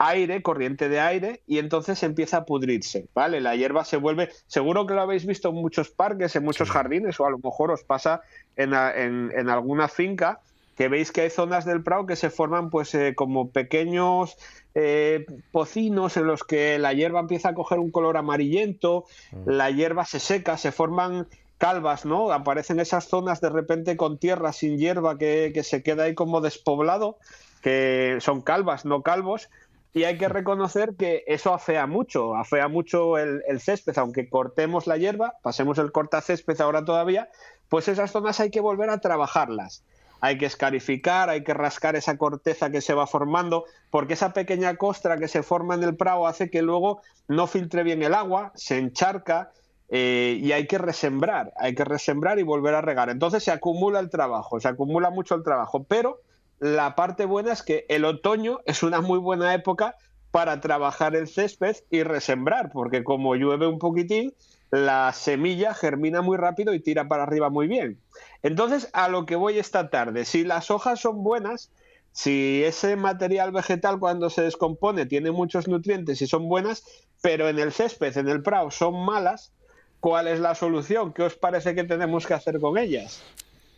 aire, 0.05 0.42
corriente 0.42 0.88
de 0.88 0.98
aire, 1.00 1.40
y 1.46 1.59
entonces 1.59 2.03
empieza 2.03 2.38
a 2.38 2.44
pudrirse, 2.44 3.07
¿vale? 3.14 3.40
La 3.40 3.55
hierba 3.57 3.84
se 3.84 3.96
vuelve, 3.96 4.30
seguro 4.46 4.86
que 4.86 4.94
lo 4.94 5.03
habéis 5.03 5.26
visto 5.26 5.50
en 5.50 5.57
muchos 5.57 5.90
parques, 5.90 6.34
en 6.36 6.44
muchos 6.44 6.70
jardines, 6.70 7.20
o 7.20 7.26
a 7.26 7.30
lo 7.30 7.38
mejor 7.38 7.70
os 7.70 7.84
pasa 7.84 8.22
en, 8.57 8.74
en- 8.74 9.30
en 9.36 9.48
alguna 9.48 9.88
finca, 9.88 10.40
que 10.76 10.88
veis 10.88 11.12
que 11.12 11.20
hay 11.20 11.30
zonas 11.30 11.64
del 11.66 11.82
Prado 11.82 12.07
que 12.07 12.16
se 12.16 12.30
forman 12.30 12.70
pues 12.70 12.94
eh, 12.94 13.14
como 13.14 13.50
pequeños 13.50 14.36
eh, 14.74 15.26
pocinos 15.53 16.16
en 16.16 16.26
los 16.26 16.44
que 16.44 16.78
la 16.78 16.94
hierba 16.94 17.20
empieza 17.20 17.50
a 17.50 17.55
coger 17.55 17.78
un 17.78 17.90
color 17.90 18.16
amarillento, 18.16 19.05
la 19.44 19.70
hierba 19.70 20.05
se 20.07 20.18
seca, 20.18 20.57
se 20.57 20.72
forman 20.72 21.26
calvas, 21.59 22.05
¿no? 22.07 22.32
Aparecen 22.32 22.80
esas 22.80 23.07
zonas 23.07 23.40
de 23.40 23.50
repente 23.50 23.96
con 23.96 24.18
tierra 24.18 24.53
sin 24.53 24.78
hierba 24.78 25.16
que, 25.18 25.53
que 25.55 25.62
se 25.62 25.82
queda 25.82 26.05
ahí 26.05 26.14
como 26.14 26.40
despoblado, 26.40 27.18
que 27.62 28.16
son 28.20 28.40
calvas, 28.40 28.84
no 28.84 29.03
calvos, 29.03 29.48
y 29.95 30.05
hay 30.05 30.16
que 30.16 30.28
reconocer 30.28 30.95
que 30.97 31.22
eso 31.26 31.53
afea 31.53 31.86
mucho, 31.86 32.34
afea 32.34 32.68
mucho 32.68 33.18
el, 33.18 33.61
césped, 33.61 33.99
aunque 33.99 34.28
cortemos 34.28 34.86
la 34.86 34.97
hierba, 34.97 35.34
pasemos 35.43 35.76
el 35.78 35.93
cortacésped 35.93 36.59
ahora 36.61 36.84
todavía, 36.84 37.28
pues 37.68 37.88
esas 37.88 38.11
zonas 38.11 38.40
hay 38.40 38.51
que 38.51 38.61
volver 38.61 38.88
a 38.90 39.01
trabajarlas. 39.01 39.84
Hay 40.24 40.38
que 40.38 40.47
escarificar, 40.47 41.28
hay 41.30 41.43
que 41.43 41.53
rascar 41.53 41.97
esa 41.97 42.16
corteza 42.16 42.70
que 42.70 42.80
se 42.80 42.95
va 42.95 43.09
formando, 43.09 43.64
porque 43.90 44.14
esa 44.14 44.32
pequeña 44.32 44.76
costra 44.76 45.18
que 45.18 45.26
se 45.26 45.43
forma 45.43 45.74
en 45.74 45.82
el 45.82 45.97
prado 45.97 46.26
hace 46.26 46.49
que 46.49 46.62
luego 46.62 47.03
no 47.26 47.47
filtre 47.47 47.82
bien 47.82 48.03
el 48.03 48.14
agua, 48.14 48.53
se 48.55 48.78
encharca 48.78 49.51
eh, 49.88 50.38
y 50.40 50.53
hay 50.53 50.68
que 50.68 50.78
resembrar, 50.78 51.53
hay 51.59 51.74
que 51.74 51.84
resembrar 51.84 52.38
y 52.38 52.45
volver 52.45 52.76
a 52.76 52.80
regar. 52.80 53.11
Entonces 53.11 53.43
se 53.43 53.51
acumula 53.51 53.99
el 53.99 54.11
trabajo, 54.11 54.61
se 54.61 54.68
acumula 54.68 55.11
mucho 55.11 55.34
el 55.34 55.43
trabajo, 55.43 55.84
pero 55.84 56.20
la 56.62 56.94
parte 56.94 57.24
buena 57.24 57.52
es 57.52 57.64
que 57.64 57.86
el 57.88 58.04
otoño 58.04 58.60
es 58.66 58.84
una 58.84 59.00
muy 59.00 59.18
buena 59.18 59.52
época 59.52 59.96
para 60.30 60.60
trabajar 60.60 61.16
el 61.16 61.26
césped 61.26 61.74
y 61.90 62.04
resembrar, 62.04 62.70
porque 62.72 63.02
como 63.02 63.34
llueve 63.34 63.66
un 63.66 63.80
poquitín, 63.80 64.32
la 64.70 65.12
semilla 65.12 65.74
germina 65.74 66.22
muy 66.22 66.36
rápido 66.36 66.72
y 66.72 66.78
tira 66.78 67.08
para 67.08 67.24
arriba 67.24 67.50
muy 67.50 67.66
bien. 67.66 67.98
Entonces, 68.44 68.88
a 68.92 69.08
lo 69.08 69.26
que 69.26 69.34
voy 69.34 69.58
esta 69.58 69.90
tarde, 69.90 70.24
si 70.24 70.44
las 70.44 70.70
hojas 70.70 71.00
son 71.00 71.24
buenas, 71.24 71.72
si 72.12 72.62
ese 72.62 72.94
material 72.94 73.50
vegetal 73.50 73.98
cuando 73.98 74.30
se 74.30 74.42
descompone 74.42 75.04
tiene 75.06 75.32
muchos 75.32 75.66
nutrientes 75.66 76.22
y 76.22 76.28
son 76.28 76.48
buenas, 76.48 76.84
pero 77.22 77.48
en 77.48 77.58
el 77.58 77.72
césped, 77.72 78.16
en 78.16 78.28
el 78.28 78.40
prado, 78.40 78.70
son 78.70 79.04
malas, 79.04 79.52
¿cuál 79.98 80.28
es 80.28 80.38
la 80.38 80.54
solución? 80.54 81.12
¿Qué 81.12 81.24
os 81.24 81.34
parece 81.34 81.74
que 81.74 81.82
tenemos 81.82 82.24
que 82.24 82.34
hacer 82.34 82.60
con 82.60 82.78
ellas? 82.78 83.20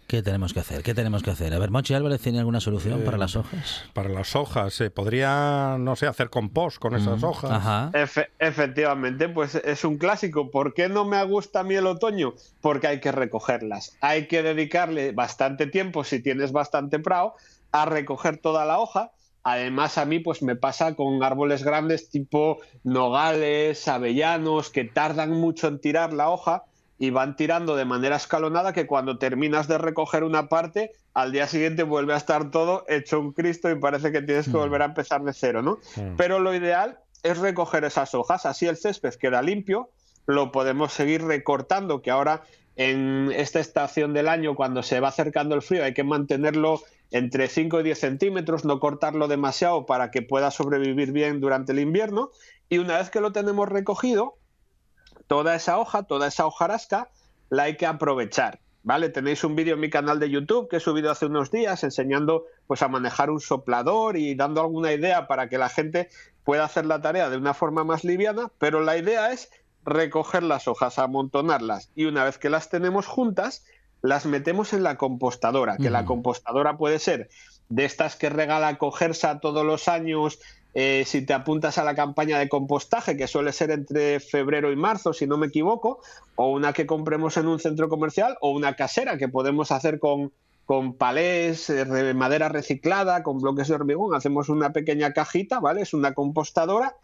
¿Qué 0.06 0.22
tenemos 0.22 0.52
que 0.52 0.60
hacer? 0.60 0.82
¿Qué 0.82 0.94
tenemos 0.94 1.22
que 1.22 1.30
hacer? 1.30 1.54
A 1.54 1.58
ver, 1.58 1.70
Monchi 1.70 1.94
Álvarez, 1.94 2.20
¿tiene 2.20 2.38
alguna 2.38 2.60
solución 2.60 3.00
Eh, 3.00 3.04
para 3.04 3.16
las 3.16 3.36
hojas? 3.36 3.84
Para 3.94 4.10
las 4.10 4.36
hojas, 4.36 4.74
se 4.74 4.90
podría, 4.90 5.76
no 5.80 5.96
sé, 5.96 6.06
hacer 6.06 6.28
compost 6.28 6.78
con 6.78 6.94
esas 6.94 7.22
Mm, 7.22 7.24
hojas. 7.24 7.50
Ajá. 7.50 7.90
Efe- 7.94 8.28
efectivamente, 8.38 9.28
pues 9.30 9.54
es 9.54 9.82
un 9.84 9.96
clásico. 9.96 10.50
¿Por 10.50 10.74
qué 10.74 10.88
no 10.90 11.06
me 11.06 11.24
gusta 11.24 11.60
a 11.60 11.64
mí 11.64 11.74
el 11.74 11.86
otoño? 11.86 12.34
Porque 12.60 12.86
hay 12.86 13.00
que 13.00 13.12
recogerlas. 13.12 13.96
Hay 14.02 14.28
que 14.28 14.42
dedicarle 14.42 15.12
bastante 15.12 15.66
tiempo, 15.68 16.04
si 16.04 16.20
tienes 16.20 16.52
bastante 16.52 16.98
prado, 16.98 17.34
a 17.72 17.86
recoger 17.86 18.36
toda 18.36 18.66
la 18.66 18.78
hoja. 18.78 19.10
Además, 19.42 19.96
a 19.98 20.04
mí 20.04 20.20
pues 20.20 20.42
me 20.42 20.54
pasa 20.54 20.94
con 20.94 21.22
árboles 21.22 21.62
grandes 21.64 22.10
tipo 22.10 22.58
nogales, 22.82 23.88
avellanos, 23.88 24.70
que 24.70 24.84
tardan 24.84 25.30
mucho 25.30 25.68
en 25.68 25.80
tirar 25.80 26.12
la 26.12 26.28
hoja 26.30 26.64
y 26.98 27.10
van 27.10 27.36
tirando 27.36 27.76
de 27.76 27.84
manera 27.84 28.16
escalonada 28.16 28.72
que 28.72 28.86
cuando 28.86 29.18
terminas 29.18 29.68
de 29.68 29.78
recoger 29.78 30.24
una 30.24 30.48
parte, 30.48 30.92
al 31.12 31.32
día 31.32 31.48
siguiente 31.48 31.82
vuelve 31.82 32.14
a 32.14 32.18
estar 32.18 32.50
todo 32.50 32.84
hecho 32.88 33.20
un 33.20 33.32
Cristo 33.32 33.70
y 33.70 33.74
parece 33.74 34.12
que 34.12 34.22
tienes 34.22 34.46
que 34.46 34.56
volver 34.56 34.82
a 34.82 34.86
empezar 34.86 35.22
de 35.22 35.32
cero, 35.32 35.62
¿no? 35.62 35.78
Mm. 35.96 36.16
Pero 36.16 36.38
lo 36.38 36.54
ideal 36.54 36.98
es 37.22 37.38
recoger 37.38 37.84
esas 37.84 38.14
hojas, 38.14 38.46
así 38.46 38.66
el 38.66 38.76
césped 38.76 39.14
queda 39.14 39.42
limpio, 39.42 39.90
lo 40.26 40.52
podemos 40.52 40.92
seguir 40.92 41.24
recortando, 41.24 42.00
que 42.00 42.10
ahora 42.10 42.42
en 42.76 43.30
esta 43.34 43.60
estación 43.60 44.12
del 44.12 44.28
año, 44.28 44.54
cuando 44.54 44.82
se 44.82 45.00
va 45.00 45.08
acercando 45.08 45.54
el 45.54 45.62
frío, 45.62 45.84
hay 45.84 45.94
que 45.94 46.04
mantenerlo 46.04 46.80
entre 47.10 47.48
5 47.48 47.80
y 47.80 47.82
10 47.84 47.98
centímetros, 47.98 48.64
no 48.64 48.80
cortarlo 48.80 49.28
demasiado 49.28 49.86
para 49.86 50.10
que 50.10 50.22
pueda 50.22 50.50
sobrevivir 50.50 51.12
bien 51.12 51.40
durante 51.40 51.72
el 51.72 51.78
invierno. 51.78 52.30
Y 52.68 52.78
una 52.78 52.98
vez 52.98 53.10
que 53.10 53.20
lo 53.20 53.32
tenemos 53.32 53.68
recogido, 53.68 54.36
toda 55.26 55.54
esa 55.54 55.78
hoja, 55.78 56.04
toda 56.04 56.28
esa 56.28 56.46
hojarasca, 56.46 57.10
la 57.50 57.64
hay 57.64 57.76
que 57.76 57.86
aprovechar. 57.86 58.60
¿Vale? 58.82 59.08
Tenéis 59.08 59.42
un 59.44 59.56
vídeo 59.56 59.74
en 59.74 59.80
mi 59.80 59.88
canal 59.88 60.20
de 60.20 60.28
YouTube 60.28 60.68
que 60.68 60.76
he 60.76 60.80
subido 60.80 61.10
hace 61.10 61.24
unos 61.24 61.50
días 61.50 61.82
enseñando 61.84 62.44
pues 62.66 62.82
a 62.82 62.88
manejar 62.88 63.30
un 63.30 63.40
soplador 63.40 64.18
y 64.18 64.34
dando 64.34 64.60
alguna 64.60 64.92
idea 64.92 65.26
para 65.26 65.48
que 65.48 65.56
la 65.56 65.70
gente 65.70 66.10
pueda 66.44 66.64
hacer 66.64 66.84
la 66.84 67.00
tarea 67.00 67.30
de 67.30 67.38
una 67.38 67.54
forma 67.54 67.82
más 67.82 68.04
liviana, 68.04 68.52
pero 68.58 68.82
la 68.82 68.98
idea 68.98 69.32
es 69.32 69.48
recoger 69.86 70.42
las 70.42 70.68
hojas, 70.68 70.98
amontonarlas 70.98 71.90
y 71.94 72.04
una 72.04 72.24
vez 72.24 72.36
que 72.36 72.50
las 72.50 72.68
tenemos 72.68 73.06
juntas, 73.06 73.64
las 74.02 74.26
metemos 74.26 74.74
en 74.74 74.82
la 74.82 74.98
compostadora, 74.98 75.78
que 75.78 75.88
la 75.88 76.04
compostadora 76.04 76.76
puede 76.76 76.98
ser 76.98 77.30
de 77.70 77.86
estas 77.86 78.16
que 78.16 78.28
regala 78.28 78.76
Cogersa 78.76 79.40
todos 79.40 79.64
los 79.64 79.88
años 79.88 80.40
eh, 80.74 81.04
si 81.06 81.24
te 81.24 81.32
apuntas 81.32 81.78
a 81.78 81.84
la 81.84 81.94
campaña 81.94 82.38
de 82.38 82.48
compostaje, 82.48 83.16
que 83.16 83.26
suele 83.26 83.52
ser 83.52 83.70
entre 83.70 84.20
febrero 84.20 84.72
y 84.72 84.76
marzo, 84.76 85.12
si 85.12 85.26
no 85.26 85.36
me 85.36 85.46
equivoco, 85.46 86.00
o 86.36 86.50
una 86.50 86.72
que 86.72 86.86
compremos 86.86 87.36
en 87.36 87.46
un 87.46 87.60
centro 87.60 87.88
comercial, 87.88 88.36
o 88.40 88.50
una 88.50 88.74
casera 88.74 89.16
que 89.16 89.28
podemos 89.28 89.70
hacer 89.70 90.00
con, 90.00 90.32
con 90.66 90.94
palés, 90.94 91.70
eh, 91.70 92.14
madera 92.14 92.48
reciclada, 92.48 93.22
con 93.22 93.40
bloques 93.40 93.68
de 93.68 93.74
hormigón. 93.74 94.14
Hacemos 94.14 94.48
una 94.48 94.72
pequeña 94.72 95.12
cajita, 95.12 95.60
¿vale? 95.60 95.82
Es 95.82 95.94
una 95.94 96.12
compostadora 96.14 96.96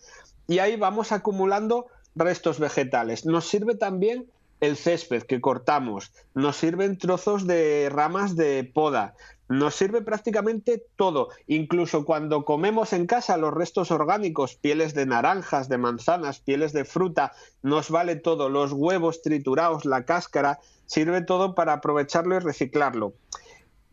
y 0.48 0.58
ahí 0.58 0.76
vamos 0.76 1.12
acumulando 1.12 1.86
restos 2.16 2.58
vegetales. 2.58 3.24
Nos 3.24 3.48
sirve 3.48 3.76
también 3.76 4.26
el 4.60 4.76
césped 4.76 5.22
que 5.22 5.40
cortamos, 5.40 6.12
nos 6.34 6.56
sirven 6.56 6.98
trozos 6.98 7.46
de 7.46 7.88
ramas 7.90 8.36
de 8.36 8.64
poda, 8.64 9.14
nos 9.50 9.74
sirve 9.74 10.00
prácticamente 10.00 10.86
todo, 10.94 11.30
incluso 11.48 12.04
cuando 12.04 12.44
comemos 12.44 12.92
en 12.92 13.08
casa 13.08 13.36
los 13.36 13.52
restos 13.52 13.90
orgánicos, 13.90 14.54
pieles 14.54 14.94
de 14.94 15.06
naranjas, 15.06 15.68
de 15.68 15.76
manzanas, 15.76 16.38
pieles 16.38 16.72
de 16.72 16.84
fruta, 16.84 17.32
nos 17.60 17.90
vale 17.90 18.14
todo, 18.14 18.48
los 18.48 18.70
huevos 18.72 19.22
triturados, 19.22 19.84
la 19.84 20.04
cáscara, 20.04 20.60
sirve 20.86 21.22
todo 21.22 21.56
para 21.56 21.72
aprovecharlo 21.72 22.36
y 22.36 22.38
reciclarlo. 22.38 23.14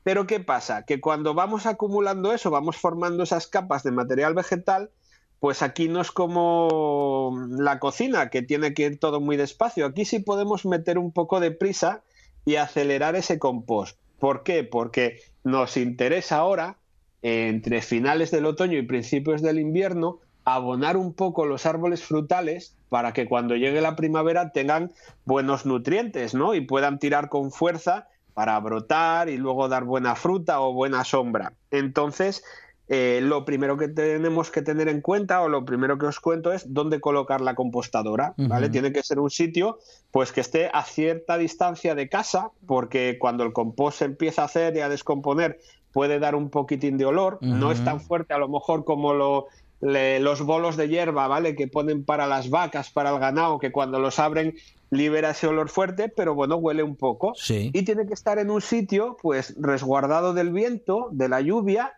Pero 0.04 0.28
¿qué 0.28 0.40
pasa? 0.40 0.86
Que 0.86 1.02
cuando 1.02 1.34
vamos 1.34 1.66
acumulando 1.66 2.34
eso, 2.34 2.52
vamos 2.52 2.78
formando 2.78 3.24
esas 3.24 3.48
capas 3.48 3.82
de 3.82 3.90
material 3.90 4.36
vegetal, 4.36 4.92
pues 5.40 5.64
aquí 5.64 5.88
no 5.88 6.02
es 6.02 6.12
como 6.12 7.48
la 7.50 7.80
cocina, 7.80 8.30
que 8.30 8.44
tiene 8.44 8.76
que 8.76 8.84
ir 8.84 9.00
todo 9.00 9.22
muy 9.22 9.38
despacio. 9.38 9.88
Aquí 9.88 10.06
sí 10.06 10.20
podemos 10.20 10.68
meter 10.68 11.00
un 11.00 11.12
poco 11.12 11.40
de 11.40 11.50
prisa 11.50 12.04
y 12.46 12.58
acelerar 12.58 13.16
ese 13.16 13.40
compost. 13.40 13.98
¿Por 14.20 14.44
qué? 14.44 14.64
Porque 14.64 15.20
nos 15.44 15.78
interesa 15.78 16.38
ahora, 16.38 16.78
entre 17.22 17.82
finales 17.82 18.32
del 18.32 18.46
otoño 18.46 18.78
y 18.78 18.84
principios 18.84 19.42
del 19.42 19.60
invierno, 19.60 20.20
abonar 20.46 20.96
un 20.96 21.14
poco 21.14 21.46
los 21.46 21.66
árboles 21.66 22.04
frutales 22.04 22.76
para 22.90 23.12
que 23.12 23.28
cuando 23.28 23.56
llegue 23.56 23.82
la 23.82 23.96
primavera 23.96 24.52
tengan 24.52 24.92
buenos 25.26 25.66
nutrientes, 25.66 26.34
¿no? 26.34 26.56
Y 26.56 26.62
puedan 26.62 27.00
tirar 27.00 27.28
con 27.30 27.52
fuerza 27.52 28.08
para 28.34 28.60
brotar 28.60 29.30
y 29.30 29.38
luego 29.38 29.68
dar 29.68 29.84
buena 29.84 30.16
fruta 30.16 30.62
o 30.62 30.72
buena 30.72 31.04
sombra. 31.04 31.54
Entonces, 31.72 32.44
eh, 32.90 33.20
lo 33.22 33.44
primero 33.44 33.76
que 33.76 33.88
tenemos 33.90 34.50
que 34.50 34.62
tener 34.62 34.88
en 34.88 35.02
cuenta 35.02 35.42
o 35.42 35.50
lo 35.50 35.66
primero 35.66 35.98
que 35.98 36.06
os 36.06 36.20
cuento 36.22 36.54
es 36.54 36.74
dónde 36.74 37.02
colocar 37.02 37.42
la 37.42 37.54
compostadora, 37.54 38.34
¿vale? 38.38 38.70
Tiene 38.70 38.94
que 38.94 39.04
ser 39.04 39.20
un 39.20 39.30
sitio 39.30 39.78
pues 40.12 40.32
que 40.32 40.40
esté 40.42 40.70
a 40.74 40.84
cierta 40.84 41.38
distancia 41.38 41.96
de 41.96 42.08
casa 42.08 42.52
porque 42.66 43.18
cuando 43.20 43.44
el 43.44 43.52
compost 43.52 44.00
se 44.00 44.06
empieza 44.06 44.44
a 44.44 44.46
hacer 44.46 44.76
y 44.78 44.80
a 44.80 44.90
descomponer 44.90 45.60
puede 45.92 46.20
dar 46.20 46.36
un 46.36 46.50
poquitín 46.50 46.98
de 46.98 47.06
olor, 47.06 47.40
no 47.42 47.72
es 47.72 47.84
tan 47.84 48.00
fuerte 48.00 48.34
a 48.34 48.38
lo 48.38 48.48
mejor 48.48 48.86
como 48.86 49.14
lo, 49.14 49.48
le- 49.82 50.20
los 50.20 50.42
bolos 50.44 50.78
de 50.78 50.88
hierba, 50.88 51.28
¿vale? 51.28 51.56
Que 51.56 51.68
ponen 51.68 52.06
para 52.06 52.26
las 52.28 52.50
vacas, 52.50 52.90
para 52.92 53.10
el 53.10 53.20
ganado, 53.20 53.58
que 53.60 53.72
cuando 53.72 54.00
los 54.00 54.20
abren 54.20 54.56
libera 54.92 55.32
ese 55.32 55.48
olor 55.48 55.68
fuerte, 55.70 56.08
pero 56.08 56.36
bueno, 56.36 56.56
huele 56.56 56.84
un 56.84 56.96
poco. 56.96 57.34
Sí. 57.36 57.72
Y 57.74 57.84
tiene 57.84 58.08
que 58.08 58.14
estar 58.14 58.38
en 58.40 58.50
un 58.50 58.62
sitio, 58.62 59.18
pues, 59.22 59.56
resguardado 59.60 60.34
del 60.34 60.52
viento, 60.54 61.10
de 61.12 61.28
la 61.28 61.42
lluvia 61.42 61.94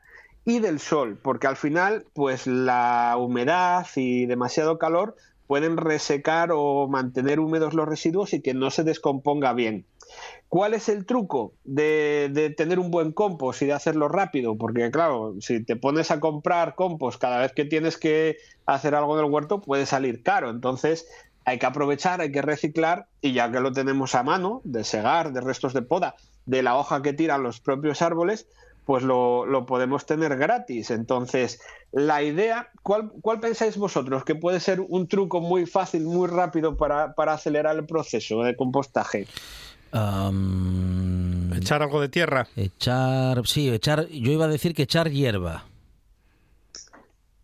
y 0.50 0.60
del 0.60 0.80
sol, 0.80 1.20
porque 1.22 1.48
al 1.48 1.56
final, 1.56 2.06
pues, 2.14 2.48
la 2.48 3.16
humedad 3.18 3.86
y 3.96 4.26
demasiado 4.26 4.80
calor 4.80 5.16
pueden 5.46 5.78
resecar 5.78 6.50
o 6.52 6.88
mantener 6.88 7.40
húmedos 7.40 7.74
los 7.74 7.88
residuos 7.88 8.34
y 8.34 8.42
que 8.42 8.54
no 8.54 8.72
se 8.72 8.84
descomponga 8.84 9.54
bien. 9.54 9.86
¿Cuál 10.48 10.74
es 10.74 10.90
el 10.90 11.06
truco 11.06 11.54
de, 11.64 12.54
tener 12.58 12.80
un 12.80 12.90
buen 12.90 13.12
compost 13.12 13.62
y 13.62 13.68
de 13.68 13.74
hacerlo 13.74 14.08
rápido? 14.08 14.58
Porque 14.58 14.90
claro, 14.90 15.36
si 15.40 15.64
te 15.64 15.76
pones 15.76 16.10
a 16.10 16.20
comprar 16.20 16.74
compost 16.74 17.22
cada 17.22 17.38
vez 17.40 17.52
que 17.54 17.66
tienes 17.66 17.98
que 17.98 18.38
hacer 18.66 18.96
algo 18.96 19.18
en 19.20 19.26
el 19.26 19.32
huerto, 19.32 19.62
puede 19.62 19.86
salir 19.86 20.24
caro. 20.24 20.50
Entonces 20.50 21.08
hay 21.46 21.60
que 21.60 21.68
aprovechar, 21.68 22.22
hay 22.22 22.32
que 22.32 22.42
reciclar 22.42 23.08
y 23.22 23.34
ya 23.34 23.52
que 23.52 23.60
lo 23.60 23.72
tenemos 23.72 24.16
a 24.16 24.24
mano, 24.24 24.62
de 24.64 24.84
segar, 24.84 25.32
de 25.32 25.42
restos 25.42 25.74
de 25.74 25.84
poda, 25.84 26.16
de 26.48 26.64
la 26.64 26.76
hoja 26.76 27.04
que 27.04 27.14
tiran 27.14 27.44
los 27.44 27.60
propios 27.60 28.02
árboles, 28.02 28.48
pues 28.90 29.04
lo, 29.04 29.46
lo 29.46 29.68
podemos 29.68 30.08
tener 30.08 30.36
gratis. 30.36 30.90
Entonces, 30.90 31.62
la 31.92 32.24
idea, 32.24 32.70
¿cuál, 32.82 33.12
cuál 33.22 33.40
pensáis 33.40 33.78
vosotros 33.78 34.24
que 34.24 34.34
puede 34.34 34.60
ser 34.60 34.82
un 34.82 35.08
truco 35.08 35.42
muy 35.42 35.68
fácil, 35.68 36.06
muy 36.06 36.28
rápido 36.28 36.76
para, 36.76 37.14
para 37.14 37.34
acelerar 37.34 37.76
el 37.76 37.86
proceso 37.86 38.42
de 38.42 38.56
compostaje? 38.56 39.28
Echar 41.56 41.84
algo 41.84 42.02
de 42.02 42.10
tierra. 42.10 42.48
echar, 42.56 43.46
sí, 43.46 43.70
echar, 43.70 44.08
yo 44.08 44.32
iba 44.32 44.46
a 44.46 44.48
decir 44.48 44.74
que 44.74 44.82
echar 44.82 45.12
hierba. 45.12 45.66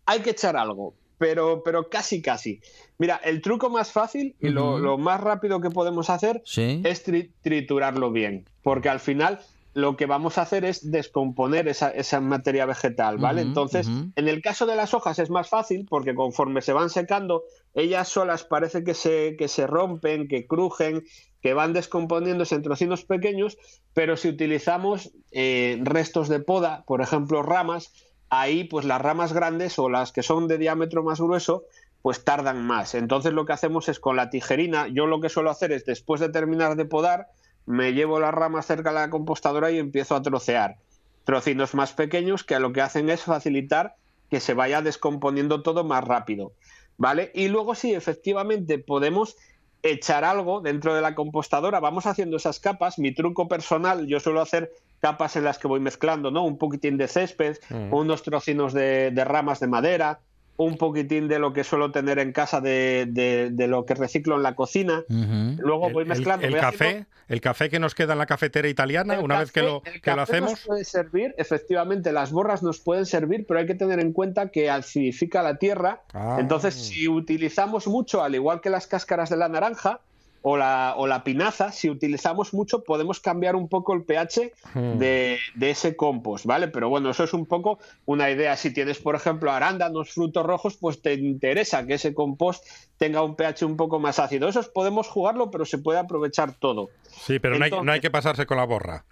hay 0.04 0.22
que 0.22 0.30
echar 0.30 0.56
algo, 0.56 0.94
pero, 1.16 1.62
pero 1.64 1.88
casi, 1.88 2.20
casi. 2.22 2.60
Mira, 2.98 3.20
el 3.22 3.40
truco 3.40 3.70
más 3.70 3.92
fácil 3.92 4.34
y 4.40 4.48
lo, 4.48 4.80
lo 4.80 4.98
más 4.98 5.20
rápido 5.20 5.60
que 5.60 5.70
podemos 5.70 6.10
hacer 6.10 6.42
Sí. 6.44 6.80
es 6.84 7.06
tri- 7.06 7.30
triturarlo 7.40 8.10
bien, 8.10 8.48
porque 8.64 8.88
al 8.88 8.98
final 8.98 9.38
lo 9.76 9.94
que 9.94 10.06
vamos 10.06 10.38
a 10.38 10.42
hacer 10.42 10.64
es 10.64 10.90
descomponer 10.90 11.68
esa, 11.68 11.90
esa 11.90 12.18
materia 12.18 12.64
vegetal, 12.64 13.18
¿vale? 13.18 13.42
Entonces, 13.42 13.86
en 13.86 14.26
el 14.26 14.40
caso 14.40 14.64
de 14.64 14.74
las 14.74 14.94
hojas 14.94 15.18
es 15.18 15.28
más 15.28 15.50
fácil 15.50 15.84
porque 15.86 16.14
conforme 16.14 16.62
se 16.62 16.72
van 16.72 16.88
secando, 16.88 17.44
ellas 17.74 18.08
solas 18.08 18.44
parece 18.44 18.84
que 18.84 18.94
se, 18.94 19.36
que 19.36 19.48
se 19.48 19.66
rompen, 19.66 20.28
que 20.28 20.46
crujen, 20.46 21.04
que 21.42 21.52
van 21.52 21.74
descomponiéndose 21.74 22.54
en 22.54 22.62
trocinos 22.62 23.04
pequeños, 23.04 23.58
pero 23.92 24.16
si 24.16 24.30
utilizamos 24.30 25.12
eh, 25.30 25.78
restos 25.82 26.30
de 26.30 26.40
poda, 26.40 26.82
por 26.86 27.02
ejemplo 27.02 27.42
ramas, 27.42 27.92
ahí 28.30 28.64
pues 28.64 28.86
las 28.86 29.02
ramas 29.02 29.34
grandes 29.34 29.78
o 29.78 29.90
las 29.90 30.10
que 30.10 30.22
son 30.22 30.48
de 30.48 30.56
diámetro 30.56 31.02
más 31.02 31.20
grueso, 31.20 31.64
pues 32.00 32.24
tardan 32.24 32.64
más. 32.64 32.94
Entonces 32.94 33.34
lo 33.34 33.44
que 33.44 33.52
hacemos 33.52 33.90
es 33.90 34.00
con 34.00 34.16
la 34.16 34.30
tijerina, 34.30 34.88
yo 34.88 35.06
lo 35.06 35.20
que 35.20 35.28
suelo 35.28 35.50
hacer 35.50 35.70
es 35.72 35.84
después 35.84 36.18
de 36.18 36.30
terminar 36.30 36.76
de 36.76 36.86
podar, 36.86 37.28
me 37.66 37.92
llevo 37.92 38.20
las 38.20 38.32
ramas 38.32 38.66
cerca 38.66 38.90
de 38.90 38.96
la 38.96 39.10
compostadora 39.10 39.70
y 39.70 39.78
empiezo 39.78 40.14
a 40.14 40.22
trocear. 40.22 40.76
Trocinos 41.24 41.74
más 41.74 41.92
pequeños 41.92 42.44
que 42.44 42.58
lo 42.60 42.72
que 42.72 42.80
hacen 42.80 43.10
es 43.10 43.22
facilitar 43.22 43.96
que 44.30 44.40
se 44.40 44.54
vaya 44.54 44.82
descomponiendo 44.82 45.62
todo 45.62 45.84
más 45.84 46.04
rápido. 46.04 46.52
¿Vale? 46.98 47.30
Y 47.34 47.48
luego 47.48 47.74
sí, 47.74 47.94
efectivamente, 47.94 48.78
podemos 48.78 49.36
echar 49.82 50.24
algo 50.24 50.60
dentro 50.60 50.94
de 50.94 51.02
la 51.02 51.14
compostadora, 51.14 51.78
vamos 51.78 52.06
haciendo 52.06 52.38
esas 52.38 52.58
capas. 52.58 52.98
Mi 52.98 53.12
truco 53.14 53.46
personal, 53.48 54.06
yo 54.06 54.18
suelo 54.18 54.40
hacer 54.40 54.72
capas 55.00 55.36
en 55.36 55.44
las 55.44 55.58
que 55.58 55.68
voy 55.68 55.78
mezclando, 55.78 56.30
¿no? 56.30 56.44
Un 56.44 56.58
poquitín 56.58 56.96
de 56.96 57.06
césped, 57.06 57.58
Mm. 57.70 57.92
unos 57.92 58.22
trocinos 58.22 58.72
de, 58.72 59.10
de 59.10 59.24
ramas 59.24 59.60
de 59.60 59.66
madera, 59.66 60.20
un 60.58 60.76
poquitín 60.78 61.28
de 61.28 61.38
lo 61.38 61.52
que 61.52 61.64
suelo 61.64 61.90
tener 61.92 62.18
en 62.18 62.32
casa 62.32 62.60
de, 62.60 63.06
de- 63.08 63.50
de 63.52 63.66
lo 63.68 63.84
que 63.84 63.94
reciclo 63.94 64.36
en 64.36 64.42
la 64.42 64.54
cocina. 64.54 65.04
Luego 65.08 65.90
voy 65.90 66.02
El- 66.04 66.08
mezclando. 66.08 66.46
El, 66.46 66.52
voy 66.52 66.60
café, 66.60 66.84
haciendo- 66.86 67.06
el 67.28 67.40
café 67.40 67.68
que 67.68 67.78
nos 67.78 67.94
queda 67.94 68.12
en 68.14 68.18
la 68.20 68.26
cafetera 68.26 68.68
italiana, 68.68 69.14
el 69.14 69.24
una 69.24 69.40
vez 69.40 69.52
que 69.52 69.62
lo, 69.62 69.82
el 69.84 70.00
que 70.00 70.10
lo 70.10 70.16
café 70.16 70.40
nos 70.40 70.52
hacemos. 70.52 70.66
puede 70.66 70.84
servir, 70.84 71.34
efectivamente, 71.38 72.12
las 72.12 72.30
borras 72.32 72.62
nos 72.62 72.80
pueden 72.80 73.04
servir, 73.06 73.44
pero 73.46 73.60
hay 73.60 73.66
que 73.66 73.74
tener 73.74 74.00
en 74.00 74.12
cuenta 74.12 74.48
que 74.48 74.70
acidifica 74.70 75.42
la 75.42 75.56
tierra. 75.58 76.02
Ah. 76.14 76.36
Entonces, 76.40 76.74
si 76.74 77.08
utilizamos 77.08 77.86
mucho, 77.86 78.22
al 78.22 78.34
igual 78.34 78.60
que 78.60 78.70
las 78.70 78.86
cáscaras 78.86 79.30
de 79.30 79.36
la 79.36 79.48
naranja 79.48 80.00
o 80.42 80.56
la, 80.56 80.94
o 80.96 81.06
la 81.06 81.24
pinaza, 81.24 81.72
si 81.72 81.90
utilizamos 81.90 82.54
mucho, 82.54 82.84
podemos 82.84 83.18
cambiar 83.20 83.56
un 83.56 83.68
poco 83.68 83.94
el 83.94 84.02
pH 84.04 84.52
Hmm. 84.74 84.98
de, 84.98 85.38
de 85.54 85.70
ese 85.70 85.96
compost, 85.96 86.44
¿vale? 86.44 86.68
Pero 86.68 86.88
bueno, 86.88 87.10
eso 87.10 87.24
es 87.24 87.32
un 87.32 87.46
poco 87.46 87.78
una 88.04 88.30
idea. 88.30 88.56
Si 88.56 88.72
tienes, 88.72 88.98
por 88.98 89.14
ejemplo, 89.14 89.50
arándanos, 89.50 90.10
frutos 90.12 90.44
rojos, 90.44 90.76
pues 90.80 91.00
te 91.00 91.14
interesa 91.14 91.86
que 91.86 91.94
ese 91.94 92.12
compost 92.14 92.64
tenga 92.98 93.22
un 93.22 93.34
pH 93.36 93.64
un 93.64 93.76
poco 93.76 93.98
más 93.98 94.18
ácido. 94.18 94.48
Eso 94.48 94.62
podemos 94.74 95.08
jugarlo, 95.08 95.50
pero 95.50 95.64
se 95.64 95.78
puede 95.78 95.98
aprovechar 95.98 96.52
todo. 96.52 96.90
Sí, 97.10 97.38
pero 97.38 97.58
no 97.58 97.64
hay, 97.64 97.70
no 97.70 97.90
hay 97.92 98.00
que 98.00 98.10
pasarse 98.10 98.44
con 98.46 98.56
la 98.58 98.64
borra. 98.64 99.04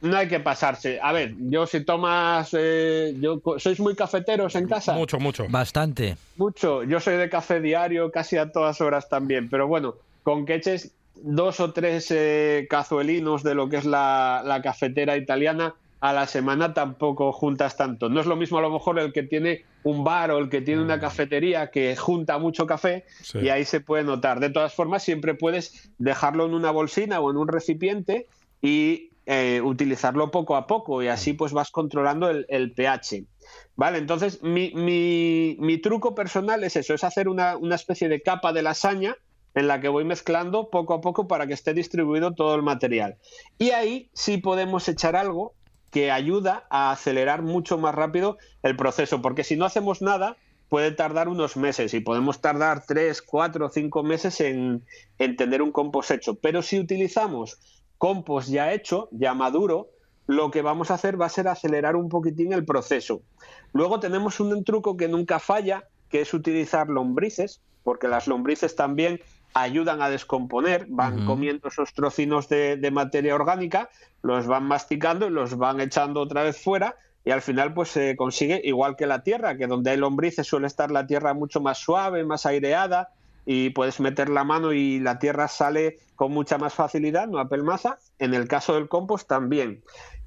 No 0.00 0.16
hay 0.16 0.26
que 0.26 0.40
pasarse. 0.40 0.98
A 1.00 1.12
ver, 1.12 1.34
yo 1.38 1.64
si 1.66 1.84
tomas, 1.84 2.50
eh, 2.58 3.14
yo, 3.20 3.40
¿sois 3.58 3.78
muy 3.78 3.94
cafeteros 3.94 4.56
en 4.56 4.66
casa? 4.66 4.94
Mucho, 4.94 5.20
mucho. 5.20 5.46
Bastante. 5.48 6.16
Mucho. 6.36 6.82
Yo 6.82 6.98
soy 6.98 7.16
de 7.16 7.30
café 7.30 7.60
diario, 7.60 8.10
casi 8.10 8.36
a 8.36 8.50
todas 8.50 8.80
horas 8.80 9.08
también. 9.08 9.48
Pero 9.48 9.68
bueno, 9.68 9.94
con 10.22 10.46
que 10.46 10.54
eches 10.56 10.94
dos 11.14 11.60
o 11.60 11.72
tres 11.72 12.10
eh, 12.10 12.66
cazuelinos 12.68 13.42
de 13.42 13.54
lo 13.54 13.68
que 13.68 13.76
es 13.76 13.84
la, 13.84 14.42
la 14.44 14.62
cafetera 14.62 15.16
italiana 15.16 15.74
a 16.00 16.12
la 16.12 16.26
semana 16.26 16.74
tampoco 16.74 17.30
juntas 17.32 17.76
tanto. 17.76 18.08
No 18.08 18.20
es 18.20 18.26
lo 18.26 18.34
mismo 18.34 18.58
a 18.58 18.62
lo 18.62 18.70
mejor 18.70 18.98
el 18.98 19.12
que 19.12 19.22
tiene 19.22 19.64
un 19.84 20.02
bar 20.02 20.32
o 20.32 20.38
el 20.38 20.48
que 20.48 20.60
tiene 20.60 20.82
una 20.82 20.98
cafetería 20.98 21.70
que 21.70 21.94
junta 21.96 22.38
mucho 22.38 22.66
café 22.66 23.04
Sí. 23.22 23.38
y 23.38 23.48
ahí 23.50 23.64
se 23.64 23.80
puede 23.80 24.02
notar. 24.02 24.40
De 24.40 24.50
todas 24.50 24.74
formas, 24.74 25.04
siempre 25.04 25.34
puedes 25.34 25.90
dejarlo 25.98 26.46
en 26.46 26.54
una 26.54 26.72
bolsina 26.72 27.20
o 27.20 27.30
en 27.30 27.36
un 27.36 27.46
recipiente 27.46 28.26
y 28.60 29.10
eh, 29.26 29.60
utilizarlo 29.62 30.32
poco 30.32 30.56
a 30.56 30.66
poco 30.66 31.00
y 31.04 31.06
así 31.08 31.34
pues 31.34 31.52
vas 31.52 31.70
controlando 31.70 32.28
el, 32.28 32.46
el 32.48 32.72
pH. 32.72 33.24
Vale, 33.76 33.98
entonces 33.98 34.42
mi, 34.42 34.72
mi- 34.74 35.56
mi 35.60 35.78
truco 35.78 36.16
personal 36.16 36.64
es 36.64 36.74
eso, 36.74 36.94
es 36.94 37.04
hacer 37.04 37.28
una, 37.28 37.56
una 37.56 37.76
especie 37.76 38.08
de 38.08 38.22
capa 38.22 38.52
de 38.52 38.62
lasaña 38.62 39.16
en 39.54 39.68
la 39.68 39.80
que 39.80 39.88
voy 39.88 40.04
mezclando 40.04 40.70
poco 40.70 40.94
a 40.94 41.00
poco 41.00 41.28
para 41.28 41.46
que 41.46 41.54
esté 41.54 41.74
distribuido 41.74 42.34
todo 42.34 42.54
el 42.54 42.62
material. 42.62 43.16
Y 43.58 43.70
ahí 43.70 44.10
sí 44.14 44.38
podemos 44.38 44.88
echar 44.88 45.16
algo 45.16 45.54
que 45.90 46.10
ayuda 46.10 46.66
a 46.70 46.90
acelerar 46.90 47.42
mucho 47.42 47.76
más 47.76 47.94
rápido 47.94 48.38
el 48.62 48.76
proceso, 48.76 49.20
porque 49.20 49.44
si 49.44 49.56
no 49.56 49.66
hacemos 49.66 50.00
nada, 50.00 50.36
puede 50.70 50.90
tardar 50.90 51.28
unos 51.28 51.58
meses 51.58 51.92
y 51.92 52.00
podemos 52.00 52.40
tardar 52.40 52.84
tres, 52.86 53.20
cuatro, 53.20 53.68
cinco 53.68 54.02
meses 54.02 54.40
en, 54.40 54.86
en 55.18 55.36
tener 55.36 55.60
un 55.60 55.70
compost 55.70 56.12
hecho. 56.12 56.36
Pero 56.36 56.62
si 56.62 56.78
utilizamos 56.78 57.58
compost 57.98 58.48
ya 58.48 58.72
hecho, 58.72 59.08
ya 59.10 59.34
maduro, 59.34 59.90
lo 60.26 60.50
que 60.50 60.62
vamos 60.62 60.90
a 60.90 60.94
hacer 60.94 61.20
va 61.20 61.26
a 61.26 61.28
ser 61.28 61.46
acelerar 61.46 61.94
un 61.94 62.08
poquitín 62.08 62.54
el 62.54 62.64
proceso. 62.64 63.20
Luego 63.74 64.00
tenemos 64.00 64.40
un 64.40 64.64
truco 64.64 64.96
que 64.96 65.08
nunca 65.08 65.40
falla, 65.40 65.84
que 66.08 66.22
es 66.22 66.32
utilizar 66.32 66.88
lombrices, 66.88 67.60
porque 67.82 68.08
las 68.08 68.26
lombrices 68.26 68.74
también 68.74 69.20
ayudan 69.54 70.00
a 70.02 70.08
descomponer, 70.10 70.86
van 70.88 71.24
comiendo 71.26 71.68
esos 71.68 71.92
trocinos 71.92 72.48
de, 72.48 72.76
de 72.76 72.90
materia 72.90 73.34
orgánica, 73.34 73.90
los 74.22 74.46
van 74.46 74.64
masticando 74.64 75.26
y 75.26 75.30
los 75.30 75.56
van 75.56 75.80
echando 75.80 76.20
otra 76.20 76.42
vez 76.42 76.56
fuera 76.62 76.96
y 77.24 77.30
al 77.30 77.42
final 77.42 77.72
pues 77.74 77.90
se 77.90 78.16
consigue 78.16 78.60
igual 78.64 78.96
que 78.96 79.06
la 79.06 79.22
tierra, 79.22 79.56
que 79.56 79.66
donde 79.66 79.90
hay 79.90 79.96
lombrices 79.96 80.46
suele 80.46 80.66
estar 80.66 80.90
la 80.90 81.06
tierra 81.06 81.34
mucho 81.34 81.60
más 81.60 81.78
suave, 81.78 82.24
más 82.24 82.46
aireada 82.46 83.10
y 83.46 83.70
puedes 83.70 84.00
meter 84.00 84.28
la 84.28 84.44
mano 84.44 84.72
y 84.72 84.98
la 85.00 85.18
tierra 85.18 85.48
sale 85.48 85.98
con 86.16 86.32
mucha 86.32 86.58
más 86.58 86.74
facilidad, 86.74 87.26
no 87.28 87.38
apelmaza. 87.38 87.98
En 88.18 88.34
el 88.34 88.46
caso 88.48 88.74
del 88.74 88.88
compost 88.88 89.28
también. 89.28 89.82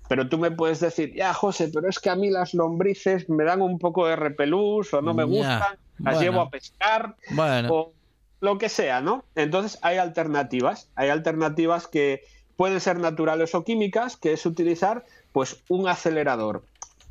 Pero 0.07 0.28
tú 0.30 0.38
me 0.38 0.51
puedes 0.51 0.82
decir, 0.82 1.13
ya 1.15 1.34
José, 1.34 1.71
pero 1.73 1.89
es 1.89 1.99
que 1.99 2.09
a 2.09 2.15
mí 2.15 2.30
las 2.30 2.53
lombrices 2.53 3.28
me 3.30 3.43
dan 3.43 3.61
un 3.61 3.80
poco 3.80 4.05
de 4.05 4.15
repelús 4.15 4.93
o 4.93 5.01
no 5.01 5.13
me 5.13 5.23
Ya, 5.23 5.28
gustan, 5.30 5.78
las 5.99 6.13
bueno. 6.15 6.19
llevo 6.21 6.41
a 6.41 6.49
pescar 6.49 7.15
Bueno. 7.32 7.69
o 7.73 7.93
lo 8.39 8.57
que 8.57 8.69
sea, 8.69 9.01
¿no? 9.01 9.23
Entonces 9.36 9.79
hay 9.81 9.97
alternativas, 9.97 10.89
hay 10.95 11.09
alternativas 11.09 11.88
que 11.88 12.21
pueden 12.55 12.79
ser 12.79 12.99
naturales 12.99 13.55
o 13.55 13.63
químicas, 13.63 14.17
que 14.17 14.33
es 14.33 14.45
utilizar 14.45 15.05
pues 15.31 15.63
un 15.69 15.88
acelerador. 15.88 16.63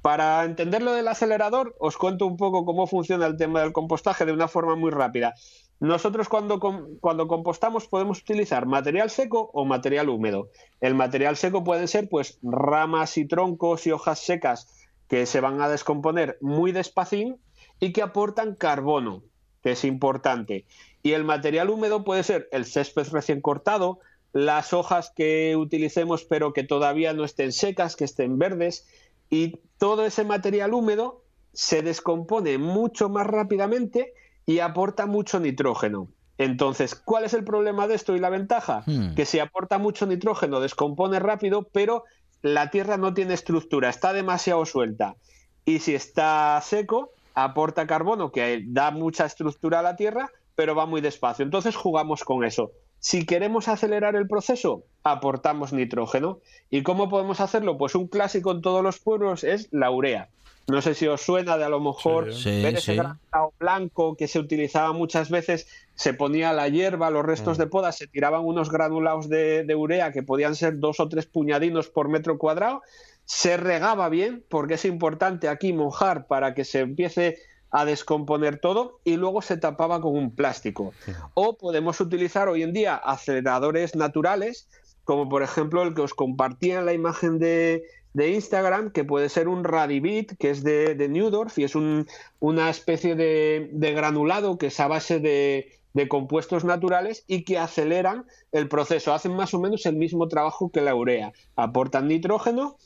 Para 0.02 0.44
entender 0.44 0.82
lo 0.82 0.92
del 0.92 1.08
acelerador, 1.08 1.74
os 1.78 1.96
cuento 1.96 2.26
un 2.26 2.36
poco 2.36 2.64
cómo 2.66 2.86
funciona 2.86 3.26
el 3.26 3.36
tema 3.36 3.62
del 3.62 3.72
compostaje 3.72 4.26
de 4.26 4.32
una 4.32 4.48
forma 4.48 4.76
muy 4.76 4.90
rápida. 4.90 5.34
Nosotros 5.80 6.28
cuando, 6.28 6.60
cuando 7.00 7.26
compostamos 7.26 7.88
podemos 7.88 8.20
utilizar 8.20 8.66
material 8.66 9.10
seco 9.10 9.50
o 9.52 9.64
material 9.64 10.08
húmedo. 10.08 10.48
El 10.80 10.94
material 10.94 11.36
seco 11.36 11.64
pueden 11.64 11.88
ser 11.88 12.08
pues 12.08 12.38
ramas 12.42 13.16
y 13.18 13.26
troncos 13.26 13.86
y 13.86 13.92
hojas 13.92 14.18
secas 14.20 14.68
que 15.08 15.26
se 15.26 15.40
van 15.40 15.60
a 15.60 15.68
descomponer 15.68 16.38
muy 16.40 16.72
despacín 16.72 17.38
y 17.80 17.92
que 17.92 18.02
aportan 18.02 18.54
carbono, 18.54 19.22
que 19.64 19.72
es 19.72 19.84
importante. 19.84 20.66
Y 21.02 21.12
el 21.12 21.24
material 21.24 21.70
húmedo 21.70 22.04
puede 22.04 22.22
ser 22.22 22.48
el 22.52 22.66
césped 22.66 23.08
recién 23.10 23.40
cortado, 23.40 23.98
las 24.32 24.72
hojas 24.74 25.10
que 25.16 25.56
utilicemos 25.56 26.24
pero 26.24 26.52
que 26.52 26.64
todavía 26.64 27.14
no 27.14 27.24
estén 27.24 27.52
secas, 27.52 27.96
que 27.96 28.04
estén 28.04 28.38
verdes, 28.38 28.86
y 29.30 29.58
todo 29.78 30.04
ese 30.04 30.24
material 30.24 30.74
húmedo 30.74 31.24
se 31.54 31.82
descompone 31.82 32.58
mucho 32.58 33.08
más 33.08 33.26
rápidamente 33.26 34.12
y 34.44 34.58
aporta 34.58 35.06
mucho 35.06 35.40
nitrógeno. 35.40 36.08
Entonces, 36.36 36.94
¿cuál 36.94 37.24
es 37.24 37.32
el 37.32 37.44
problema 37.44 37.86
de 37.86 37.94
esto 37.94 38.14
y 38.14 38.20
la 38.20 38.28
ventaja? 38.28 38.82
Hmm. 38.86 39.14
Que 39.14 39.24
si 39.24 39.38
aporta 39.38 39.78
mucho 39.78 40.04
nitrógeno, 40.04 40.60
descompone 40.60 41.20
rápido, 41.20 41.68
pero 41.72 42.04
la 42.42 42.70
tierra 42.70 42.98
no 42.98 43.14
tiene 43.14 43.32
estructura, 43.32 43.88
está 43.88 44.12
demasiado 44.12 44.66
suelta. 44.66 45.16
Y 45.64 45.78
si 45.78 45.94
está 45.94 46.60
seco, 46.62 47.13
aporta 47.34 47.86
carbono, 47.86 48.30
que 48.32 48.62
da 48.66 48.90
mucha 48.90 49.26
estructura 49.26 49.80
a 49.80 49.82
la 49.82 49.96
tierra, 49.96 50.30
pero 50.54 50.74
va 50.74 50.86
muy 50.86 51.00
despacio. 51.00 51.44
Entonces 51.44 51.76
jugamos 51.76 52.24
con 52.24 52.44
eso. 52.44 52.72
Si 53.00 53.26
queremos 53.26 53.68
acelerar 53.68 54.16
el 54.16 54.26
proceso, 54.26 54.84
aportamos 55.02 55.72
nitrógeno. 55.72 56.38
¿Y 56.70 56.82
cómo 56.82 57.10
podemos 57.10 57.40
hacerlo? 57.40 57.76
Pues 57.76 57.94
un 57.94 58.06
clásico 58.08 58.52
en 58.52 58.62
todos 58.62 58.82
los 58.82 58.98
pueblos 58.98 59.44
es 59.44 59.68
la 59.72 59.90
urea. 59.90 60.28
No 60.66 60.80
sé 60.80 60.94
si 60.94 61.06
os 61.06 61.20
suena 61.20 61.58
de 61.58 61.64
a 61.64 61.68
lo 61.68 61.78
mejor 61.78 62.32
Sí, 62.32 62.62
ver 62.62 62.76
ese 62.76 62.92
sí. 62.92 62.96
granulado 62.96 63.52
blanco 63.60 64.16
que 64.16 64.26
se 64.26 64.38
utilizaba 64.38 64.94
muchas 64.94 65.28
veces, 65.28 65.66
se 65.94 66.14
ponía 66.14 66.54
la 66.54 66.68
hierba, 66.70 67.10
los 67.10 67.26
restos 67.26 67.58
de 67.58 67.66
poda, 67.66 67.92
se 67.92 68.06
tiraban 68.06 68.46
unos 68.46 68.70
granulados 68.70 69.28
de, 69.28 69.64
de 69.64 69.74
urea 69.74 70.10
que 70.10 70.22
podían 70.22 70.56
ser 70.56 70.78
dos 70.78 71.00
o 71.00 71.08
tres 71.10 71.26
puñadinos 71.26 71.88
por 71.88 72.08
metro 72.08 72.38
cuadrado, 72.38 72.80
se 73.24 73.56
regaba 73.56 74.08
bien, 74.08 74.44
porque 74.48 74.74
es 74.74 74.84
importante 74.84 75.48
aquí 75.48 75.72
mojar 75.72 76.26
para 76.26 76.54
que 76.54 76.64
se 76.64 76.80
empiece 76.80 77.38
a 77.70 77.84
descomponer 77.84 78.58
todo 78.60 79.00
y 79.02 79.16
luego 79.16 79.42
se 79.42 79.56
tapaba 79.56 80.00
con 80.00 80.16
un 80.16 80.34
plástico. 80.34 80.92
O 81.34 81.56
podemos 81.56 82.00
utilizar 82.00 82.48
hoy 82.48 82.62
en 82.62 82.72
día 82.72 82.94
aceleradores 82.94 83.96
naturales, 83.96 84.68
como 85.04 85.28
por 85.28 85.42
ejemplo 85.42 85.82
el 85.82 85.94
que 85.94 86.02
os 86.02 86.14
compartía 86.14 86.78
en 86.78 86.86
la 86.86 86.92
imagen 86.92 87.38
de, 87.38 87.82
de 88.12 88.30
Instagram, 88.30 88.92
que 88.92 89.04
puede 89.04 89.28
ser 89.28 89.48
un 89.48 89.64
Radibit, 89.64 90.36
que 90.38 90.50
es 90.50 90.62
de, 90.62 90.94
de 90.94 91.08
Neudorf 91.08 91.58
y 91.58 91.64
es 91.64 91.74
un- 91.74 92.06
una 92.38 92.70
especie 92.70 93.16
de, 93.16 93.68
de 93.72 93.92
granulado 93.92 94.56
que 94.56 94.66
es 94.68 94.78
a 94.78 94.86
base 94.86 95.18
de, 95.18 95.72
de 95.94 96.08
compuestos 96.08 96.64
naturales 96.64 97.24
y 97.26 97.42
que 97.44 97.58
aceleran 97.58 98.24
el 98.52 98.68
proceso, 98.68 99.12
hacen 99.12 99.34
más 99.34 99.52
o 99.52 99.60
menos 99.60 99.84
el 99.86 99.96
mismo 99.96 100.28
trabajo 100.28 100.70
que 100.70 100.80
la 100.80 100.94
urea, 100.94 101.32
aportan 101.56 102.06
nitrógeno, 102.06 102.76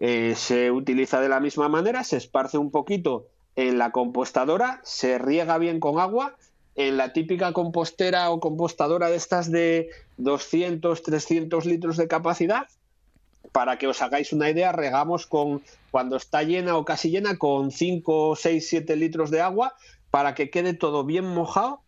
eh, 0.00 0.34
se 0.36 0.70
utiliza 0.70 1.20
de 1.20 1.28
la 1.28 1.40
misma 1.40 1.68
manera, 1.68 2.04
se 2.04 2.16
esparce 2.16 2.58
un 2.58 2.70
poquito 2.70 3.26
en 3.56 3.78
la 3.78 3.90
compostadora, 3.90 4.80
se 4.84 5.18
riega 5.18 5.58
bien 5.58 5.80
con 5.80 5.98
agua, 5.98 6.36
en 6.76 6.96
la 6.96 7.12
típica 7.12 7.52
compostera 7.52 8.30
o 8.30 8.38
compostadora 8.38 9.10
de 9.10 9.16
estas 9.16 9.50
de 9.50 9.90
200, 10.18 11.02
300 11.02 11.66
litros 11.66 11.96
de 11.96 12.06
capacidad, 12.06 12.68
para 13.50 13.78
que 13.78 13.88
os 13.88 14.00
hagáis 14.02 14.32
una 14.32 14.48
idea, 14.50 14.72
regamos 14.72 15.26
con 15.26 15.62
cuando 15.90 16.16
está 16.16 16.42
llena 16.42 16.76
o 16.76 16.84
casi 16.84 17.10
llena 17.10 17.38
con 17.38 17.72
5, 17.72 18.36
6, 18.36 18.68
7 18.68 18.96
litros 18.96 19.30
de 19.30 19.40
agua 19.40 19.74
para 20.10 20.34
que 20.34 20.50
quede 20.50 20.74
todo 20.74 21.04
bien 21.04 21.24
mojado 21.24 21.80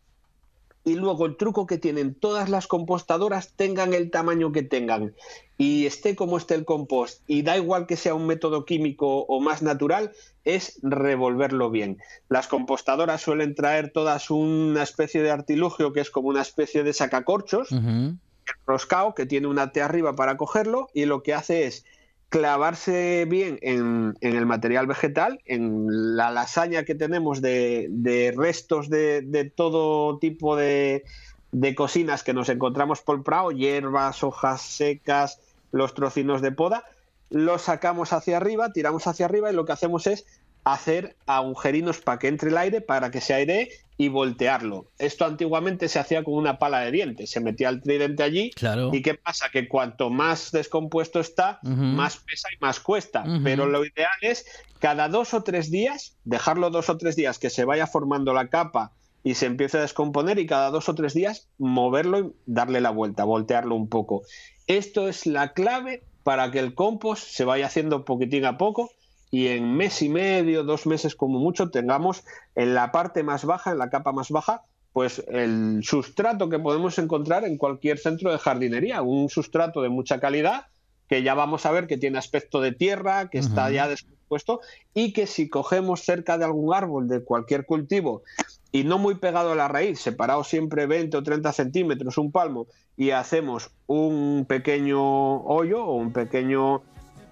y 0.85 0.95
luego 0.95 1.27
el 1.27 1.37
truco 1.37 1.67
que 1.67 1.79
tienen 1.79 2.15
todas 2.15 2.49
las 2.49 2.67
compostadoras 2.67 3.53
tengan 3.55 3.93
el 3.93 4.11
tamaño 4.11 4.53
que 4.53 4.63
tengan 4.63 5.15
y 5.59 5.85
esté 5.85 6.17
como 6.17 6.39
esté 6.39 6.55
el 6.55 6.65
compost 6.65 7.23
y 7.27 7.43
da 7.43 7.59
igual 7.59 7.87
que 7.87 7.97
sea 7.97 8.15
un 8.15 8.27
método 8.27 8.65
químico 8.65 9.27
o 9.27 9.41
más 9.41 9.61
natural 9.63 10.13
es 10.45 10.79
revolverlo 10.83 11.71
bien. 11.71 11.99
Las 12.29 12.49
compostadoras 12.49 13.21
suelen 13.21 13.55
traer 13.55 13.93
todas 13.93 14.31
una 14.31 14.83
especie 14.83 15.23
de 15.23 15.31
artilugio 15.31 15.93
que 15.93 16.01
es 16.01 16.11
como 16.11 16.29
una 16.29 16.43
especie 16.43 16.83
de 16.83 16.95
sacacorchos, 16.95 17.71
el 17.73 18.19
roscao 18.67 19.15
que 19.15 19.27
tiene 19.27 19.49
una 19.49 19.73
T 19.73 19.83
arriba 19.83 20.17
para 20.17 20.39
cogerlo 20.39 20.89
y 20.95 21.05
lo 21.05 21.23
que 21.23 21.35
hace 21.35 21.67
es 21.67 21.85
clavarse 22.31 23.27
bien 23.29 23.59
en, 23.61 24.17
en 24.21 24.37
el 24.37 24.47
material 24.47 24.87
vegetal, 24.87 25.41
en 25.47 26.17
la 26.17 26.31
lasaña 26.31 26.85
que 26.85 26.95
tenemos 26.95 27.43
de, 27.43 27.89
de 27.91 28.33
restos 28.35 28.89
de, 28.89 29.21
de 29.21 29.45
todo 29.51 30.19
tipo 30.19 30.57
de, 30.57 31.05
de 31.53 31.75
cocinas 31.75 32.23
que 32.23 32.33
nos 32.33 32.49
encontramos 32.49 33.03
por 33.03 33.17
el 33.17 33.23
prado, 33.23 33.51
hierbas, 33.51 34.23
hojas 34.23 34.63
secas, 34.63 35.41
los 35.73 35.93
trocinos 35.95 36.41
de 36.41 36.53
poda, 36.53 36.85
los 37.31 37.63
sacamos 37.63 38.13
hacia 38.13 38.37
arriba, 38.37 38.73
tiramos 38.73 39.07
hacia 39.07 39.27
arriba 39.27 39.51
y 39.51 39.55
lo 39.55 39.65
que 39.65 39.73
hacemos 39.73 40.07
es 40.07 40.25
hacer 40.65 41.17
agujerinos 41.27 41.99
para 41.99 42.19
que 42.19 42.29
entre 42.29 42.51
el 42.51 42.59
aire, 42.59 42.81
para 42.81 43.11
que 43.11 43.21
se 43.21 43.35
airee 43.35 43.71
y 43.97 44.09
voltearlo. 44.09 44.87
Esto 44.99 45.27
antiguamente 45.27 45.89
se 45.89 45.99
hacía 45.99 46.25
con 46.25 46.35
una 46.35 46.59
pala 46.59 46.81
de 46.81 46.91
dientes, 46.91 47.31
se 47.31 47.41
metía 47.41 47.69
el 47.69 47.83
tridente 47.83 48.23
allí 48.23 48.51
Claro. 48.53 48.91
y 48.95 49.03
qué 49.03 49.15
pasa 49.15 49.51
que 49.53 49.69
cuanto 49.69 50.09
más 50.09 50.53
descompuesto 50.53 51.21
está, 51.21 51.59
más 51.63 52.17
pesa 52.17 52.49
y 52.51 52.59
más 52.63 52.81
cuesta. 52.81 53.25
Pero 53.45 53.67
lo 53.67 53.85
ideal 53.85 54.11
es 54.23 54.47
cada 54.79 55.09
dos 55.09 55.35
o 55.35 55.43
tres 55.43 55.71
días, 55.71 56.17
dejarlo 56.25 56.71
dos 56.71 56.89
o 56.89 56.97
tres 56.97 57.15
días 57.15 57.39
que 57.39 57.51
se 57.51 57.67
vaya 57.67 57.87
formando 57.87 58.33
la 58.33 58.49
capa 58.49 58.93
y 59.23 59.35
se 59.35 59.45
empiece 59.45 59.77
a 59.77 59.83
descomponer 59.83 60.39
y 60.39 60.47
cada 60.47 60.71
dos 60.71 60.89
o 60.89 60.95
tres 60.95 61.13
días 61.13 61.49
moverlo 61.59 62.19
y 62.21 62.33
darle 62.47 62.81
la 62.81 62.91
vuelta, 62.91 63.25
voltearlo 63.25 63.75
un 63.75 63.89
poco. 63.91 64.23
Esto 64.67 65.09
es 65.09 65.27
la 65.27 65.53
clave 65.53 66.03
para 66.23 66.51
que 66.51 66.59
el 66.59 66.75
compost 66.75 67.27
se 67.27 67.45
vaya 67.45 67.67
haciendo 67.67 68.07
poquitín 68.07 68.47
a 68.47 68.57
poco 68.57 68.91
y 69.31 69.49
en 69.49 69.75
mes 69.77 70.03
y 70.03 70.09
medio, 70.09 70.65
dos 70.65 70.87
meses 70.87 71.15
como 71.15 71.39
mucho, 71.39 71.71
tengamos 71.71 72.25
en 72.55 72.75
la 72.75 72.93
parte 72.93 73.23
más 73.23 73.45
baja, 73.45 73.71
en 73.73 73.79
la 73.79 73.91
capa 73.91 74.13
más 74.13 74.31
baja, 74.31 74.63
pues 74.93 75.25
el 75.29 75.81
sustrato 75.83 76.49
que 76.49 76.59
podemos 76.59 76.99
encontrar 76.99 77.45
en 77.45 77.57
cualquier 77.57 77.99
centro 77.99 78.33
de 78.33 78.39
jardinería, 78.39 79.03
un 79.03 79.29
sustrato 79.29 79.83
de 79.83 79.89
mucha 79.89 80.19
calidad 80.19 80.67
que 81.09 81.23
ya 81.25 81.35
vamos 81.35 81.67
a 81.67 81.73
ver 81.73 81.89
que 81.89 81.99
tiene 81.99 82.19
aspecto 82.19 82.61
de 82.61 82.71
tierra, 82.71 83.31
que 83.31 83.39
está 83.39 83.69
ya 83.71 83.89
descompuesto 83.89 84.61
y 84.95 85.13
que 85.13 85.27
si 85.27 85.49
cogemos 85.49 86.03
cerca 86.03 86.39
de 86.39 86.45
algún 86.45 86.73
árbol 86.73 87.09
de 87.09 87.25
cualquier 87.25 87.67
cultivo 87.67 88.23
y 88.71 88.85
no 88.85 88.99
muy 88.99 89.17
pegado 89.17 89.53
a 89.53 89.57
la 89.57 89.67
raíz, 89.67 90.01
separado 90.01 90.45
siempre 90.45 90.87
20 90.87 91.17
o 91.17 91.23
30 91.25 91.53
centímetros, 91.53 92.19
un 92.19 92.31
palmo, 92.31 92.69
y 92.97 93.11
hacemos 93.11 93.71
un 93.87 94.45
pequeño 94.49 95.43
hoyo 95.45 95.85
o 95.85 95.95
un 95.95 96.13
pequeño, 96.13 96.83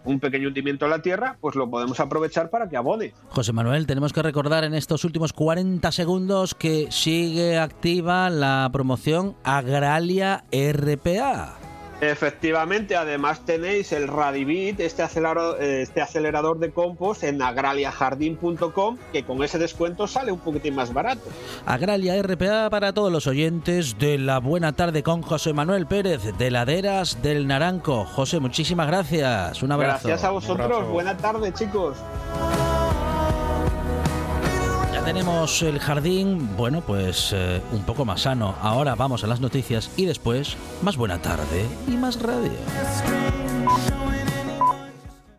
un 0.04 0.20
pequeño 0.20 0.48
hundimiento 0.48 0.84
en 0.84 0.90
la 0.90 1.02
tierra, 1.02 1.36
pues 1.40 1.54
lo 1.54 1.68
podemos 1.70 2.00
aprovechar 2.00 2.50
para 2.50 2.68
que 2.68 2.76
abone. 2.76 3.12
José 3.28 3.52
Manuel, 3.52 3.86
tenemos 3.86 4.12
que 4.12 4.22
recordar 4.22 4.64
en 4.64 4.74
estos 4.74 5.04
últimos 5.04 5.32
40 5.32 5.90
segundos 5.92 6.54
que 6.54 6.88
sigue 6.90 7.58
activa 7.58 8.30
la 8.30 8.68
promoción 8.72 9.36
Agralia 9.44 10.44
RPA. 10.52 11.67
Efectivamente, 12.00 12.96
además 12.96 13.44
tenéis 13.44 13.92
el 13.92 14.06
Radibit, 14.06 14.78
este 14.80 15.02
acelerador, 15.02 15.60
este 15.60 16.00
acelerador 16.00 16.58
de 16.58 16.70
compost 16.70 17.24
en 17.24 17.42
agraliajardín.com, 17.42 18.98
que 19.12 19.24
con 19.24 19.42
ese 19.42 19.58
descuento 19.58 20.06
sale 20.06 20.30
un 20.30 20.38
poquitín 20.38 20.76
más 20.76 20.92
barato. 20.92 21.28
Agralia 21.66 22.20
RPA 22.22 22.70
para 22.70 22.92
todos 22.92 23.10
los 23.10 23.26
oyentes 23.26 23.98
de 23.98 24.18
la 24.18 24.38
buena 24.38 24.72
tarde 24.72 25.02
con 25.02 25.22
José 25.22 25.52
Manuel 25.52 25.86
Pérez 25.86 26.22
de 26.38 26.50
Laderas 26.50 27.20
del 27.22 27.46
Naranco. 27.46 28.04
José, 28.04 28.38
muchísimas 28.38 28.86
gracias. 28.86 29.62
Un 29.62 29.72
abrazo. 29.72 30.08
Gracias 30.08 30.24
a 30.24 30.30
vosotros. 30.30 30.88
Buena 30.88 31.16
tarde, 31.16 31.52
chicos. 31.52 31.96
Tenemos 35.08 35.62
el 35.62 35.78
jardín, 35.78 36.54
bueno, 36.54 36.82
pues 36.82 37.30
eh, 37.34 37.62
un 37.72 37.82
poco 37.84 38.04
más 38.04 38.20
sano. 38.20 38.54
Ahora 38.60 38.94
vamos 38.94 39.24
a 39.24 39.26
las 39.26 39.40
noticias 39.40 39.90
y 39.96 40.04
después 40.04 40.54
más 40.82 40.98
buena 40.98 41.22
tarde 41.22 41.64
y 41.86 41.92
más 41.92 42.20
radio. 42.20 42.52